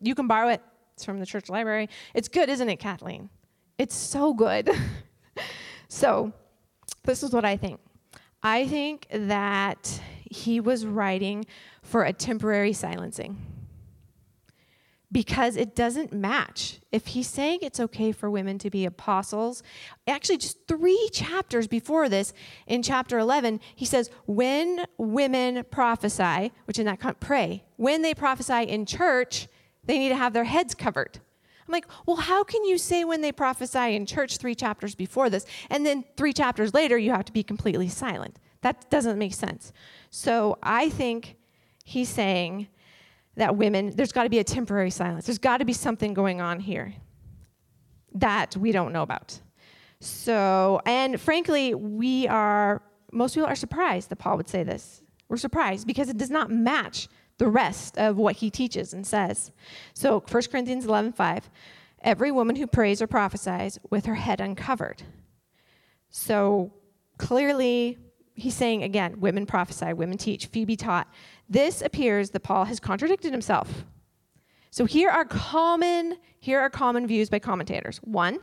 you 0.00 0.14
can 0.16 0.26
borrow 0.26 0.48
it. 0.48 0.60
It's 0.94 1.04
from 1.04 1.20
the 1.20 1.26
church 1.26 1.48
library. 1.48 1.88
It's 2.14 2.28
good, 2.28 2.48
isn't 2.48 2.68
it, 2.68 2.78
Kathleen? 2.78 3.30
It's 3.78 3.94
so 3.94 4.34
good. 4.34 4.70
so 5.88 6.32
this 7.04 7.22
is 7.22 7.32
what 7.32 7.44
I 7.44 7.56
think. 7.56 7.78
I 8.42 8.66
think 8.66 9.06
that 9.12 10.00
he 10.24 10.58
was 10.58 10.84
writing 10.84 11.46
for 11.82 12.04
a 12.04 12.12
temporary 12.12 12.72
silencing 12.72 13.36
because 15.12 15.56
it 15.56 15.74
doesn't 15.74 16.12
match. 16.12 16.80
If 16.92 17.08
he's 17.08 17.26
saying 17.26 17.60
it's 17.62 17.80
okay 17.80 18.12
for 18.12 18.30
women 18.30 18.58
to 18.58 18.70
be 18.70 18.84
apostles, 18.84 19.62
actually, 20.06 20.38
just 20.38 20.66
three 20.68 21.08
chapters 21.12 21.66
before 21.66 22.08
this, 22.08 22.32
in 22.66 22.82
chapter 22.82 23.18
11, 23.18 23.60
he 23.74 23.84
says, 23.84 24.10
When 24.26 24.86
women 24.98 25.64
prophesy, 25.70 26.52
which 26.66 26.78
in 26.78 26.86
that, 26.86 27.20
pray, 27.20 27.64
when 27.76 28.02
they 28.02 28.14
prophesy 28.14 28.62
in 28.62 28.86
church, 28.86 29.48
they 29.84 29.98
need 29.98 30.10
to 30.10 30.16
have 30.16 30.32
their 30.32 30.44
heads 30.44 30.74
covered. 30.74 31.18
I'm 31.66 31.72
like, 31.72 31.86
well, 32.04 32.16
how 32.16 32.42
can 32.42 32.64
you 32.64 32.78
say 32.78 33.04
when 33.04 33.20
they 33.20 33.30
prophesy 33.30 33.94
in 33.94 34.04
church 34.04 34.38
three 34.38 34.56
chapters 34.56 34.96
before 34.96 35.30
this, 35.30 35.46
and 35.68 35.86
then 35.86 36.04
three 36.16 36.32
chapters 36.32 36.74
later, 36.74 36.98
you 36.98 37.12
have 37.12 37.24
to 37.26 37.32
be 37.32 37.44
completely 37.44 37.88
silent? 37.88 38.38
That 38.62 38.90
doesn't 38.90 39.18
make 39.18 39.34
sense. 39.34 39.72
So 40.10 40.58
I 40.62 40.90
think 40.90 41.36
he's 41.84 42.08
saying, 42.08 42.68
that 43.36 43.56
women, 43.56 43.94
there's 43.94 44.12
got 44.12 44.24
to 44.24 44.28
be 44.28 44.38
a 44.38 44.44
temporary 44.44 44.90
silence. 44.90 45.26
There's 45.26 45.38
got 45.38 45.58
to 45.58 45.64
be 45.64 45.72
something 45.72 46.14
going 46.14 46.40
on 46.40 46.60
here 46.60 46.94
that 48.14 48.56
we 48.56 48.72
don't 48.72 48.92
know 48.92 49.02
about. 49.02 49.38
So, 50.00 50.80
and 50.86 51.20
frankly, 51.20 51.74
we 51.74 52.26
are, 52.28 52.82
most 53.12 53.34
people 53.34 53.48
are 53.48 53.54
surprised 53.54 54.08
that 54.08 54.16
Paul 54.16 54.36
would 54.38 54.48
say 54.48 54.62
this. 54.62 55.02
We're 55.28 55.36
surprised 55.36 55.86
because 55.86 56.08
it 56.08 56.16
does 56.16 56.30
not 56.30 56.50
match 56.50 57.08
the 57.38 57.48
rest 57.48 57.96
of 57.98 58.16
what 58.16 58.36
he 58.36 58.50
teaches 58.50 58.92
and 58.92 59.06
says. 59.06 59.52
So, 59.94 60.20
1 60.28 60.42
Corinthians 60.50 60.84
11 60.84 61.12
5, 61.12 61.50
every 62.02 62.32
woman 62.32 62.56
who 62.56 62.66
prays 62.66 63.00
or 63.00 63.06
prophesies 63.06 63.78
with 63.90 64.06
her 64.06 64.14
head 64.14 64.40
uncovered. 64.40 65.02
So, 66.10 66.72
clearly, 67.18 67.98
he's 68.34 68.54
saying 68.54 68.82
again, 68.82 69.20
women 69.20 69.46
prophesy, 69.46 69.92
women 69.92 70.18
teach, 70.18 70.46
Phoebe 70.46 70.76
taught. 70.76 71.08
This 71.50 71.82
appears 71.82 72.30
that 72.30 72.40
Paul 72.40 72.64
has 72.66 72.78
contradicted 72.78 73.32
himself. 73.32 73.84
So 74.70 74.84
here 74.84 75.10
are 75.10 75.24
common 75.24 76.16
here 76.38 76.58
are 76.58 76.70
common 76.70 77.06
views 77.06 77.28
by 77.28 77.38
commentators. 77.38 77.98
One, 77.98 78.38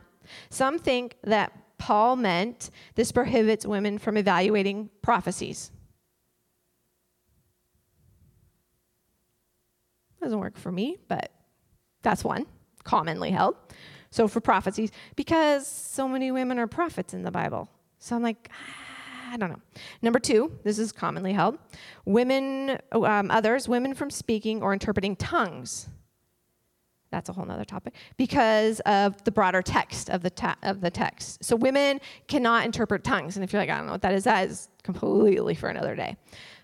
some 0.50 0.78
think 0.78 1.16
that 1.24 1.52
Paul 1.78 2.14
meant 2.14 2.70
this 2.94 3.10
prohibits 3.10 3.66
women 3.66 3.98
from 3.98 4.16
evaluating 4.16 4.90
prophecies. 5.02 5.72
Doesn't 10.22 10.38
work 10.38 10.56
for 10.56 10.70
me, 10.70 10.98
but 11.08 11.32
that's 12.02 12.22
one 12.22 12.46
commonly 12.84 13.30
held. 13.30 13.56
So 14.10 14.28
for 14.28 14.40
prophecies, 14.40 14.90
because 15.16 15.66
so 15.66 16.08
many 16.08 16.30
women 16.30 16.58
are 16.58 16.66
prophets 16.66 17.14
in 17.14 17.22
the 17.22 17.30
Bible. 17.30 17.68
So 17.98 18.16
I'm 18.16 18.22
like, 18.22 18.48
ah, 18.52 18.87
I 19.30 19.36
don't 19.36 19.50
know. 19.50 19.60
Number 20.02 20.18
two, 20.18 20.58
this 20.64 20.78
is 20.78 20.92
commonly 20.92 21.32
held 21.32 21.58
women, 22.04 22.78
um, 22.92 23.30
others, 23.30 23.68
women 23.68 23.94
from 23.94 24.10
speaking 24.10 24.62
or 24.62 24.72
interpreting 24.72 25.16
tongues. 25.16 25.88
That's 27.10 27.28
a 27.28 27.32
whole 27.32 27.50
other 27.50 27.64
topic 27.64 27.94
because 28.18 28.80
of 28.80 29.22
the 29.24 29.30
broader 29.30 29.62
text 29.62 30.10
of 30.10 30.22
the, 30.22 30.30
ta- 30.30 30.58
of 30.62 30.80
the 30.82 30.90
text. 30.90 31.42
So 31.42 31.56
women 31.56 32.00
cannot 32.26 32.66
interpret 32.66 33.02
tongues. 33.02 33.36
And 33.36 33.44
if 33.44 33.52
you're 33.52 33.62
like, 33.62 33.70
I 33.70 33.78
don't 33.78 33.86
know 33.86 33.92
what 33.92 34.02
that 34.02 34.12
is, 34.12 34.24
that 34.24 34.48
is 34.48 34.68
completely 34.82 35.54
for 35.54 35.68
another 35.68 35.94
day. 35.94 36.16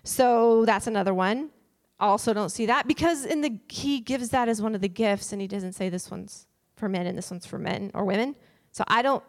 So 0.03 0.65
that's 0.65 0.85
another 0.85 1.13
one. 1.13 1.49
Also, 1.99 2.33
don't 2.33 2.49
see 2.49 2.65
that 2.65 2.87
because 2.87 3.25
in 3.25 3.41
the 3.41 3.57
he 3.69 4.01
gives 4.01 4.29
that 4.29 4.49
as 4.49 4.61
one 4.61 4.75
of 4.75 4.81
the 4.81 4.89
gifts, 4.89 5.31
and 5.31 5.41
he 5.41 5.47
doesn't 5.47 5.73
say 5.73 5.89
this 5.89 6.11
one's 6.11 6.45
for 6.75 6.89
men 6.89 7.07
and 7.07 7.17
this 7.17 7.31
one's 7.31 7.45
for 7.45 7.57
men 7.57 7.89
or 7.93 8.03
women. 8.03 8.35
So 8.71 8.83
I 8.87 9.01
don't 9.01 9.23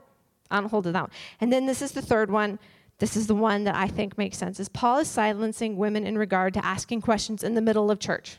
I 0.50 0.60
don't 0.60 0.68
hold 0.68 0.84
to 0.84 0.92
that 0.92 1.02
one. 1.02 1.10
And 1.40 1.52
then 1.52 1.66
this 1.66 1.80
is 1.80 1.92
the 1.92 2.02
third 2.02 2.30
one. 2.30 2.58
This 2.98 3.16
is 3.16 3.26
the 3.26 3.34
one 3.34 3.64
that 3.64 3.74
I 3.74 3.88
think 3.88 4.16
makes 4.16 4.38
sense. 4.38 4.58
Is 4.58 4.68
Paul 4.68 4.98
is 4.98 5.08
silencing 5.08 5.76
women 5.76 6.06
in 6.06 6.16
regard 6.16 6.54
to 6.54 6.64
asking 6.64 7.02
questions 7.02 7.42
in 7.42 7.54
the 7.54 7.60
middle 7.60 7.90
of 7.90 7.98
church. 7.98 8.38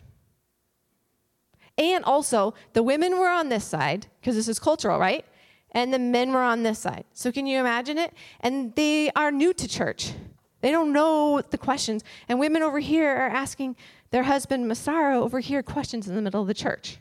And 1.78 2.04
also, 2.04 2.56
the 2.74 2.82
women 2.82 3.20
were 3.20 3.30
on 3.30 3.50
this 3.50 3.64
side, 3.64 4.08
because 4.20 4.36
this 4.36 4.48
is 4.48 4.58
cultural, 4.58 4.98
right? 4.98 5.24
And 5.72 5.94
the 5.94 6.00
men 6.00 6.32
were 6.32 6.42
on 6.42 6.64
this 6.64 6.80
side. 6.80 7.06
So 7.14 7.32
can 7.32 7.46
you 7.46 7.60
imagine 7.60 8.00
it? 8.00 8.14
And 8.40 8.74
they 8.76 9.12
are 9.12 9.32
new 9.32 9.54
to 9.54 9.68
church. 9.68 10.14
They 10.62 10.72
don't 10.72 10.92
know 10.92 11.42
the 11.42 11.58
questions. 11.58 12.04
And 12.28 12.40
women 12.40 12.64
over 12.64 12.80
here 12.80 13.12
are 13.12 13.30
asking 13.30 13.76
their 14.10 14.24
husband, 14.24 14.68
Massaro, 14.68 15.22
over 15.22 15.40
here 15.40 15.62
questions 15.62 16.08
in 16.08 16.16
the 16.16 16.22
middle 16.22 16.42
of 16.42 16.48
the 16.48 16.56
church. 16.56 16.98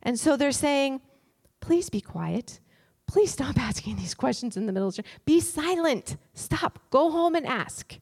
And 0.00 0.20
so 0.20 0.36
they're 0.36 0.52
saying, 0.52 1.00
please 1.60 1.90
be 1.90 2.00
quiet. 2.00 2.60
Please 3.08 3.32
stop 3.32 3.58
asking 3.58 3.96
these 3.96 4.14
questions 4.14 4.56
in 4.56 4.66
the 4.66 4.72
middle 4.72 4.88
of 4.88 4.94
the 4.94 5.02
church. 5.02 5.12
Be 5.24 5.40
silent. 5.40 6.16
Stop. 6.34 6.78
Go 6.90 7.10
home 7.10 7.34
and 7.34 7.46
ask. 7.46 7.98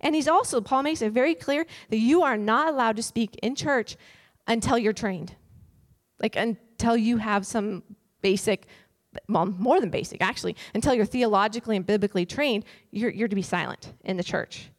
And 0.00 0.14
he's 0.14 0.28
also, 0.28 0.60
Paul 0.60 0.82
makes 0.82 1.02
it 1.02 1.12
very 1.12 1.34
clear 1.34 1.66
that 1.90 1.98
you 1.98 2.22
are 2.22 2.36
not 2.36 2.68
allowed 2.68 2.96
to 2.96 3.02
speak 3.02 3.36
in 3.42 3.54
church 3.54 3.96
until 4.46 4.78
you're 4.78 4.92
trained. 4.92 5.34
Like 6.20 6.36
until 6.36 6.96
you 6.96 7.18
have 7.18 7.46
some 7.46 7.82
basic, 8.22 8.66
well, 9.28 9.46
more 9.46 9.80
than 9.80 9.90
basic, 9.90 10.22
actually, 10.22 10.56
until 10.74 10.94
you're 10.94 11.04
theologically 11.04 11.76
and 11.76 11.84
biblically 11.84 12.26
trained, 12.26 12.64
you're, 12.90 13.10
you're 13.10 13.28
to 13.28 13.36
be 13.36 13.42
silent 13.42 13.92
in 14.04 14.16
the 14.16 14.24
church. 14.24 14.70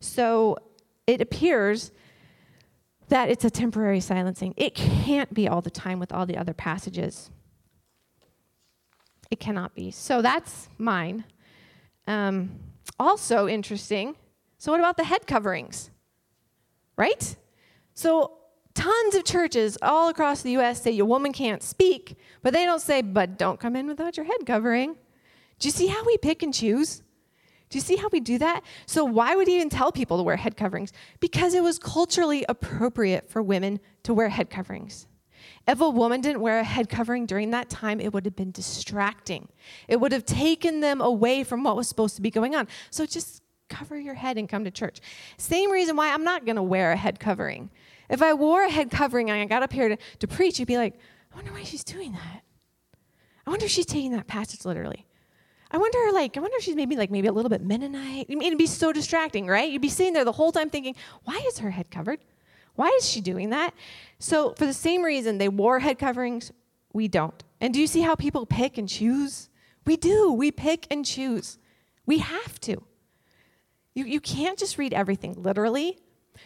So 0.00 0.56
it 1.06 1.20
appears 1.20 1.92
that 3.08 3.28
it's 3.28 3.44
a 3.44 3.50
temporary 3.50 4.00
silencing. 4.00 4.54
It 4.56 4.74
can't 4.74 5.34
be 5.34 5.48
all 5.48 5.60
the 5.60 5.70
time 5.70 5.98
with 5.98 6.12
all 6.12 6.26
the 6.26 6.36
other 6.36 6.54
passages. 6.54 7.30
It 9.30 9.40
cannot 9.40 9.74
be. 9.74 9.90
So 9.90 10.22
that's 10.22 10.68
mine. 10.78 11.24
Um, 12.06 12.58
also 12.98 13.48
interesting. 13.48 14.16
So, 14.58 14.72
what 14.72 14.80
about 14.80 14.96
the 14.96 15.04
head 15.04 15.26
coverings? 15.26 15.90
Right? 16.96 17.36
So, 17.94 18.32
tons 18.74 19.14
of 19.14 19.24
churches 19.24 19.78
all 19.80 20.08
across 20.08 20.42
the 20.42 20.56
US 20.58 20.82
say 20.82 20.90
your 20.90 21.06
woman 21.06 21.32
can't 21.32 21.62
speak, 21.62 22.18
but 22.42 22.52
they 22.52 22.64
don't 22.64 22.82
say, 22.82 23.00
but 23.00 23.38
don't 23.38 23.58
come 23.58 23.76
in 23.76 23.86
without 23.86 24.16
your 24.16 24.26
head 24.26 24.44
covering. 24.44 24.96
Do 25.58 25.68
you 25.68 25.72
see 25.72 25.86
how 25.86 26.04
we 26.04 26.18
pick 26.18 26.42
and 26.42 26.52
choose? 26.52 27.02
Do 27.68 27.78
you 27.78 27.82
see 27.82 27.96
how 27.96 28.08
we 28.10 28.18
do 28.20 28.38
that? 28.38 28.62
So, 28.86 29.04
why 29.04 29.36
would 29.36 29.46
he 29.46 29.56
even 29.56 29.70
tell 29.70 29.92
people 29.92 30.16
to 30.18 30.22
wear 30.22 30.36
head 30.36 30.56
coverings? 30.56 30.92
Because 31.20 31.54
it 31.54 31.62
was 31.62 31.78
culturally 31.78 32.44
appropriate 32.48 33.30
for 33.30 33.42
women 33.42 33.80
to 34.02 34.12
wear 34.12 34.28
head 34.28 34.50
coverings. 34.50 35.06
If 35.68 35.80
a 35.80 35.88
woman 35.88 36.20
didn't 36.20 36.40
wear 36.40 36.58
a 36.58 36.64
head 36.64 36.88
covering 36.88 37.26
during 37.26 37.50
that 37.50 37.68
time, 37.70 38.00
it 38.00 38.12
would 38.12 38.24
have 38.24 38.36
been 38.36 38.50
distracting. 38.50 39.48
It 39.88 40.00
would 40.00 40.12
have 40.12 40.24
taken 40.24 40.80
them 40.80 41.00
away 41.00 41.44
from 41.44 41.62
what 41.62 41.76
was 41.76 41.88
supposed 41.88 42.16
to 42.16 42.22
be 42.22 42.30
going 42.30 42.54
on. 42.54 42.66
So 42.90 43.06
just 43.06 43.42
cover 43.68 43.98
your 43.98 44.14
head 44.14 44.36
and 44.36 44.48
come 44.48 44.64
to 44.64 44.70
church. 44.70 45.00
Same 45.36 45.70
reason 45.70 45.96
why 45.96 46.12
I'm 46.12 46.24
not 46.24 46.44
going 46.44 46.56
to 46.56 46.62
wear 46.62 46.92
a 46.92 46.96
head 46.96 47.20
covering. 47.20 47.70
If 48.08 48.20
I 48.22 48.34
wore 48.34 48.64
a 48.64 48.70
head 48.70 48.90
covering 48.90 49.30
and 49.30 49.40
I 49.40 49.44
got 49.44 49.62
up 49.62 49.72
here 49.72 49.90
to, 49.90 49.96
to 50.18 50.26
preach, 50.26 50.58
you'd 50.58 50.66
be 50.66 50.76
like, 50.76 50.98
I 51.32 51.36
wonder 51.36 51.52
why 51.52 51.62
she's 51.62 51.84
doing 51.84 52.12
that. 52.12 52.42
I 53.46 53.50
wonder 53.50 53.66
if 53.66 53.70
she's 53.70 53.86
taking 53.86 54.12
that 54.12 54.26
passage 54.26 54.64
literally. 54.64 55.06
I 55.70 55.78
wonder, 55.78 55.98
like, 56.12 56.36
I 56.36 56.40
wonder 56.40 56.56
if 56.56 56.64
she's 56.64 56.74
maybe 56.74 56.96
like 56.96 57.12
maybe 57.12 57.28
a 57.28 57.32
little 57.32 57.48
bit 57.48 57.62
Mennonite. 57.62 58.26
It'd 58.28 58.58
be 58.58 58.66
so 58.66 58.92
distracting, 58.92 59.46
right? 59.46 59.70
You'd 59.70 59.80
be 59.80 59.88
sitting 59.88 60.12
there 60.12 60.24
the 60.24 60.32
whole 60.32 60.50
time 60.50 60.68
thinking, 60.68 60.96
why 61.22 61.40
is 61.46 61.58
her 61.60 61.70
head 61.70 61.92
covered? 61.92 62.18
Why 62.80 62.88
is 62.96 63.06
she 63.06 63.20
doing 63.20 63.50
that? 63.50 63.74
So, 64.18 64.54
for 64.54 64.64
the 64.64 64.72
same 64.72 65.02
reason 65.02 65.36
they 65.36 65.50
wore 65.50 65.80
head 65.80 65.98
coverings, 65.98 66.50
we 66.94 67.08
don't. 67.08 67.44
And 67.60 67.74
do 67.74 67.78
you 67.78 67.86
see 67.86 68.00
how 68.00 68.14
people 68.14 68.46
pick 68.46 68.78
and 68.78 68.88
choose? 68.88 69.50
We 69.84 69.98
do. 69.98 70.32
We 70.32 70.50
pick 70.50 70.86
and 70.90 71.04
choose. 71.04 71.58
We 72.06 72.20
have 72.20 72.58
to. 72.60 72.82
You, 73.94 74.06
you 74.06 74.18
can't 74.18 74.58
just 74.58 74.78
read 74.78 74.94
everything 74.94 75.34
literally. 75.34 75.98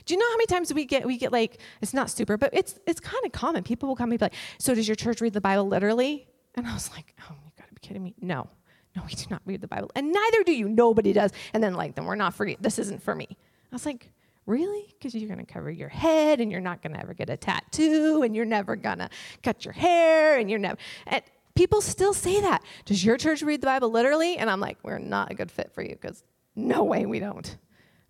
Do 0.06 0.14
you 0.14 0.18
know 0.18 0.26
how 0.28 0.36
many 0.36 0.46
times 0.46 0.74
we 0.74 0.84
get 0.86 1.06
we 1.06 1.18
get 1.18 1.30
like 1.30 1.60
it's 1.80 1.94
not 1.94 2.10
super, 2.10 2.36
but 2.36 2.50
it's 2.52 2.80
it's 2.84 2.98
kind 2.98 3.24
of 3.24 3.30
common. 3.30 3.62
People 3.62 3.88
will 3.88 3.94
come 3.94 4.10
and 4.10 4.18
be 4.18 4.24
like, 4.24 4.34
"So 4.58 4.74
does 4.74 4.88
your 4.88 4.96
church 4.96 5.20
read 5.20 5.34
the 5.34 5.40
Bible 5.40 5.68
literally?" 5.68 6.26
And 6.56 6.66
I 6.66 6.74
was 6.74 6.90
like, 6.90 7.14
"Oh, 7.30 7.36
you 7.44 7.52
got 7.56 7.68
to 7.68 7.74
be 7.74 7.80
kidding 7.80 8.02
me!" 8.02 8.16
No, 8.20 8.48
no, 8.96 9.02
we 9.06 9.14
do 9.14 9.26
not 9.30 9.42
read 9.44 9.60
the 9.60 9.68
Bible, 9.68 9.92
and 9.94 10.10
neither 10.10 10.42
do 10.42 10.52
you. 10.52 10.68
Nobody 10.68 11.12
does. 11.12 11.30
And 11.52 11.62
then 11.62 11.74
like, 11.74 11.94
then 11.94 12.06
we're 12.06 12.16
not 12.16 12.34
free. 12.34 12.56
This 12.60 12.80
isn't 12.80 13.04
for 13.04 13.14
me. 13.14 13.28
I 13.30 13.74
was 13.76 13.86
like, 13.86 14.10
really? 14.46 14.86
Because 14.88 15.14
you're 15.14 15.28
gonna 15.28 15.46
cover 15.46 15.70
your 15.70 15.88
head, 15.88 16.40
and 16.40 16.50
you're 16.50 16.60
not 16.60 16.82
gonna 16.82 16.98
ever 16.98 17.14
get 17.14 17.30
a 17.30 17.36
tattoo, 17.36 18.22
and 18.22 18.34
you're 18.34 18.44
never 18.44 18.76
gonna 18.76 19.10
cut 19.42 19.64
your 19.64 19.74
hair, 19.74 20.38
and 20.38 20.50
you're 20.50 20.58
never. 20.58 20.78
And 21.06 21.22
people 21.54 21.80
still 21.80 22.14
say 22.14 22.40
that. 22.40 22.62
Does 22.84 23.04
your 23.04 23.16
church 23.16 23.42
read 23.42 23.60
the 23.60 23.66
Bible 23.66 23.90
literally? 23.90 24.36
And 24.36 24.50
I'm 24.50 24.60
like, 24.60 24.78
we're 24.82 24.98
not 24.98 25.30
a 25.30 25.34
good 25.34 25.50
fit 25.50 25.72
for 25.72 25.82
you 25.82 25.96
because 26.00 26.24
no 26.56 26.84
way 26.84 27.06
we 27.06 27.18
don't. 27.18 27.56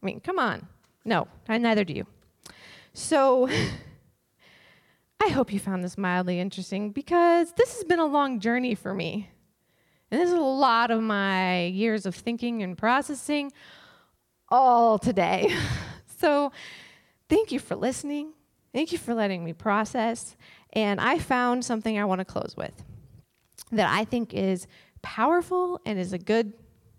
I 0.02 0.06
mean, 0.06 0.20
come 0.20 0.38
on. 0.38 0.66
No, 1.04 1.28
I 1.48 1.58
neither 1.58 1.84
do 1.84 1.92
you. 1.92 2.06
So 2.94 3.48
I 5.20 5.28
hope 5.28 5.52
you 5.52 5.60
found 5.60 5.84
this 5.84 5.98
mildly 5.98 6.40
interesting 6.40 6.90
because 6.90 7.52
this 7.52 7.74
has 7.74 7.84
been 7.84 7.98
a 7.98 8.06
long 8.06 8.40
journey 8.40 8.74
for 8.74 8.94
me. 8.94 9.30
And 10.10 10.20
this 10.20 10.28
is 10.28 10.34
a 10.34 10.40
lot 10.40 10.90
of 10.90 11.02
my 11.02 11.64
years 11.64 12.06
of 12.06 12.14
thinking 12.14 12.62
and 12.62 12.76
processing 12.78 13.52
all 14.48 14.98
today. 14.98 15.54
so 16.18 16.52
thank 17.28 17.52
you 17.52 17.58
for 17.58 17.76
listening. 17.76 18.32
Thank 18.72 18.92
you 18.92 18.98
for 18.98 19.14
letting 19.14 19.44
me 19.44 19.52
process. 19.52 20.36
And 20.72 21.00
I 21.00 21.18
found 21.18 21.64
something 21.64 21.98
I 21.98 22.04
want 22.04 22.20
to 22.20 22.24
close 22.24 22.54
with 22.56 22.72
that 23.70 23.88
I 23.88 24.04
think 24.04 24.34
is 24.34 24.66
powerful 25.02 25.80
and 25.86 25.98
is 25.98 26.12
a 26.12 26.18
good 26.18 26.52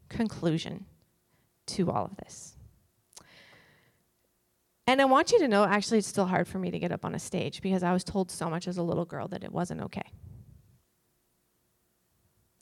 conclusion 0.09 0.85
to 1.67 1.91
all 1.91 2.05
of 2.05 2.15
this. 2.17 2.55
And 4.87 5.01
I 5.01 5.05
want 5.05 5.31
you 5.31 5.39
to 5.39 5.47
know 5.47 5.65
actually, 5.65 5.97
it's 5.97 6.07
still 6.07 6.27
hard 6.27 6.47
for 6.47 6.59
me 6.59 6.69
to 6.71 6.79
get 6.79 6.91
up 6.91 7.05
on 7.05 7.15
a 7.15 7.19
stage 7.19 7.61
because 7.61 7.83
I 7.83 7.91
was 7.91 8.03
told 8.03 8.29
so 8.29 8.49
much 8.49 8.67
as 8.67 8.77
a 8.77 8.83
little 8.83 9.05
girl 9.05 9.27
that 9.29 9.43
it 9.43 9.51
wasn't 9.51 9.81
okay. 9.81 10.03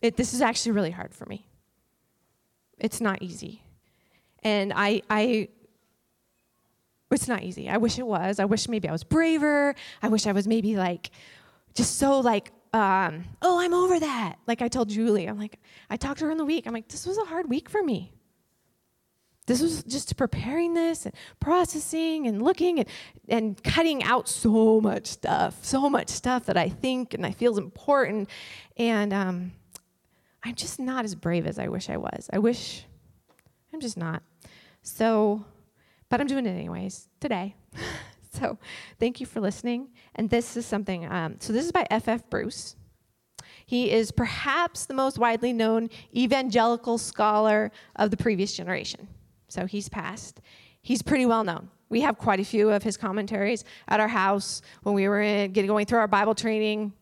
It, 0.02 0.18
this 0.18 0.34
is 0.34 0.42
actually 0.42 0.72
really 0.72 0.92
hard 0.92 1.14
for 1.14 1.26
me. 1.26 1.48
It's 2.78 3.02
not 3.02 3.22
easy. 3.22 3.64
And 4.42 4.74
I, 4.76 5.02
I, 5.10 5.50
it's 7.14 7.28
not 7.28 7.44
easy. 7.44 7.70
I 7.70 7.78
wish 7.78 8.00
it 8.00 8.08
was. 8.08 8.40
I 8.40 8.46
wish 8.46 8.68
maybe 8.68 8.88
I 8.88 8.92
was 8.92 9.04
braver. 9.04 9.76
I 10.02 10.08
wish 10.08 10.28
I 10.28 10.32
was 10.32 10.48
maybe 10.48 10.76
like, 10.76 11.12
just 11.74 11.98
so 11.98 12.20
like, 12.20 12.52
um, 12.74 13.26
oh, 13.42 13.60
I'm 13.60 13.74
over 13.74 14.00
that. 14.00 14.38
Like 14.48 14.62
I 14.62 14.68
told 14.68 14.90
Julie, 14.90 15.28
I'm 15.28 15.38
like, 15.38 15.60
I 15.90 15.98
talked 15.98 16.20
to 16.20 16.26
her 16.26 16.32
in 16.32 16.38
the 16.38 16.46
week. 16.46 16.66
I'm 16.66 16.74
like, 16.74 16.88
this 16.88 17.06
was 17.06 17.18
a 17.18 17.26
hard 17.26 17.50
week 17.50 17.70
for 17.70 17.84
me. 17.84 18.14
This 19.46 19.62
was 19.62 19.84
just 19.84 20.16
preparing 20.16 20.74
this 20.74 21.06
and 21.06 21.14
processing 21.40 22.28
and 22.28 22.42
looking 22.42 22.80
and, 22.80 22.90
and 23.28 23.62
cutting 23.62 24.02
out 24.04 24.30
so 24.30 24.80
much 24.80 25.08
stuff, 25.08 25.64
so 25.64 25.90
much 25.90 26.08
stuff 26.10 26.46
that 26.46 26.56
I 26.56 26.70
think 26.70 27.14
and 27.14 27.26
I 27.26 27.32
feel 27.32 27.52
is 27.52 27.58
important. 27.58 28.30
And 28.78 29.14
um, 29.14 29.52
I'm 30.44 30.56
just 30.56 30.80
not 30.80 31.04
as 31.04 31.14
brave 31.14 31.46
as 31.46 31.60
I 31.60 31.68
wish 31.68 31.90
I 31.90 31.98
was. 31.98 32.30
I 32.32 32.40
wish 32.40 32.86
I'm 33.74 33.82
just 33.82 33.98
not. 33.98 34.24
So, 34.82 35.46
but 36.14 36.22
I'm 36.22 36.28
doing 36.28 36.46
it 36.46 36.52
anyways 36.52 37.10
today. 37.20 37.56
so, 38.40 38.60
thank 39.00 39.20
you 39.20 39.26
for 39.26 39.42
listening. 39.42 39.88
And 40.14 40.30
this 40.30 40.56
is 40.56 40.64
something, 40.64 41.12
um, 41.12 41.38
so 41.40 41.52
this 41.52 41.66
is 41.66 41.72
by 41.72 41.88
F.F. 41.90 42.30
Bruce. 42.30 42.76
He 43.66 43.90
is 43.90 44.12
perhaps 44.12 44.86
the 44.86 44.94
most 44.94 45.18
widely 45.18 45.54
known 45.54 45.90
evangelical 46.16 47.00
scholar 47.00 47.72
of 47.96 48.12
the 48.12 48.18
previous 48.18 48.54
generation 48.54 49.08
so 49.48 49.66
he's 49.66 49.90
passed. 49.90 50.40
He's 50.84 51.02
pretty 51.02 51.26
well 51.26 51.44
known. 51.44 51.72
We 51.90 52.02
have 52.02 52.20
quite 52.20 52.40
a 52.40 52.46
few 52.46 52.70
of 52.70 52.84
his 52.84 52.96
commentaries 52.96 53.64
at 53.88 54.00
our 54.00 54.08
house 54.08 54.62
when 54.84 54.94
we 54.94 55.08
were 55.08 55.20
in, 55.20 55.52
getting, 55.52 55.68
going 55.68 55.88
through 55.88 55.98
our 55.98 56.08
Bible 56.08 56.36
training. 56.36 56.94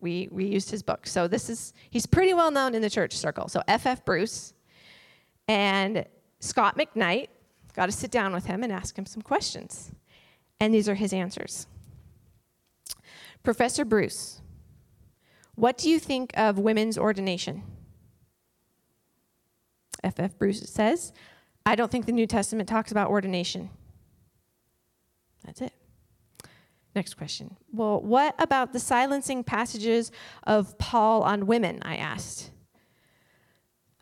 We, 0.00 0.28
we 0.30 0.44
used 0.44 0.70
his 0.70 0.82
book. 0.82 1.06
So 1.06 1.28
this 1.28 1.48
is, 1.48 1.72
he's 1.88 2.04
pretty 2.04 2.34
well 2.34 2.50
known 2.50 2.74
in 2.74 2.82
the 2.82 2.90
church 2.90 3.14
circle. 3.14 3.48
So 3.48 3.62
F.F. 3.68 4.04
Bruce 4.04 4.52
and 5.48 6.04
Scot 6.40 6.76
McKnight, 6.76 7.28
got 7.74 7.86
to 7.86 7.92
sit 7.92 8.10
down 8.10 8.32
with 8.32 8.46
him 8.46 8.62
and 8.62 8.72
ask 8.72 8.96
him 8.96 9.06
some 9.06 9.22
questions. 9.22 9.90
And 10.60 10.72
these 10.72 10.88
are 10.88 10.94
his 10.94 11.12
answers. 11.12 11.66
Professor 13.42 13.84
Bruce, 13.84 14.40
what 15.54 15.76
do 15.76 15.90
you 15.90 15.98
think 15.98 16.32
of 16.36 16.58
women's 16.58 16.96
ordination? 16.96 17.62
F.F. 20.02 20.38
Bruce 20.38 20.60
says, 20.62 21.12
I 21.66 21.74
don't 21.74 21.90
think 21.90 22.06
the 22.06 22.12
New 22.12 22.26
Testament 22.26 22.68
talks 22.68 22.90
about 22.90 23.10
ordination. 23.10 23.70
That's 25.44 25.60
it. 25.60 25.72
Next 26.94 27.14
question. 27.14 27.56
Well, 27.72 28.00
what 28.00 28.34
about 28.38 28.72
the 28.72 28.78
silencing 28.78 29.42
passages 29.42 30.12
of 30.44 30.78
Paul 30.78 31.22
on 31.22 31.46
women? 31.46 31.80
I 31.82 31.96
asked. 31.96 32.50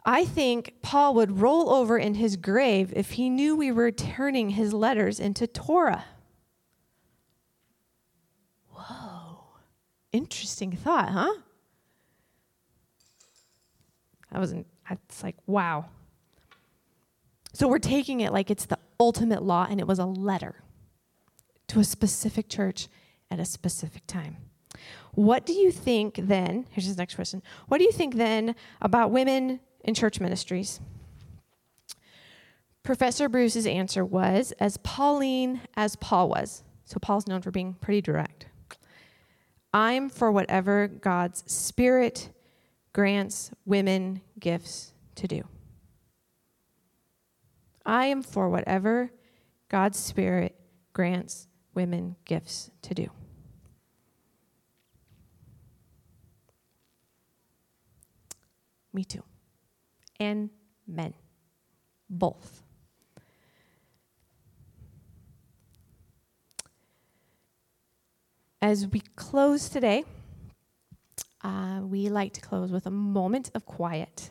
I 0.05 0.25
think 0.25 0.75
Paul 0.83 1.15
would 1.15 1.39
roll 1.41 1.71
over 1.71 1.97
in 1.97 2.15
his 2.15 2.37
grave 2.37 2.93
if 2.97 3.13
he 3.13 3.31
knew 3.31 3.55
we 3.55 3.71
were 3.71 3.93
turning 3.93 4.51
his 4.51 4.73
letters 4.73 5.21
into 5.21 5.47
Torah. 5.47 6.07
Whoa. 8.71 9.39
Interesting 10.13 10.73
thought, 10.73 11.11
huh? 11.11 11.33
I 14.33 14.39
wasn't, 14.39 14.67
it's 14.91 15.23
like, 15.23 15.37
wow. 15.47 15.85
So 17.53 17.69
we're 17.69 17.79
taking 17.79 18.21
it 18.21 18.33
like 18.33 18.51
it's 18.51 18.67
the 18.67 18.79
ultimate 18.99 19.43
law 19.43 19.67
and 19.69 19.79
it 19.79 19.87
was 19.87 19.99
a 19.99 20.07
letter 20.07 20.57
to 21.69 21.81
a 21.81 21.85
specific 21.85 22.49
church 22.49 22.89
at 23.31 23.39
a 23.39 23.45
specific 23.45 24.07
time. 24.07 24.37
What 25.15 25.45
do 25.45 25.53
you 25.53 25.71
think 25.71 26.17
then? 26.17 26.67
Here's 26.71 26.87
his 26.87 26.97
next 26.97 27.15
question. 27.15 27.43
What 27.69 27.79
do 27.79 27.85
you 27.85 27.93
think 27.93 28.17
then 28.17 28.55
about 28.81 29.11
women 29.11 29.61
in 29.85 29.95
church 29.95 30.21
ministries? 30.21 30.81
Professor 32.83 33.29
Bruce's 33.29 33.67
answer 33.67 34.05
was 34.05 34.53
as 34.59 34.77
Pauline 34.79 35.61
as 35.77 35.97
Paul 35.97 36.29
was. 36.29 36.65
So 36.85 36.99
Paul's 36.99 37.27
known 37.27 37.43
for 37.43 37.51
being 37.51 37.75
pretty 37.75 38.01
direct. 38.01 38.47
I'm 39.73 40.11
for 40.11 40.31
whatever 40.31 40.89
God's 40.89 41.45
Spirit 41.51 42.31
grants 42.93 43.51
women 43.65 44.21
gifts 44.39 44.93
to 45.15 45.29
do. 45.29 45.43
I 47.87 48.07
am 48.07 48.23
for 48.23 48.49
whatever 48.49 49.11
God's 49.69 49.99
Spirit 49.99 50.55
grants 50.93 51.49
women 51.75 52.17
gifts 52.25 52.71
to 52.83 52.95
do. 52.95 53.09
Me 58.93 59.05
too. 59.05 59.23
And 60.23 60.51
men. 60.87 61.15
Both. 62.09 62.63
As 68.61 68.87
we 68.87 69.01
close 69.17 69.69
today, 69.69 70.05
uh, 71.43 71.81
we 71.83 72.09
like 72.09 72.35
to 72.35 72.41
close 72.41 72.71
with 72.71 72.87
a 72.87 72.91
moment 72.91 73.51
of 73.57 73.67
quiet. 73.67 74.31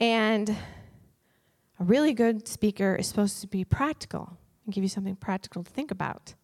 And 0.00 0.50
a 1.78 1.84
really 1.84 2.12
good 2.12 2.48
speaker 2.48 2.96
is 2.96 3.06
supposed 3.06 3.40
to 3.42 3.46
be 3.46 3.64
practical 3.64 4.36
and 4.64 4.74
give 4.74 4.82
you 4.82 4.88
something 4.88 5.14
practical 5.14 5.62
to 5.62 5.70
think 5.70 5.92
about. 5.92 6.34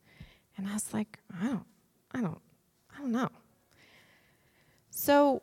And 0.56 0.68
I 0.68 0.74
was 0.74 0.94
like, 0.94 1.18
I 1.40 1.48
don't, 1.48 1.66
I 2.12 2.20
don't, 2.20 2.40
I 2.94 3.00
don't 3.00 3.10
know. 3.10 3.30
So 4.90 5.42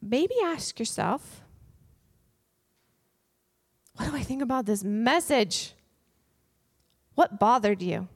maybe 0.00 0.34
ask 0.42 0.78
yourself, 0.78 1.42
what 4.00 4.08
do 4.10 4.16
I 4.16 4.22
think 4.22 4.40
about 4.40 4.64
this 4.64 4.82
message? 4.82 5.74
What 7.16 7.38
bothered 7.38 7.82
you? 7.82 8.08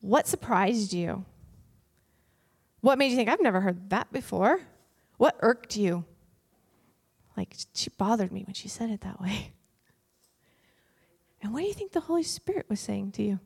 What 0.00 0.26
surprised 0.26 0.92
you? 0.92 1.24
What 2.80 2.98
made 2.98 3.10
you 3.10 3.16
think, 3.16 3.28
I've 3.28 3.40
never 3.40 3.60
heard 3.60 3.90
that 3.90 4.10
before? 4.10 4.62
What 5.16 5.36
irked 5.42 5.76
you? 5.76 6.04
Like, 7.36 7.54
she 7.72 7.88
bothered 7.90 8.32
me 8.32 8.42
when 8.44 8.54
she 8.54 8.66
said 8.66 8.90
it 8.90 9.02
that 9.02 9.20
way. 9.20 9.52
And 11.40 11.52
what 11.52 11.60
do 11.60 11.66
you 11.66 11.74
think 11.74 11.92
the 11.92 12.00
Holy 12.00 12.22
Spirit 12.22 12.64
was 12.70 12.80
saying 12.80 13.12
to 13.12 13.22
you? 13.22 13.38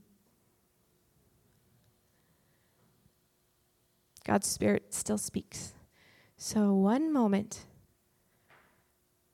God's 4.25 4.47
Spirit 4.47 4.95
still 4.95 5.19
speaks. 5.19 5.73
So, 6.37 6.75
one 6.75 7.13
moment, 7.13 7.67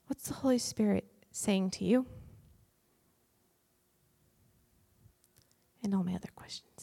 What's 0.06 0.28
the 0.28 0.34
Holy 0.34 0.58
Spirit 0.58 1.06
saying 1.32 1.70
to 1.72 1.84
you? 1.84 2.06
And 5.82 5.94
all 5.94 6.04
my 6.04 6.14
other 6.14 6.30
questions. 6.34 6.73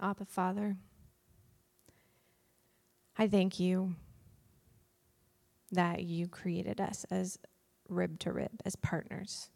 Abba, 0.00 0.24
Father, 0.24 0.76
I 3.16 3.26
thank 3.26 3.58
you 3.58 3.96
that 5.72 6.04
you 6.04 6.28
created 6.28 6.80
us 6.80 7.04
as 7.10 7.38
rib 7.88 8.18
to 8.20 8.32
rib, 8.32 8.60
as 8.64 8.76
partners. 8.76 9.50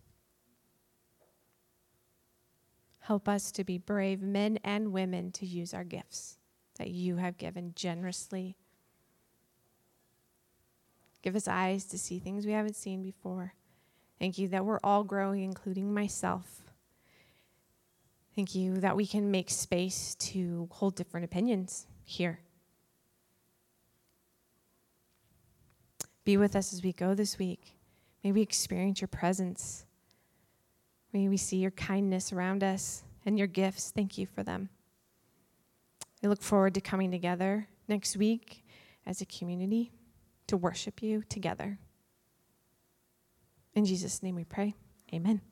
Help 3.00 3.28
us 3.28 3.52
to 3.52 3.64
be 3.64 3.78
brave 3.78 4.20
men 4.20 4.58
and 4.64 4.92
women 4.92 5.32
to 5.32 5.46
use 5.46 5.74
our 5.74 5.84
gifts 5.84 6.38
that 6.78 6.90
you 6.90 7.16
have 7.16 7.38
given 7.38 7.72
generously. 7.74 8.56
Give 11.22 11.36
us 11.36 11.46
eyes 11.46 11.84
to 11.86 11.98
see 11.98 12.18
things 12.18 12.46
we 12.46 12.52
haven't 12.52 12.76
seen 12.76 13.02
before. 13.02 13.54
Thank 14.18 14.38
you 14.38 14.48
that 14.48 14.64
we're 14.64 14.80
all 14.82 15.04
growing, 15.04 15.42
including 15.42 15.94
myself. 15.94 16.61
Thank 18.34 18.54
you 18.54 18.78
that 18.78 18.96
we 18.96 19.06
can 19.06 19.30
make 19.30 19.50
space 19.50 20.14
to 20.16 20.68
hold 20.72 20.94
different 20.94 21.24
opinions 21.24 21.86
here. 22.04 22.40
Be 26.24 26.36
with 26.36 26.56
us 26.56 26.72
as 26.72 26.82
we 26.82 26.92
go 26.92 27.14
this 27.14 27.38
week. 27.38 27.76
May 28.24 28.32
we 28.32 28.40
experience 28.40 29.00
your 29.00 29.08
presence. 29.08 29.84
May 31.12 31.28
we 31.28 31.36
see 31.36 31.58
your 31.58 31.72
kindness 31.72 32.32
around 32.32 32.64
us 32.64 33.04
and 33.26 33.36
your 33.36 33.48
gifts. 33.48 33.90
Thank 33.90 34.16
you 34.16 34.26
for 34.26 34.42
them. 34.42 34.70
We 36.22 36.28
look 36.28 36.42
forward 36.42 36.74
to 36.74 36.80
coming 36.80 37.10
together 37.10 37.68
next 37.88 38.16
week 38.16 38.64
as 39.04 39.20
a 39.20 39.26
community 39.26 39.92
to 40.46 40.56
worship 40.56 41.02
you 41.02 41.22
together. 41.28 41.78
In 43.74 43.84
Jesus' 43.84 44.22
name 44.22 44.36
we 44.36 44.44
pray. 44.44 44.74
Amen. 45.12 45.51